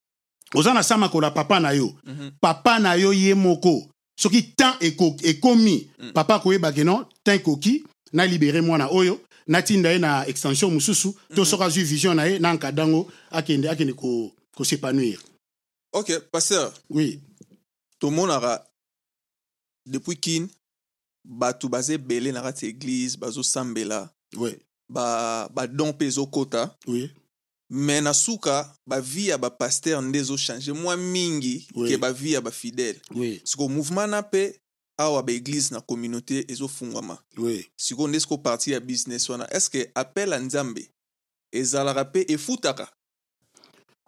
Oza 0.55 0.75
na 0.75 0.83
sa 0.83 0.99
papa 0.99 1.59
na 1.61 1.71
yo. 1.73 1.95
Mhm. 2.05 2.31
papa 2.41 2.79
na 2.79 2.95
yo 2.95 3.13
ye 3.15 3.35
moko 3.35 3.89
soki 4.23 4.43
temps 4.43 4.77
eko- 4.81 5.17
ekomi 5.23 5.77
papa 6.15 6.35
akoyebake 6.35 6.85
non 6.85 7.05
temps 7.25 7.37
ekoki 7.41 7.85
nalibere 8.13 8.61
mwana 8.61 8.89
oyo 8.91 9.21
natinda 9.47 9.91
ye 9.93 9.99
na 9.99 10.27
extension 10.27 10.71
mosusu 10.75 11.15
to 11.35 11.45
soki 11.45 11.63
azwi 11.63 11.85
vision 11.85 12.17
na 12.17 12.25
ye 12.25 12.39
na 12.39 12.55
nkadango 12.55 13.13
akende 13.31 13.71
akende 13.71 13.93
ko- 13.93 14.33
kosepanouir 14.57 15.19
ok 15.93 16.21
pasteur. 16.33 16.73
Oui. 16.91 17.21
Tomonaka 17.99 18.65
depuis 19.87 20.17
kine 20.17 20.49
bato 21.25 21.69
baza 21.69 21.93
ebele 21.95 22.33
na 22.33 22.43
kati 22.43 22.65
ya 22.65 22.71
eglize 22.71 23.17
bazosambela 23.19 24.11
oui. 24.37 24.55
ba- 24.89 25.49
badon 25.55 25.89
mpe 25.89 26.05
ezokota 26.07 26.71
oui 26.87 27.11
me 27.75 28.01
na 28.01 28.13
suka 28.15 28.75
bavi 28.87 29.29
ya 29.29 29.39
bapaster 29.39 30.03
nde 30.03 30.19
ezochange 30.19 30.73
mwa 30.73 30.97
mingi 30.97 31.67
Oui. 31.75 31.89
ke 31.91 31.97
bavi 31.99 32.33
ya 32.33 32.41
bafidele 32.41 33.01
oui. 33.15 33.41
Siko 33.45 33.69
mouvement 33.69 34.07
na 34.11 34.21
mpe 34.23 34.61
awa 34.99 35.23
baeglize 35.23 35.75
na 35.75 35.81
communauté 35.81 36.45
ezofungwama 36.49 37.19
oui. 37.39 37.65
Sikoyo 37.77 38.09
nde 38.09 38.21
siko 38.21 38.39
parti 38.39 38.71
ya 38.73 38.81
business 38.81 39.29
wana 39.29 39.49
estce 39.55 39.91
appel 39.95 40.31
ya 40.31 40.39
nzambe 40.39 40.91
ezalaka 41.53 42.05
mpe 42.05 42.25
efutaka? 42.29 42.89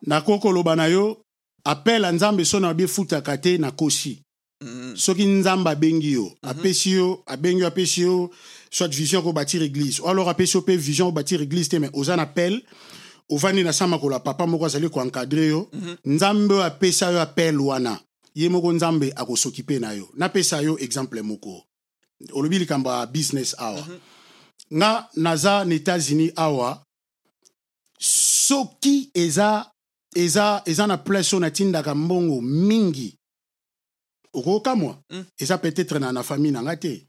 Nakoki 0.06 0.42
koloba 0.42 0.76
na 0.76 0.86
yo 0.86 1.22
apel 1.64 2.02
ya 2.02 2.12
nzambe 2.12 2.44
so 2.44 2.60
na 2.60 2.68
babi 2.68 2.82
efutaka 2.82 3.38
te 3.38 3.58
na 3.58 3.70
kosi 3.70 4.20
Mhm. 4.62 4.96
soki 4.96 5.24
nzambe 5.24 5.70
abengi 5.70 6.12
yo 6.12 6.36
apesi 6.42 6.90
yo 6.92 7.22
abengi 7.26 7.60
yo 7.60 7.66
apesi 7.66 8.00
yo 8.00 8.30
soit 8.70 8.88
vision 8.94 9.22
ko 9.22 9.32
bâtir 9.32 9.62
église. 9.62 10.00
Ou 10.00 10.08
alors 10.08 10.28
apesi 10.28 10.56
yo 10.56 10.60
mpe 10.62 10.76
vision 10.76 11.06
ko 11.06 11.12
bâtir 11.12 11.42
église 11.42 11.68
te 11.68 11.76
mais 11.76 11.90
oza 11.92 12.16
na 12.16 12.22
appel 12.22 12.62
ovandi 13.30 13.62
na 13.64 13.72
sa 13.72 13.86
makolo 13.86 14.14
ya 14.14 14.20
papa 14.20 14.46
moko 14.46 14.66
azali 14.66 14.88
koencadre 14.88 15.46
yo 15.46 15.70
nzambe 16.04 16.54
oyo 16.54 16.64
apesa 16.64 17.10
yo 17.10 17.20
appel 17.20 17.60
wana 17.60 18.00
ye 18.34 18.48
moko 18.48 18.72
nzambe 18.72 19.12
akosokipe 19.16 19.78
na 19.78 19.92
yo. 19.92 20.08
Napesa 20.14 20.60
yo 20.60 20.78
exemple 20.78 21.22
moko. 21.22 21.64
Olobi 22.32 22.58
likambo 22.58 22.90
ya 22.90 23.06
business 23.06 23.54
awa. 23.58 23.86
Nga 24.72 25.08
naza 25.16 25.64
na 25.64 25.74
états-unis 25.74 26.32
awa 26.36 26.82
soki 27.98 29.10
eza 29.14 29.70
eza 30.14 30.62
eza 30.66 30.86
na 30.86 30.96
place 30.98 31.32
oyo 31.36 31.40
natindaka 31.40 31.94
mbongo 31.94 32.40
mingi 32.40 33.18
okokamwa 34.32 34.98
Mm. 35.10 35.24
eza 35.38 35.56
peut-être 35.58 35.98
na, 35.98 36.12
na 36.12 36.22
famille 36.22 36.52
na 36.52 36.62
nga 36.62 36.76
te. 36.76 37.06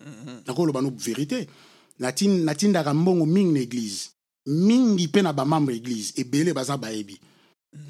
Mhm. 0.00 0.42
nakoloba 0.46 0.80
no 0.82 0.90
vérité. 0.90 1.46
Natin- 2.00 2.44
natindaka 2.44 2.94
mbongo 2.94 3.26
mingi 3.26 3.52
na 3.52 3.60
église 3.60 4.10
mingi 4.46 5.06
mpe 5.06 5.22
na 5.22 5.32
bamembre 5.32 5.74
église 5.76 6.12
ebele 6.16 6.52
baza 6.52 6.76
bayebi. 6.76 7.20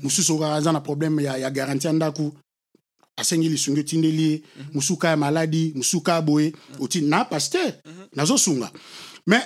Mosusu 0.02 0.38
kaka 0.38 0.54
aza 0.54 0.72
na 0.72 0.80
problème 0.80 1.22
ya, 1.22 1.36
ya 1.36 1.50
garanti 1.50 1.86
ya 1.86 1.92
ndako 1.92 2.32
asengi 3.16 3.48
lisungi 3.48 3.80
otindeli 3.80 4.32
ye 4.32 4.42
mosusu 4.74 4.96
ka 4.96 5.08
ya 5.08 5.16
maladi 5.16 5.72
mosusu 5.76 6.00
ka 6.00 6.12
ya 6.12 6.22
boye 6.22 6.52
oti 6.80 7.00
na 7.00 7.24
paster 7.24 7.74
nazosunga 8.16 8.70
mais 9.26 9.44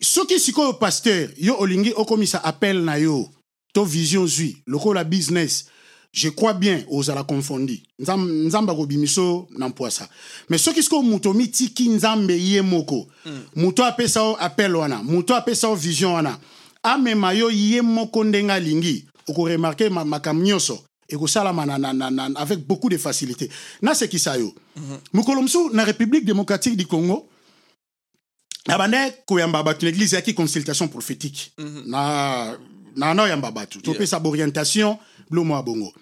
soki 0.00 0.40
sikoyo 0.40 0.72
paster 0.72 1.30
yo 1.36 1.56
olingi 1.58 1.92
okomisa 1.96 2.44
appel 2.44 2.82
na 2.84 2.96
yo 2.96 3.28
to 3.74 3.84
vision 3.84 4.26
zwi 4.26 4.62
lokola 4.66 5.04
business 5.04 5.68
je 6.16 6.30
crois 6.30 6.54
bien 6.54 6.82
ozala 6.88 7.22
confondi 7.24 7.82
nzambe, 7.98 8.30
nzambe 8.32 8.72
akobimiso 8.72 9.48
na 9.50 9.68
mpwasa. 9.68 10.08
Mais 10.48 10.62
soki 10.62 10.82
sikoyo 10.82 11.02
moto 11.02 11.34
mitiki 11.34 11.88
nzambe 11.88 12.32
ye 12.32 12.62
moko. 12.62 13.06
Moto 13.54 13.84
apesa 13.84 14.20
yo 14.20 14.36
appel 14.40 14.76
wana. 14.76 15.02
Moto 15.02 15.34
apesa 15.34 15.68
yo 15.68 15.74
vision 15.74 16.12
wana. 16.12 16.38
Amema 16.82 17.32
yo 17.32 17.50
ye 17.50 17.82
moko 17.82 18.24
ndenge 18.24 18.52
alingi 18.52 19.04
okoremarke 19.28 19.90
ma, 19.90 20.04
makambo 20.04 20.44
nyonso 20.44 20.78
ekosalama 21.08 21.66
na, 21.66 21.78
na, 21.78 21.92
na, 21.92 22.10
na, 22.10 22.30
avec 22.36 22.66
beaucoup 22.66 22.88
de 22.88 22.96
facilité. 22.96 23.50
Nasekisa 23.82 24.36
yo. 24.36 24.54
Mokolo 25.12 25.42
mosusu 25.42 25.70
na 25.74 25.84
république 25.84 26.24
démocratique 26.24 26.76
du 26.76 26.86
congo 26.86 27.28
abandaki 28.68 29.18
koyamba 29.26 29.62
bato 29.62 29.84
na 29.84 29.90
église 29.92 30.14
eyaki 30.14 30.34
consultation 30.34 30.88
prophétique. 30.88 31.52
Na 31.86 32.56
na 32.96 33.12
na 33.12 33.22
oyamba 33.22 33.50
bato 33.50 33.80
topesa 33.80 34.18
baorientation 34.18 34.96
bilomo 35.30 35.54
ya 35.54 35.62
bongo 35.62 35.92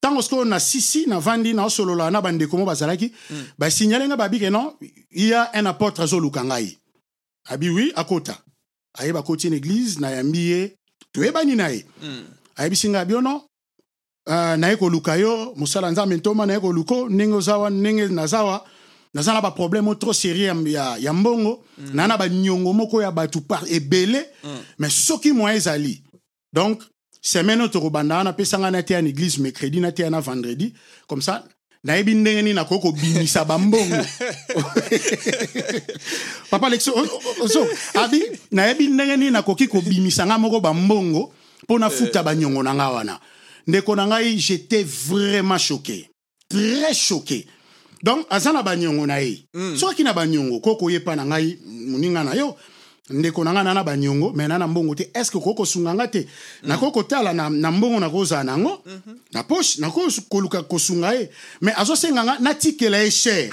ntango 0.00 0.22
sikoyo 0.22 0.44
na 0.44 0.60
sisi 0.60 1.06
navandi 1.06 1.52
naosolola 1.52 2.10
na 2.10 2.22
bandeko 2.22 2.56
mo 2.56 2.64
bazalaki 2.64 3.12
basignale 3.58 4.08
nga 4.08 4.16
babi 4.16 4.38
ke 4.40 4.50
non 4.50 4.72
iya 5.10 5.50
un 5.54 5.66
apôtre 5.66 6.02
azoluka 6.02 6.44
ngai. 6.44 6.78
Abi 7.48 7.68
wi 7.68 7.92
akota 7.94 8.38
ayeba 8.94 9.20
akoti 9.20 9.50
na 9.50 9.56
église 9.56 10.00
nayambi 10.00 10.38
ye 10.38 10.76
toyebani 11.12 11.56
na 11.56 11.68
ye. 11.68 11.84
Ayebisi 12.56 12.88
ngai 12.88 13.02
abi 13.02 13.14
ono 13.14 13.44
uh, 14.26 14.56
naye 14.56 14.76
koluka 14.76 15.16
yo 15.16 15.52
mosala 15.56 15.90
nzambe 15.90 16.16
ntoma 16.16 16.46
naye 16.46 16.60
koluka 16.60 16.94
ndenge 17.08 17.34
oza 17.34 17.58
wana 17.58 17.76
ndenge 17.76 18.08
naza 18.08 18.42
wa 18.44 18.64
naza 19.14 19.34
na 19.34 19.40
baproblème 19.40 19.88
o 19.88 19.94
trop 19.94 20.14
sérieux 20.14 20.46
ya, 20.46 20.70
ya, 20.70 20.96
ya 20.98 21.12
mbongo 21.12 21.64
mm. 21.78 21.90
naa 21.94 22.06
na 22.06 22.16
baniongo 22.16 22.72
moko 22.72 23.02
ya 23.02 23.10
bato 23.10 23.42
ebele 23.68 24.26
mm. 24.44 24.58
mais 24.78 25.06
soki 25.06 25.32
moyen 25.32 25.56
ezali. 25.56 26.02
Donc 26.52 26.82
semaine 27.20 27.68
tokobanda 27.68 28.16
wana 28.16 28.30
apesa 28.30 28.58
ngai 28.58 28.72
nateya 28.72 29.02
na 29.02 29.08
église 29.08 29.38
mercredi 29.38 29.80
nateya 29.80 30.10
na 30.10 30.20
vendredi 30.20 30.72
comme 31.06 31.22
ça 31.22 31.44
nayebi 31.84 32.14
ndenge 32.14 32.42
nini 32.42 32.54
nakoki 32.54 32.82
kobimisa 32.82 33.44
bambongo. 33.44 33.96
Papa 36.50 36.66
alexo 36.66 36.92
ozo 37.40 37.66
abi 37.94 38.22
nayebi 38.50 38.86
ndenge 38.88 39.16
nini 39.16 39.30
nakoki 39.30 39.66
kobimisa 39.68 40.26
ngai 40.26 40.38
moko 40.38 40.60
bambongo 40.60 41.32
mpo 41.62 41.78
nafuta 41.78 42.22
baniongo 42.22 42.62
na 42.62 42.74
ngai 42.74 42.94
wana. 42.94 43.20
Ndeko 43.66 43.96
na 43.96 44.06
ngai 44.06 44.38
j'étais 44.38 44.84
vraiment 44.84 45.58
choqué. 45.58 46.10
Très 46.48 46.94
choqué. 46.94 47.46
Donc 48.02 48.26
aza 48.30 48.52
na 48.52 48.62
baniongo 48.62 49.06
na 49.06 49.20
ye. 49.22 49.44
Mm. 49.54 49.76
soki 49.76 50.02
na 50.02 50.12
baniongo 50.12 50.60
ko 50.60 50.76
koyepa 50.76 51.16
na 51.16 51.24
ngai 51.24 51.58
moninga 51.64 52.24
na 52.24 52.34
yo 52.34 52.56
ndeko 53.10 53.44
na 53.44 53.52
ngai 53.52 53.64
na 53.64 53.74
na 53.74 53.84
baniongo 53.84 54.32
me 54.32 54.48
na 54.48 54.58
na 54.58 54.66
mbongo 54.66 54.94
te 54.94 55.02
est 55.14 55.24
ce 55.24 55.30
que 55.30 55.38
koki 55.38 55.56
kosunga 55.56 55.94
nga 55.94 56.08
te 56.08 56.26
nakoki 56.62 56.92
kotala 56.92 57.32
na, 57.32 57.50
na 57.50 57.70
mbongo 57.70 58.00
nakozala 58.00 58.44
nango? 58.44 58.82
Mm 58.86 59.00
-hmm. 59.06 59.16
na 59.32 59.42
poshe 59.42 59.80
nakoki 59.80 60.20
koluka 60.28 60.62
kosunga 60.62 61.12
ye. 61.14 61.30
Me 61.60 61.72
azosenga 61.76 62.24
nga 62.24 62.38
natikela 62.38 62.98
ye 62.98 63.10
cher. 63.10 63.50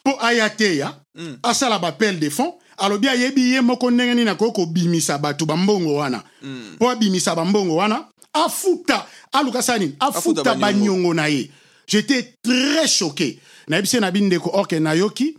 Mpo 0.00 0.18
aya 0.20 0.50
te 0.50 0.76
ya 0.76 0.94
mm. 1.14 1.38
asala 1.42 1.78
bapele 1.78 2.18
de 2.18 2.30
fond 2.30 2.52
alobi 2.76 3.08
ayebi 3.08 3.52
ye 3.52 3.60
moko 3.60 3.90
ndenge 3.90 4.14
nini 4.14 4.30
akoki 4.30 4.52
kobimisa 4.52 5.18
bato 5.18 5.46
bambongo 5.46 5.94
wana. 5.94 6.22
Mpo 6.42 6.84
mm. 6.84 6.90
abimisa 6.90 7.34
bambongo 7.34 7.76
wana 7.76 8.04
afuta 8.32 9.06
aluka 9.32 9.62
sala 9.62 9.78
nini? 9.78 9.96
Afuta 10.00 10.54
baniongo. 10.54 11.14
na 11.14 11.28
ye. 11.28 11.50
J'étais 11.86 12.34
très 12.42 12.88
choqué. 12.88 13.38
Nayebisi 13.68 13.96
ye 13.96 14.00
na 14.00 14.10
bindeko 14.10 14.50
orke 14.52 14.80
nayoki 14.80 15.36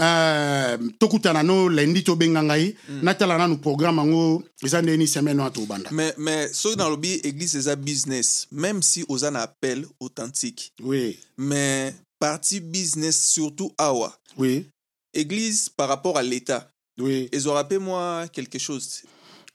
uh, 0.00 0.88
tokutana 0.98 1.42
no 1.42 1.68
lendi 1.68 2.02
tobenga 2.02 2.42
ngai 2.42 2.76
mm. 2.88 3.00
natala 3.02 3.38
nanu 3.38 3.56
programme 3.58 3.98
yango 3.98 4.42
eza 4.64 4.82
ndeni 4.82 5.06
semaine 5.06 5.38
wana 5.40 5.50
tobanda. 5.50 5.90
Mais 5.90 6.14
mais 6.18 6.52
soki 6.52 6.76
nalobi 6.76 7.20
église 7.24 7.54
eza 7.58 7.76
business 7.76 8.46
même 8.52 8.82
si 8.82 9.04
oza 9.08 9.30
na 9.30 9.42
appel 9.42 9.86
authentique. 10.00 10.72
Oui. 10.82 11.18
Mais 11.36 11.94
partie 12.18 12.60
business 12.60 13.30
surtout 13.32 13.72
awa. 13.78 14.12
Oui. 14.36 14.66
Église 15.14 15.68
par 15.68 15.88
rapport 15.88 16.16
à 16.18 16.22
l'état 16.22 16.68
oui. 17.00 17.28
ezwaka 17.32 17.64
mpe 17.74 17.80
moi 17.80 18.26
quelque 18.32 18.58
chose. 18.58 19.02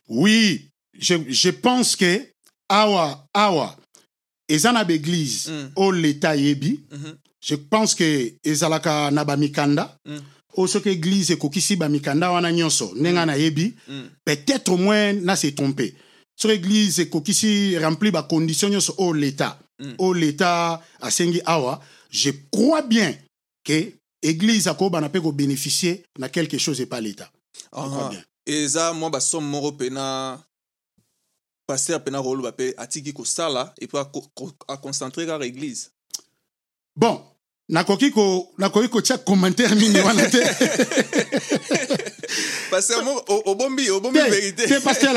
Oui 0.09 0.69
je, 0.99 1.15
je 1.27 1.49
pense 1.49 1.95
que 1.95 2.21
awa 2.69 3.25
awa 3.33 3.75
eza 4.49 4.71
na 4.71 4.83
baeglise 4.83 5.47
Mm. 5.51 5.69
oyo 5.75 5.91
leta 5.91 6.35
yebi. 6.35 6.79
Mhm. 6.91 7.15
je 7.41 7.55
pense 7.55 7.93
que 7.95 8.33
ezalaka 8.43 9.11
na 9.11 9.25
bamikanda 9.25 9.97
Mm. 10.05 10.19
Oyo 10.57 10.67
soki 10.67 10.89
église 10.89 11.33
ekokisi 11.33 11.75
bamikanda 11.75 12.31
wana 12.31 12.51
nyonso 12.51 12.91
ndenge 12.95 13.19
mm. 13.19 13.25
nayebi 13.25 13.73
Mm. 13.87 14.09
peut-être 14.25 14.69
au 14.71 14.77
moins 14.77 15.13
na 15.13 15.35
se 15.35 15.47
trompe 15.51 15.93
soki 16.35 16.53
église 16.55 16.99
ekokisi 17.01 17.77
remplir 17.79 18.11
bacondition 18.11 18.69
nyonso 18.69 18.93
oyo 18.97 19.13
leta 19.13 19.59
Mm. 19.79 19.95
oyo 19.97 20.13
leta 20.13 20.81
asengi 21.01 21.41
awa 21.45 21.81
je 22.11 22.31
crois 22.51 22.81
bien 22.87 23.15
que 23.63 23.93
église 24.21 24.67
akobana 24.69 25.07
mpe 25.09 25.19
kobénéficie 25.19 26.03
na 26.19 26.29
quelque 26.29 26.57
chose 26.57 26.79
epa 26.81 27.01
Aha. 27.71 28.09
bien. 28.09 28.23
eza 28.45 28.93
mwa 28.93 29.09
basomme 29.09 29.49
moko 29.49 29.71
mpena 29.71 30.39
paster 31.67 31.99
mpena 31.99 32.21
koloba 32.23 32.51
mpe 32.51 32.73
atiki 32.77 33.13
kosala 33.13 33.73
ko- 34.35 34.51
aconcentre 34.67 35.25
kaka 35.25 35.45
église 35.45 35.89
bon 36.95 37.19
nakoki 37.69 38.11
ko 38.11 38.47
nakoki 38.57 38.87
kotia 38.89 39.17
commentaire 39.17 39.75
mingi 39.75 39.99
wana 39.99 40.25
te 40.29 40.39
paster 42.71 43.03
moko 43.03 43.23
o- 43.33 43.51
obombi 43.51 43.89
obombi 43.89 44.19
te 44.19 44.29
vérité 44.29 44.67
te 44.67 44.79
paster 44.83 45.09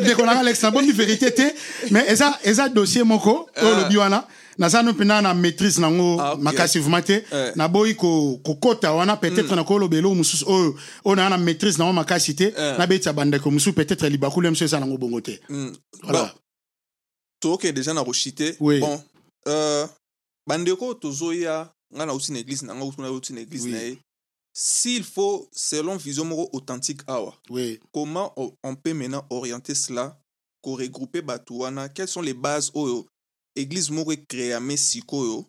ndeko 0.00 0.22
nanga 0.26 0.40
alex 0.40 0.62
nabombi 0.62 0.92
vérité 0.92 1.30
te 1.34 1.54
mais 1.90 2.04
eza 2.08 2.38
eza 2.44 2.68
dossier 2.68 3.04
moko 3.04 3.30
oyo 3.30 3.46
Ah. 3.56 3.66
olobi 3.78 3.96
wana 3.96 4.24
naza 4.58 4.82
mpena 4.82 5.22
na 5.22 5.34
maîtrise 5.34 5.80
nango 5.80 6.20
Ah, 6.20 6.32
ok. 6.34 6.42
makasi 6.42 6.78
vraimen 6.78 7.02
te 7.02 7.24
Eh. 7.32 7.52
naboyi 7.56 7.94
ko- 7.94 8.40
kokota 8.44 8.92
wana 8.92 9.14
peut-être 9.16 9.54
nakoloba 9.56 9.96
eloko 9.96 10.14
mosusu 10.14 10.44
oyo 10.48 10.74
oyo 11.04 11.16
naa 11.16 11.28
na 11.28 11.38
maîtrise 11.38 11.78
nango 11.78 11.92
makasi 11.92 12.34
te 12.34 12.44
Eh. 12.56 12.78
nabetisa 12.78 13.12
bandeko 13.12 13.50
mosusu 13.50 13.72
peut-être 13.72 14.06
libakulu 14.08 14.48
mosusu 14.50 14.64
eza 14.64 14.80
nango 14.80 14.98
bongo 14.98 15.20
te 15.20 15.40
Mm. 15.48 15.72
voilà 16.02 16.22
Bon, 16.22 16.30
toke 17.40 17.72
déjà 17.72 17.92
na 17.94 18.04
koshite 18.04 18.56
Oui. 18.60 18.80
bon 18.80 19.00
euh, 19.48 19.86
bandeko 20.46 20.94
tozoya 20.94 21.72
ngai 21.94 22.06
nauti 22.06 22.32
na 22.32 22.38
église 22.38 22.62
na 22.66 22.74
ngai 22.74 22.92
kuna 22.92 23.08
auti 23.08 23.32
na 23.32 23.40
église 23.40 23.64
Oui. 23.64 23.72
na 23.72 23.82
ye 23.82 23.98
s'il 24.52 25.02
faut 25.04 25.48
selon 25.52 25.96
vision 25.96 26.24
moko 26.24 26.48
authentique 26.52 27.02
awa 27.06 27.34
oui 27.50 27.80
comment 27.92 28.32
on, 28.62 28.74
peut 28.76 28.94
maintenant 28.94 29.26
orienter 29.30 29.74
cela 29.74 30.16
koregroupe 30.62 31.20
bato 31.22 31.54
wana? 31.58 31.88
Quelles 31.88 32.08
sont 32.08 32.22
les 32.22 32.34
bases 32.34 32.70
oyo 32.74 33.06
église 33.56 33.90
moko 33.90 34.12
ekreame 34.12 34.76
sikoyo 34.76 35.44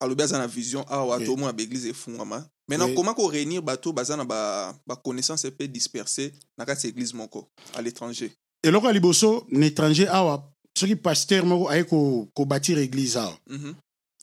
alobi 0.00 0.22
aza 0.22 0.38
na 0.38 0.46
vision 0.46 0.84
awa 0.88 1.16
Oui. 1.18 1.26
tomona 1.26 1.52
baeglise 1.52 1.86
efungwama 1.88 2.46
maintenant 2.68 2.88
Oui. 2.88 2.94
comment 2.94 3.14
koréunir 3.14 3.62
bato 3.62 3.92
baza 3.92 4.16
na 4.16 4.24
ba- 4.24 4.74
baconnaissance 4.86 5.44
epe 5.44 5.62
disperse 5.68 6.32
na 6.58 6.64
kati 6.66 6.86
ya 6.86 6.90
église 6.92 7.14
moko 7.14 7.48
à 7.74 7.82
l'étranger? 7.82 8.30
Eloko 8.62 8.86
ya 8.86 8.92
liboso 8.92 9.44
na 9.50 9.66
étranger 9.66 10.08
awa 10.08 10.51
soki 10.78 10.96
paster 10.96 11.44
moko 11.44 11.68
aye 11.70 11.84
ko- 11.84 12.28
kobâtir 12.34 12.78
église 12.78 13.16
awa 13.16 13.38
Mhm. 13.50 13.74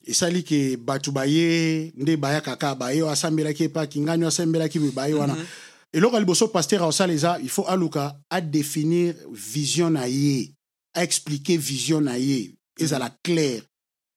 esali 0.07 0.43
ke 0.43 0.77
bato 0.77 1.11
baye 1.11 1.91
nde 1.95 2.17
bayaka 2.17 2.55
kaka 2.55 2.75
baye 2.75 3.01
oyo 3.01 3.11
asambelaki 3.11 3.63
epaki 3.63 3.99
ngani 3.99 4.23
oyo 4.23 4.27
asambelaki 4.27 4.79
boye 4.79 4.91
baye 4.91 5.13
wana 5.13 5.35
Mhm. 5.35 5.45
eloko 5.93 6.15
ya 6.15 6.19
liboso 6.19 6.47
paster 6.47 6.79
aosala 6.81 7.13
eza 7.13 7.39
il 7.41 7.49
faut 7.49 7.67
aluka 7.67 8.15
adéfinir 8.29 9.15
vision 9.31 9.93
na 9.93 10.05
ye 10.05 10.51
aexplike 10.95 11.57
vision 11.57 12.03
na 12.03 12.15
ye 12.17 12.51
ezala 12.79 13.09
claire 13.23 13.63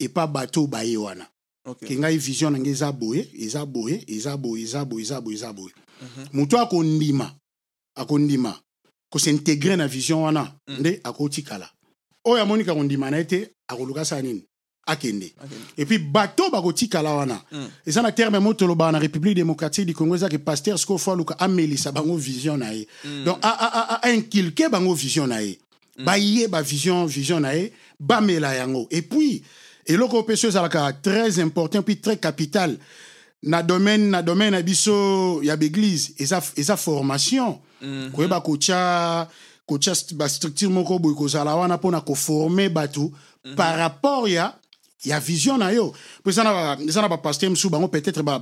epa 0.00 0.26
bato 0.26 0.60
oyo 0.60 0.66
baye 0.68 0.96
wana 0.96 1.26
Ok. 1.66 1.86
ke 1.86 1.98
ngai 1.98 2.16
vision 2.18 2.52
na 2.52 2.58
ngai 2.58 2.72
eza 2.72 2.92
boye 2.92 3.28
eza 3.38 3.66
boye 3.66 4.04
eza 4.08 4.36
boye 4.36 4.62
eza 4.64 4.84
boye 4.84 5.02
eza 5.04 5.20
boye 5.20 5.36
eza 5.36 5.52
boye 5.52 5.72
Mhm. 6.02 6.26
moto 6.32 6.58
akondima 6.58 7.34
akondima 7.94 8.58
kosintegre 9.10 9.76
na 9.76 9.86
vision 9.88 10.22
wana 10.22 10.52
Mm. 10.68 10.78
nde 10.80 11.00
akotikala 11.04 11.70
oyo 12.24 12.42
amoni 12.42 12.64
kakondima 12.64 13.10
na 13.10 13.16
ye 13.18 13.24
te 13.24 13.50
akoluka 13.68 14.04
sala 14.04 14.22
nini? 14.22 14.44
Akende. 14.86 15.32
Ok. 15.44 15.50
epuis 15.76 15.98
bato 15.98 16.50
bakotikala 16.50 17.14
wana. 17.14 17.40
Mm. 17.52 17.68
eza 17.86 18.02
na 18.02 18.12
terme 18.12 18.38
mo 18.38 18.52
tolobaka 18.54 18.92
na 18.92 18.98
république 18.98 19.36
démocratique 19.36 19.86
du 19.86 19.94
congo 19.94 20.16
eza 20.16 20.28
ke 20.28 20.38
paster 20.38 20.78
sikoyo 20.78 20.98
fo 20.98 21.12
aluka 21.12 21.38
amelisa 21.38 21.92
bango 21.92 22.16
vision 22.16 22.56
na 22.58 22.72
ye. 22.72 22.86
Mm. 23.04 23.24
donc 23.24 23.38
ainculke 24.02 24.68
bango 24.70 24.94
vision 24.94 25.26
na 25.28 25.40
ye. 25.40 25.58
Bayeba 25.98 26.62
vision 26.62 27.06
vision 27.06 27.40
na 27.40 27.52
ye 27.54 27.72
bamela 28.00 28.54
yango. 28.54 28.88
Epuis 28.90 29.42
eloko 29.86 30.16
oyo 30.16 30.22
mpe 30.24 30.36
so 30.36 30.48
ezalaka 30.48 30.92
très 31.02 31.40
important 31.40 31.82
puis 31.82 31.96
très 31.96 32.16
capital. 32.16 32.76
Na 33.44 33.62
domaine 33.62 34.10
na 34.10 34.22
domaine 34.22 34.50
na 34.50 34.62
biso 34.62 35.40
ya 35.42 35.56
baeglise 35.56 36.12
eza, 36.18 36.42
eza 36.56 36.76
formation. 36.76 37.58
Mhm. 37.82 38.10
koyeba 38.12 38.40
kotia 38.40 39.28
kotia 39.72 39.94
st- 39.94 40.14
bastructure 40.14 40.70
moko 40.70 40.98
boye 40.98 41.14
kozala 41.14 41.54
wana 41.56 41.76
mpona 41.76 42.00
koforme 42.00 42.68
bato. 42.68 43.10
Par 43.56 43.76
rapport 43.76 44.28
ya 44.30 44.52
ya 45.04 45.20
vision 45.20 45.58
na 45.58 45.70
yo. 45.70 45.92
Mpo 46.20 46.30
eza 46.30 46.44
na 46.44 46.52
ba- 46.52 47.08
bapaster 47.08 47.48
mosusu 47.50 47.70
bango 47.70 47.88
peut-être 47.88 48.22
ba- 48.22 48.40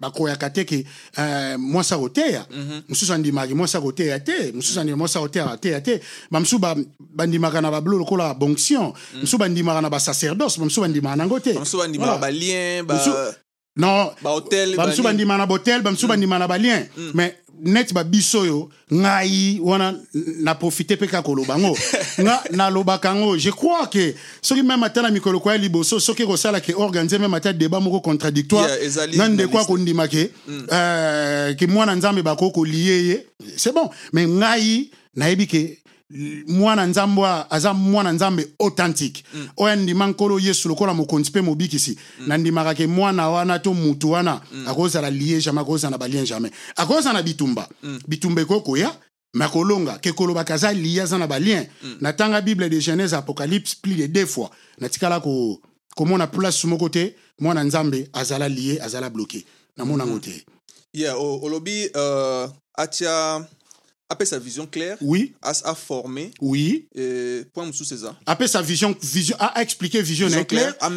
bakoyaka 0.00 0.48
te 0.50 0.64
ke 0.64 0.86
uh, 1.18 1.56
mwasi 1.60 1.94
akoteya 1.94 2.46
Mhm. 2.50 2.80
mosusu 2.88 3.12
andimaki 3.12 3.54
mwasi 3.54 3.76
akoteya 3.76 4.18
te. 4.20 4.52
Mosusu 4.52 4.80
andima 4.80 4.96
mwasi 4.96 5.18
akoteya 5.18 5.80
te 5.80 6.00
bamosusu 6.30 6.58
ba- 6.58 6.76
bandimaka 6.98 7.60
na 7.60 7.70
babilo 7.70 7.98
lokola 7.98 8.32
bonction. 8.34 8.92
Mosusu 9.14 9.38
bandimaka 9.38 9.80
na 9.82 9.90
basacerdoce 9.90 10.56
bamosusu 10.58 10.80
bandimaka 10.80 11.16
nango 11.16 11.40
te 11.40 11.52
non. 13.80 14.10
Bamosusu 14.76 15.02
bandima 15.02 15.36
na 15.38 15.46
botel 15.46 15.82
bamosusu 15.82 16.06
bandima 16.06 16.38
na 16.38 16.46
balien 16.46 16.86
mais 17.14 17.34
net 17.62 17.92
babiso 17.92 18.40
oyo 18.40 18.70
ngai 18.92 19.60
wana 19.62 19.94
na 20.40 20.54
profite 20.54 20.96
mpe 20.96 21.06
kaka 21.06 21.22
koloba 21.22 21.58
ngo. 21.58 21.76
Nga 22.24 22.42
nalobaka 22.52 23.14
ngo. 23.14 23.36
Je 23.36 23.50
crois 23.50 23.86
que 23.86 24.14
soki 24.42 24.62
meme 24.62 24.84
ata 24.84 25.02
na 25.02 25.10
mikolo 25.10 25.40
kwa 25.40 25.52
ya 25.52 25.58
liboso 25.58 26.00
soki 26.00 26.22
ekosala 26.22 26.60
ke 26.60 26.74
organise 26.74 27.18
meme 27.18 27.34
ata 27.34 27.52
débat 27.52 27.80
moko 27.80 28.00
contradictoire. 28.00 28.68
Na 29.16 29.28
ndeko 29.28 29.58
akondima 29.58 30.08
ke? 30.08 30.30
Euh, 30.48 31.54
ke 31.54 31.66
mwana 31.66 31.94
nzambe 31.94 32.22
bakoki 32.22 32.52
kolie 32.52 33.08
ye. 33.08 33.26
C'est 33.56 33.74
bon. 33.74 33.90
Mais 34.12 34.26
ngai 34.26 34.90
nayebi 35.14 35.46
ke 35.46 35.78
mwana 36.46 36.86
nzambe 36.86 37.22
aza 37.50 37.74
mwana 37.74 38.12
nzambe 38.12 38.48
authentique. 38.58 39.24
Oyo 39.56 39.72
andima 39.72 40.06
nkolo 40.06 40.38
yesu 40.40 40.68
lokola 40.68 40.94
mokonzi 40.94 41.30
mpe 41.30 41.40
mobikisi. 41.40 41.98
Nandimaka 42.26 42.74
ke 42.74 42.86
mwana 42.86 43.28
wana 43.28 43.58
to 43.58 43.74
mutu 43.74 44.10
wana 44.10 44.40
akozala 44.66 45.10
lie 45.10 45.40
jamai 45.40 45.62
akozala 45.62 45.90
na 45.90 45.98
balien 45.98 46.26
jamai 46.26 46.50
akozala 46.76 47.12
na 47.18 47.22
bitumba. 47.22 47.68
Bitumba 48.08 48.42
ekokoya 48.42 48.88
koya 48.88 48.96
me 49.34 49.44
akolonga. 49.44 49.98
Ke 49.98 50.12
kolobaka 50.12 50.54
aza 50.54 50.72
lie 50.72 51.00
aza 51.00 51.18
na 51.18 51.26
balien 51.26 51.66
natanga 52.00 52.40
bible 52.40 52.68
de 52.68 52.80
genèse 52.80 53.12
apocalypse 53.14 53.74
plus 53.76 53.94
de 53.94 54.06
deux 54.06 54.26
fois 54.26 54.50
natikala 54.80 55.20
ko 55.20 55.60
komona 55.96 56.26
place 56.26 56.64
moko 56.64 56.88
te 56.88 57.14
mwana 57.38 57.64
nzambe 57.64 58.08
azala 58.12 58.48
lie 58.48 58.80
azala 58.80 59.10
bloke 59.10 59.44
namonango 59.76 60.12
mm 60.14 60.18
-hmm. 60.18 60.24
te. 60.24 60.44
Yeah 60.92 61.16
olobi 61.16 61.86
uh, 61.94 62.50
atia 62.74 63.46
apesa 64.10 64.38
vision 64.38 64.66
claire 64.66 64.96
oui. 65.00 65.32
as 65.40 65.62
a 65.64 65.74
formé 65.74 66.32
oui. 66.40 66.88
euh, 66.98 67.44
point 67.54 67.64
mosusu 67.64 67.94
eza 67.94 68.14
apesa 68.26 68.60
vision 68.60 68.94
vision 69.00 69.36
a 69.38 69.62
expliqué 69.62 70.02
vision 70.02 70.28
claire 70.44 70.74
a 70.80 70.90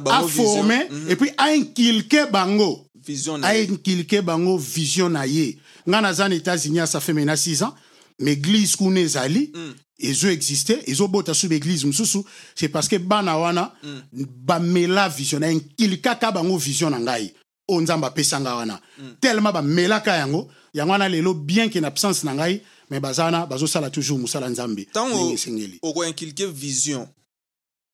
bango 0.00 0.26
vision. 0.26 0.44
formé 0.44 0.88
Mhm. 0.90 1.10
et 1.10 1.16
puis 1.16 1.30
a 1.36 1.48
inculqué 1.50 2.26
bango. 2.32 2.86
Vision 3.06 3.38
na 3.38 3.48
a 3.48 3.54
inculqué 3.56 4.22
bango 4.22 4.56
vision 4.58 5.08
na 5.10 5.26
ye 5.26 5.58
nga 5.86 6.00
naza 6.00 6.28
na 6.28 6.34
états-unis 6.36 6.86
ça 6.86 7.00
fait 7.00 7.12
maintenant 7.12 7.36
6 7.36 7.62
ans 7.62 7.74
mais 8.20 8.32
église 8.34 8.76
kuna 8.76 9.00
ezali 9.00 9.50
Mm. 9.54 9.72
ezoexiste 9.98 10.78
ezobota 10.86 11.34
su 11.34 11.48
baeglise 11.48 11.84
mosusu 11.86 12.18
c'est 12.54 12.68
parce 12.68 12.88
que 12.88 12.96
bana 12.96 13.36
wana 13.38 13.72
bamela 14.12 15.08
vision 15.08 15.42
inkilikaka 15.42 16.30
bango 16.32 16.56
vision 16.58 16.90
na 16.90 17.00
ngai 17.00 17.32
oyo 17.68 17.80
nzambe 17.80 18.04
apesanga 18.06 18.54
wana 18.54 18.80
tellement 19.20 19.52
bamelaka 19.52 20.16
yango 20.16 20.48
yango 20.74 20.92
wana 20.92 21.08
lelo 21.08 21.34
bien 21.34 21.68
ke 21.70 21.80
na 21.80 21.88
absence 21.88 22.24
na 22.24 22.34
ngai 22.34 22.60
mais 22.90 23.00
baza 23.00 23.24
wana 23.24 23.46
bazosala 23.46 23.90
toujours 23.90 24.18
mosala 24.18 24.48
nzambe. 24.48 24.86
Ndenge 24.90 25.32
esengeli. 25.34 25.78
okoinkilike 25.82 26.46
vision 26.46 27.06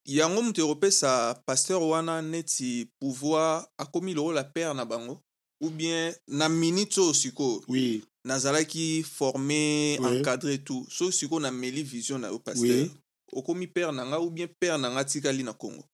yango 0.04 0.42
moto 0.42 0.62
ekopesa 0.64 1.34
paster 1.46 1.76
wana 1.76 2.22
neti 2.22 2.88
pouvoir 3.00 3.66
akomi 3.78 4.14
lokola 4.14 4.44
père 4.44 4.74
na 4.74 4.84
bango 4.84 5.20
ou 5.60 5.70
bien 5.70 6.12
na 6.28 6.48
minute 6.48 6.98
oyo 6.98 7.14
sikoyo 7.14 7.62
oui. 7.68 8.04
nazalaki 8.24 9.02
formé 9.02 9.98
Oui. 10.00 10.18
encadré 10.18 10.58
tout. 10.58 10.86
So 10.90 11.10
sikoyo 11.10 11.40
nameli 11.40 11.82
vision 11.82 12.18
na 12.18 12.28
yo 12.28 12.38
paster 12.38 12.62
Oui. 12.68 12.90
okomi 13.32 13.66
père 13.66 13.92
na 13.92 14.04
nga 14.04 14.20
ou 14.20 14.30
bien 14.30 14.46
père 14.60 14.78
na 14.78 14.90
nga 14.90 15.04
tikali 15.04 15.42
na 15.42 15.52
congo? 15.52 15.84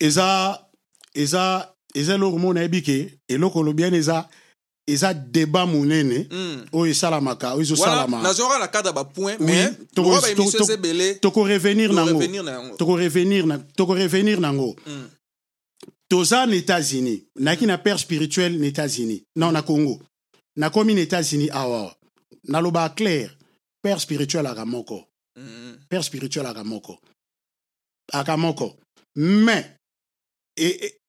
Eza 0.00 0.58
eza 1.14 1.74
eza 1.94 2.14
eloko 2.14 2.38
moko 2.38 2.54
nayebi 2.54 2.82
ke 2.82 3.18
eloko 3.28 3.58
olobi 3.58 3.82
wana 3.82 3.96
eza 3.96 4.28
eza 4.88 5.14
débat 5.14 5.66
monene 5.66 6.26
mm. 6.30 6.68
oyo 6.72 6.90
esalamaka 6.92 7.54
oyo 7.54 7.62
ezosalama. 7.62 8.22
Nazwaka 8.22 8.58
na 8.58 8.68
cadre 8.68 8.92
bapoint 8.92 9.36
Oui, 9.38 9.46
mais 9.46 9.70
tokorevenir 11.20 11.92
nango. 11.92 12.76
tokorevenir 12.76 13.46
na- 13.46 13.58
tokorevenir 13.76 14.40
nango. 14.40 14.76
Mm. 14.86 15.08
toza 16.08 16.46
na 16.46 16.54
états-unis. 16.54 17.24
Nayaki 17.36 17.66
na 17.66 17.78
père 17.78 17.98
spirituel 17.98 18.58
na 18.58 18.66
états-unis. 18.66 19.22
Non 19.36 19.52
na 19.52 19.62
congo. 19.62 20.00
Nakomi 20.56 20.94
na 20.94 21.02
états-unis 21.02 21.50
awa. 21.50 21.94
Naloba 22.48 22.88
clair. 22.90 23.36
Père 23.82 24.00
spirituel 24.00 24.46
aka 24.46 24.64
moko. 24.64 25.04
Mm. 25.36 25.76
père 25.88 26.02
spirituel 26.02 26.46
aka 26.46 26.64
moko. 26.64 26.98
Aka 28.12 28.36
moko. 28.36 28.74
Mais 29.16 29.66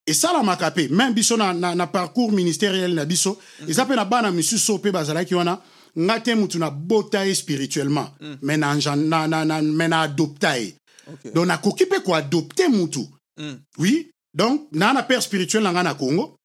esalamaka 0.10 0.70
mpe 0.70 0.89
même 0.89 1.14
biso 1.14 1.38
na, 1.38 1.53
na, 1.53 1.76
na 1.76 1.88
parcours 1.88 2.32
ministériel 2.32 2.93
na 2.93 3.05
biso 3.05 3.38
eza 3.68 3.86
mpe 3.86 3.95
na 3.95 4.05
bana 4.05 4.32
misusu 4.32 4.74
mpe 4.78 4.91
bazalaki 4.91 5.36
wana 5.36 5.60
nga 5.99 6.20
te 6.20 6.36
mutu 6.36 6.60
nabota 6.60 7.26
ye 7.26 7.34
spirituellement. 7.36 8.10
Mm. 8.22 8.36
mais 8.41 8.57
na, 8.57 8.76
na, 8.95 9.28
na, 9.28 9.45
na, 9.45 9.62
mais 9.62 9.88
na 9.88 10.01
adopta 10.01 10.57
ye 10.60 10.76
Okay. 11.12 11.32
donc 11.32 11.47
nakoki 11.47 11.86
mpe 11.86 11.99
koadopte 12.03 12.68
mutu 12.70 13.07
Mm. 13.39 13.55
oui. 13.78 14.12
Donc 14.34 14.68
naa 14.74 14.93
na 14.93 15.01
père 15.03 15.22
spirituel 15.22 15.64
na 15.64 15.72
ngai 15.72 15.84
na 15.84 15.93
congo. 15.95 16.36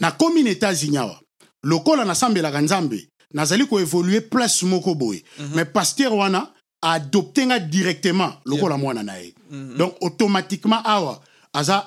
Nakomi 0.00 0.42
na 0.44 0.50
états-unis 0.50 0.98
awa. 0.98 1.20
Lokola 1.64 2.04
nasambelaka 2.04 2.60
nzambe 2.62 3.08
nazali 3.34 3.66
koévolue 3.66 4.20
place 4.20 4.62
moko 4.62 4.94
boye. 4.94 5.22
Mhm. 5.38 5.54
mais 5.56 5.64
paster 5.64 6.12
wana 6.12 6.52
aadopte 6.82 7.38
nga 7.46 7.58
directement 7.58 8.32
lokola 8.44 8.76
mwana 8.76 9.02
na 9.02 9.18
ye. 9.20 9.34
Mhm. 9.50 9.76
donc 9.76 9.94
automatiquement 10.00 10.80
awa 10.84 11.20
aza, 11.54 11.86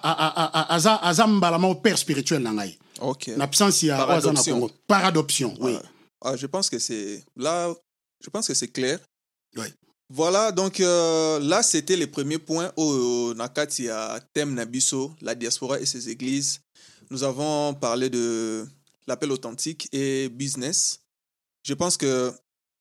aza, 0.69 0.95
aza 1.03 1.27
mbala 1.27 1.59
père 1.83 1.97
spirituel 1.97 2.41
na 2.41 2.51
ngai 2.53 2.77
ok 2.99 3.37
na 3.37 3.43
absence 3.43 3.83
ya 3.83 4.07
aza 4.07 4.31
na 4.33 4.43
congo 4.43 4.71
par 4.87 5.05
adoption 5.05 5.53
oui 5.59 5.73
Ouais. 5.73 5.81
Ah, 6.21 6.35
je 6.35 6.47
pense 6.47 6.69
que 6.69 6.79
c'est 6.79 7.23
là, 7.35 7.73
je 8.23 8.29
pense 8.29 8.47
que 8.47 8.53
c'est 8.53 8.67
clair. 8.69 8.99
Ouais. 9.55 9.71
Voilà, 10.09 10.51
donc 10.51 10.79
euh, 10.79 11.39
là 11.39 11.61
c'était 11.61 11.95
les 11.95 12.07
premiers 12.07 12.39
points 12.39 12.71
au 12.75 13.33
Nakati 13.35 13.83
ya 13.83 14.19
thème 14.33 14.53
Nabiso, 14.53 15.11
la 15.21 15.35
diaspora 15.35 15.79
et 15.79 15.85
ses 15.85 16.09
églises. 16.09 16.61
Nous 17.09 17.23
avons 17.23 17.73
parlé 17.73 18.09
de 18.09 18.65
l'appel 19.05 19.31
authentique 19.31 19.87
et 19.91 20.29
business. 20.29 21.01
Je 21.63 21.73
pense 21.73 21.97
que 21.97 22.33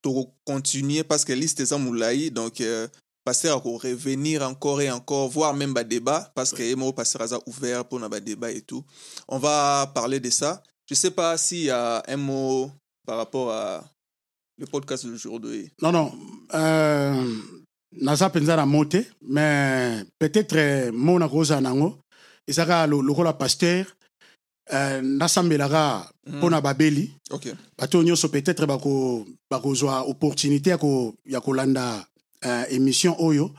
tu 0.02 0.10
continuer 0.44 1.02
parce 1.02 1.24
que 1.24 1.32
liste 1.32 1.60
est 1.60 1.72
moulaï, 1.76 2.30
donc 2.30 2.60
euh, 2.60 2.86
pasteur 3.26 3.56
va 3.64 3.70
revenir 3.88 4.42
encore 4.42 4.80
et 4.80 4.90
encore, 4.90 5.28
voire 5.28 5.52
même 5.54 5.74
bas 5.74 5.84
débat 5.84 6.30
parce 6.34 6.52
que 6.52 6.62
Emo 6.62 6.92
pasteur 6.92 7.22
a 7.32 7.38
ouvert 7.48 7.84
pour 7.84 8.02
un 8.02 8.08
débat 8.20 8.50
et 8.52 8.62
tout. 8.62 8.84
On 9.28 9.38
va 9.38 9.90
parler 9.94 10.20
de 10.20 10.30
ça. 10.30 10.62
Je 10.88 10.94
sais 10.94 11.10
pas 11.10 11.36
s'il 11.36 11.64
y 11.64 11.70
a 11.70 12.02
un 12.06 12.16
mot 12.16 12.70
par 13.04 13.16
rapport 13.18 13.50
à 13.50 13.84
le 14.58 14.66
podcast 14.66 15.04
d'aujourd'hui. 15.06 15.68
non 15.82 15.92
non 15.92 16.12
euh, 16.54 17.24
naza 17.92 18.28
mpenza 18.28 18.56
na 18.56 18.64
mo 18.66 18.84
te 18.84 19.00
mais 19.34 20.04
peut-être 20.18 20.56
euh, 20.56 20.92
mo 20.92 21.18
nakozala 21.18 21.60
nango 21.60 21.98
ezaka 22.48 22.86
lo- 22.86 23.02
lokola 23.02 23.32
paster 23.34 23.84
euh, 24.72 25.00
nasambelaka 25.02 26.08
mpo 26.26 26.48
na 26.50 26.60
babeli 26.60 27.10
Ok. 27.30 27.46
bato 27.78 28.02
nyonso 28.02 28.28
peut-être 28.28 28.64
bako- 28.66 29.26
bakozwa 29.50 30.02
opportunité 30.08 30.70
ya 31.26 31.40
kolanda 31.40 32.06
euh, 32.46 32.64
émission 32.70 33.16
oyo 33.22 33.50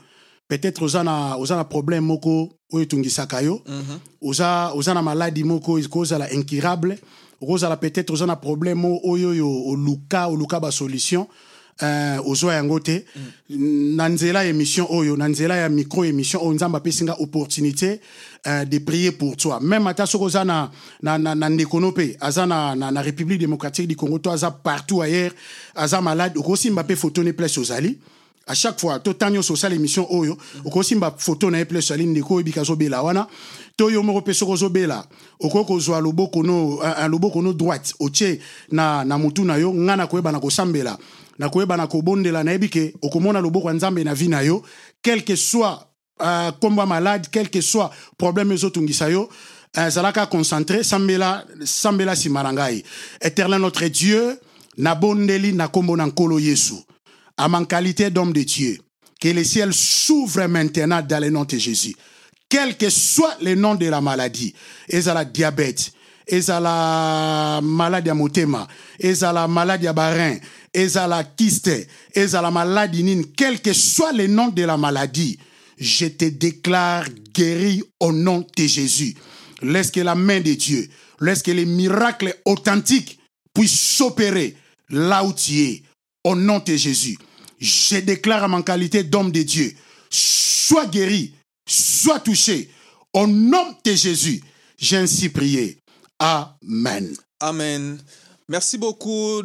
peut-être 0.48 0.82
oza 0.82 1.04
na, 1.04 1.38
oza 1.38 1.56
na 1.56 1.64
problème 1.64 2.04
moko 2.04 2.50
oyo 2.72 2.82
etungisaka 2.84 3.42
yo. 3.42 3.62
Mhm. 3.66 3.98
oza, 4.22 4.72
oza 4.74 4.94
na 4.94 5.02
maladi 5.02 5.44
moko 5.44 5.78
ekozala 5.78 6.32
incurable. 6.32 6.98
Okozala 7.40 7.76
peut-être 7.76 8.10
oza 8.10 8.26
na 8.26 8.36
problème 8.36 8.84
oyo 8.84 9.28
oyo 9.30 9.48
oluka 9.68 10.28
oluka 10.28 10.58
basolution 10.60 11.28
euh, 11.82 12.18
ozwa 12.26 12.54
yango 12.54 12.80
te. 12.80 13.04
Na 13.50 14.08
nzela 14.08 14.42
ya 14.44 14.50
émission 14.50 14.86
oyo 14.90 15.16
na 15.16 15.28
nzela 15.28 15.56
ya 15.56 15.68
micro 15.68 16.04
émission 16.04 16.40
oyo 16.42 16.54
nzambe 16.54 16.76
apesi 16.76 17.04
nga 17.04 17.20
opportunité 17.20 18.00
euh, 18.46 18.64
de 18.64 18.78
prier 18.78 19.12
pour 19.12 19.36
toi. 19.36 19.60
Même 19.60 19.86
ata 19.86 20.06
soki 20.06 20.24
oza 20.24 20.44
na, 20.44 20.70
na, 21.02 21.18
na, 21.18 21.34
na 21.34 21.48
ndeko 21.48 21.78
no 21.80 21.90
mpe 21.90 22.16
aza 22.20 22.46
na, 22.46 22.74
na, 22.74 22.90
na 22.90 23.02
république 23.02 23.38
démocratique 23.38 23.86
du 23.86 23.96
congo 23.96 24.18
to 24.18 24.30
aza 24.30 24.50
partout 24.50 25.02
ailleurs 25.02 25.32
aza 25.74 26.00
malade 26.00 26.38
okosimba 26.38 26.82
mpe 26.82 26.96
photo 26.96 27.22
ne 27.22 27.32
place 27.32 27.58
ozali 27.58 27.98
à 28.48 28.54
chaque 28.54 28.80
fois 28.80 28.98
to 28.98 29.12
ntango 29.12 29.34
nyonso 29.34 29.52
osala 29.52 29.74
émission 29.74 30.06
oyo 30.10 30.36
okosimba 30.64 31.14
photo 31.18 31.50
na 31.50 31.58
ye 31.58 31.64
place 31.64 31.90
ozali 31.90 32.06
ndeko 32.06 32.34
oyebika 32.34 32.60
azobela 32.62 33.02
wana. 33.02 33.28
To 33.76 33.90
yo 33.90 34.02
moko 34.02 34.20
mpe 34.20 34.34
soki 34.34 34.52
ozobela 34.52 35.04
kozwa 35.38 36.00
no 36.00 36.12
loboko 37.08 37.42
no 37.42 37.52
droite 37.52 37.94
otie 38.00 38.40
na, 38.72 39.04
na 39.04 39.18
mutu 39.18 39.44
na 39.44 39.56
yo 39.56 39.72
nga 39.72 39.96
nakoyeba 39.96 40.32
na 40.32 40.40
kosambela 40.40 40.98
nakoyeba 41.38 41.76
na 41.76 41.86
kobondela 41.86 42.42
nayebi 42.42 42.68
ke 42.68 42.94
okomona 43.02 43.40
loboko 43.40 43.68
ya 43.68 43.74
nzambe 43.74 44.04
na 44.04 44.14
vi 44.14 44.28
na 44.28 44.42
yo 44.42 44.62
quel 45.02 45.22
que 45.24 45.36
soit 45.36 45.78
uh, 46.20 46.50
kombo 46.60 46.86
malade 46.86 47.28
quel 47.30 47.50
que 47.50 47.60
soit 47.60 47.90
problème 48.16 48.52
ezotungisa 48.52 49.10
yo 49.10 49.28
uh, 49.76 49.88
zalaka 49.88 50.26
concentré 50.26 50.82
sambela 50.82 51.44
sambela 51.64 52.14
nsima 52.14 52.42
na 52.42 52.52
ngai 52.52 52.82
éternel 53.20 53.60
notre 53.60 53.88
dieu 53.88 54.38
nabondeli 54.76 55.52
na 55.52 55.68
kombo 55.68 55.96
na 55.96 56.06
nkolo 56.06 56.40
yesu 56.40 56.82
à 57.38 57.48
ma 57.48 57.64
qualité 57.64 58.10
d'homme 58.10 58.32
de 58.32 58.42
Dieu, 58.42 58.78
que 59.20 59.28
le 59.28 59.44
ciel 59.44 59.72
s'ouvre 59.72 60.46
maintenant 60.46 61.00
dans 61.00 61.22
le 61.22 61.30
nom 61.30 61.44
de 61.44 61.56
Jésus. 61.56 61.94
Quel 62.48 62.76
que 62.76 62.90
soit 62.90 63.36
le 63.42 63.54
nom 63.54 63.74
de 63.74 63.86
la 63.86 64.00
maladie, 64.00 64.54
ezala 64.88 65.24
diabète, 65.24 65.92
ezala 66.26 67.60
maladie 67.62 68.08
ya 68.08 68.14
motema, 68.14 68.66
ezala 68.98 69.46
maladie 69.46 69.84
ya 69.84 69.92
barin, 69.92 70.38
ezala 70.72 71.24
kyste, 71.24 71.86
ezala 72.14 72.50
maladie 72.50 73.02
nini, 73.02 73.24
quel 73.36 73.60
que 73.60 73.72
soit 73.72 74.12
le 74.12 74.26
nom 74.26 74.48
de 74.48 74.62
la 74.64 74.76
maladie, 74.76 75.38
je 75.78 76.06
te 76.06 76.24
déclare 76.24 77.04
guéri 77.34 77.82
au 78.00 78.12
nom 78.12 78.44
de 78.56 78.66
Jésus. 78.66 79.14
Laisse 79.62 79.90
que 79.90 80.00
la 80.00 80.14
main 80.14 80.40
de 80.40 80.54
Dieu, 80.54 80.88
laisse 81.20 81.42
que 81.42 81.50
les 81.50 81.66
miracles 81.66 82.34
authentiques 82.44 83.18
puissent 83.52 83.78
s'opérer 83.78 84.56
là 84.88 85.22
où 85.24 85.32
tu 85.32 85.60
es, 85.60 85.82
au 86.24 86.34
nom 86.34 86.60
de 86.64 86.76
Jésus, 86.76 87.18
je 87.58 87.96
déclare 87.96 88.44
à 88.44 88.48
ma 88.48 88.62
qualité 88.62 89.02
d'homme 89.02 89.32
de 89.32 89.42
Dieu, 89.42 89.72
sois 90.10 90.86
guéri, 90.86 91.34
sois 91.66 92.20
touché. 92.20 92.70
Au 93.12 93.26
nom 93.26 93.74
de 93.84 93.92
Jésus, 93.92 94.42
j'ai 94.76 94.96
ainsi 94.96 95.28
prié. 95.28 95.78
Amen. 96.18 97.14
Amen. 97.40 97.98
Merci 98.48 98.78
beaucoup. 98.78 99.42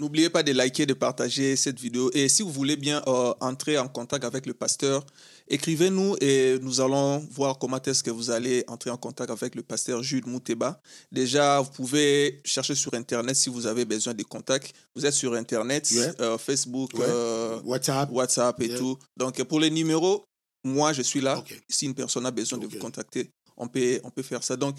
N'oubliez 0.00 0.28
pas 0.28 0.42
de 0.42 0.52
liker, 0.52 0.86
de 0.86 0.94
partager 0.94 1.56
cette 1.56 1.78
vidéo. 1.78 2.10
Et 2.14 2.28
si 2.28 2.42
vous 2.42 2.50
voulez 2.50 2.76
bien 2.76 3.02
euh, 3.06 3.32
entrer 3.40 3.78
en 3.78 3.88
contact 3.88 4.24
avec 4.24 4.46
le 4.46 4.54
pasteur, 4.54 5.06
écrivez-nous 5.48 6.16
et 6.20 6.58
nous 6.62 6.80
allons 6.80 7.18
voir 7.30 7.58
comment 7.58 7.80
est-ce 7.82 8.02
que 8.02 8.10
vous 8.10 8.30
allez 8.30 8.64
entrer 8.68 8.90
en 8.90 8.96
contact 8.96 9.30
avec 9.30 9.54
le 9.54 9.62
pasteur 9.62 10.02
Jules 10.02 10.26
Mouteba. 10.26 10.80
Déjà, 11.12 11.60
vous 11.60 11.70
pouvez 11.70 12.40
chercher 12.44 12.74
sur 12.74 12.94
Internet 12.94 13.36
si 13.36 13.48
vous 13.50 13.66
avez 13.66 13.84
besoin 13.84 14.14
de 14.14 14.22
contacts. 14.22 14.72
Vous 14.94 15.04
êtes 15.06 15.12
sur 15.14 15.34
Internet, 15.34 15.88
euh, 16.20 16.38
Facebook, 16.38 16.92
Ouais. 16.94 17.04
euh, 17.08 17.60
WhatsApp. 17.64 18.10
WhatsApp 18.10 18.60
et 18.62 18.68
Yeah. 18.68 18.78
tout. 18.78 18.98
Donc, 19.16 19.42
pour 19.44 19.60
les 19.60 19.70
numéros, 19.70 20.24
moi, 20.64 20.92
je 20.92 21.02
suis 21.02 21.20
là. 21.20 21.42
Si 21.68 21.86
une 21.86 21.94
personne 21.94 22.24
a 22.26 22.30
besoin 22.30 22.58
de 22.58 22.66
vous 22.66 22.78
contacter, 22.78 23.30
on 23.56 23.68
peut, 23.68 24.00
on 24.04 24.10
peut 24.10 24.22
faire 24.22 24.42
ça. 24.42 24.56
Donc, 24.56 24.78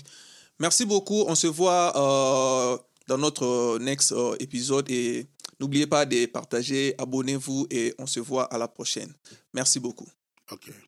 merci 0.59 0.85
beaucoup. 0.85 1.23
On 1.27 1.35
se 1.35 1.47
voit 1.47 1.93
euh, 1.95 2.77
dans 3.07 3.17
notre 3.19 3.77
next 3.79 4.13
épisode 4.39 4.89
et 4.89 5.27
n'oubliez 5.59 5.85
pas 5.85 6.05
de 6.07 6.25
partager, 6.25 6.95
abonnez-vous 6.97 7.67
et 7.69 7.93
on 7.99 8.07
se 8.07 8.19
voit 8.19 8.45
à 8.45 8.57
la 8.57 8.67
prochaine. 8.67 9.13
Merci 9.53 9.79
beaucoup. 9.79 10.07
Ok. 10.51 10.84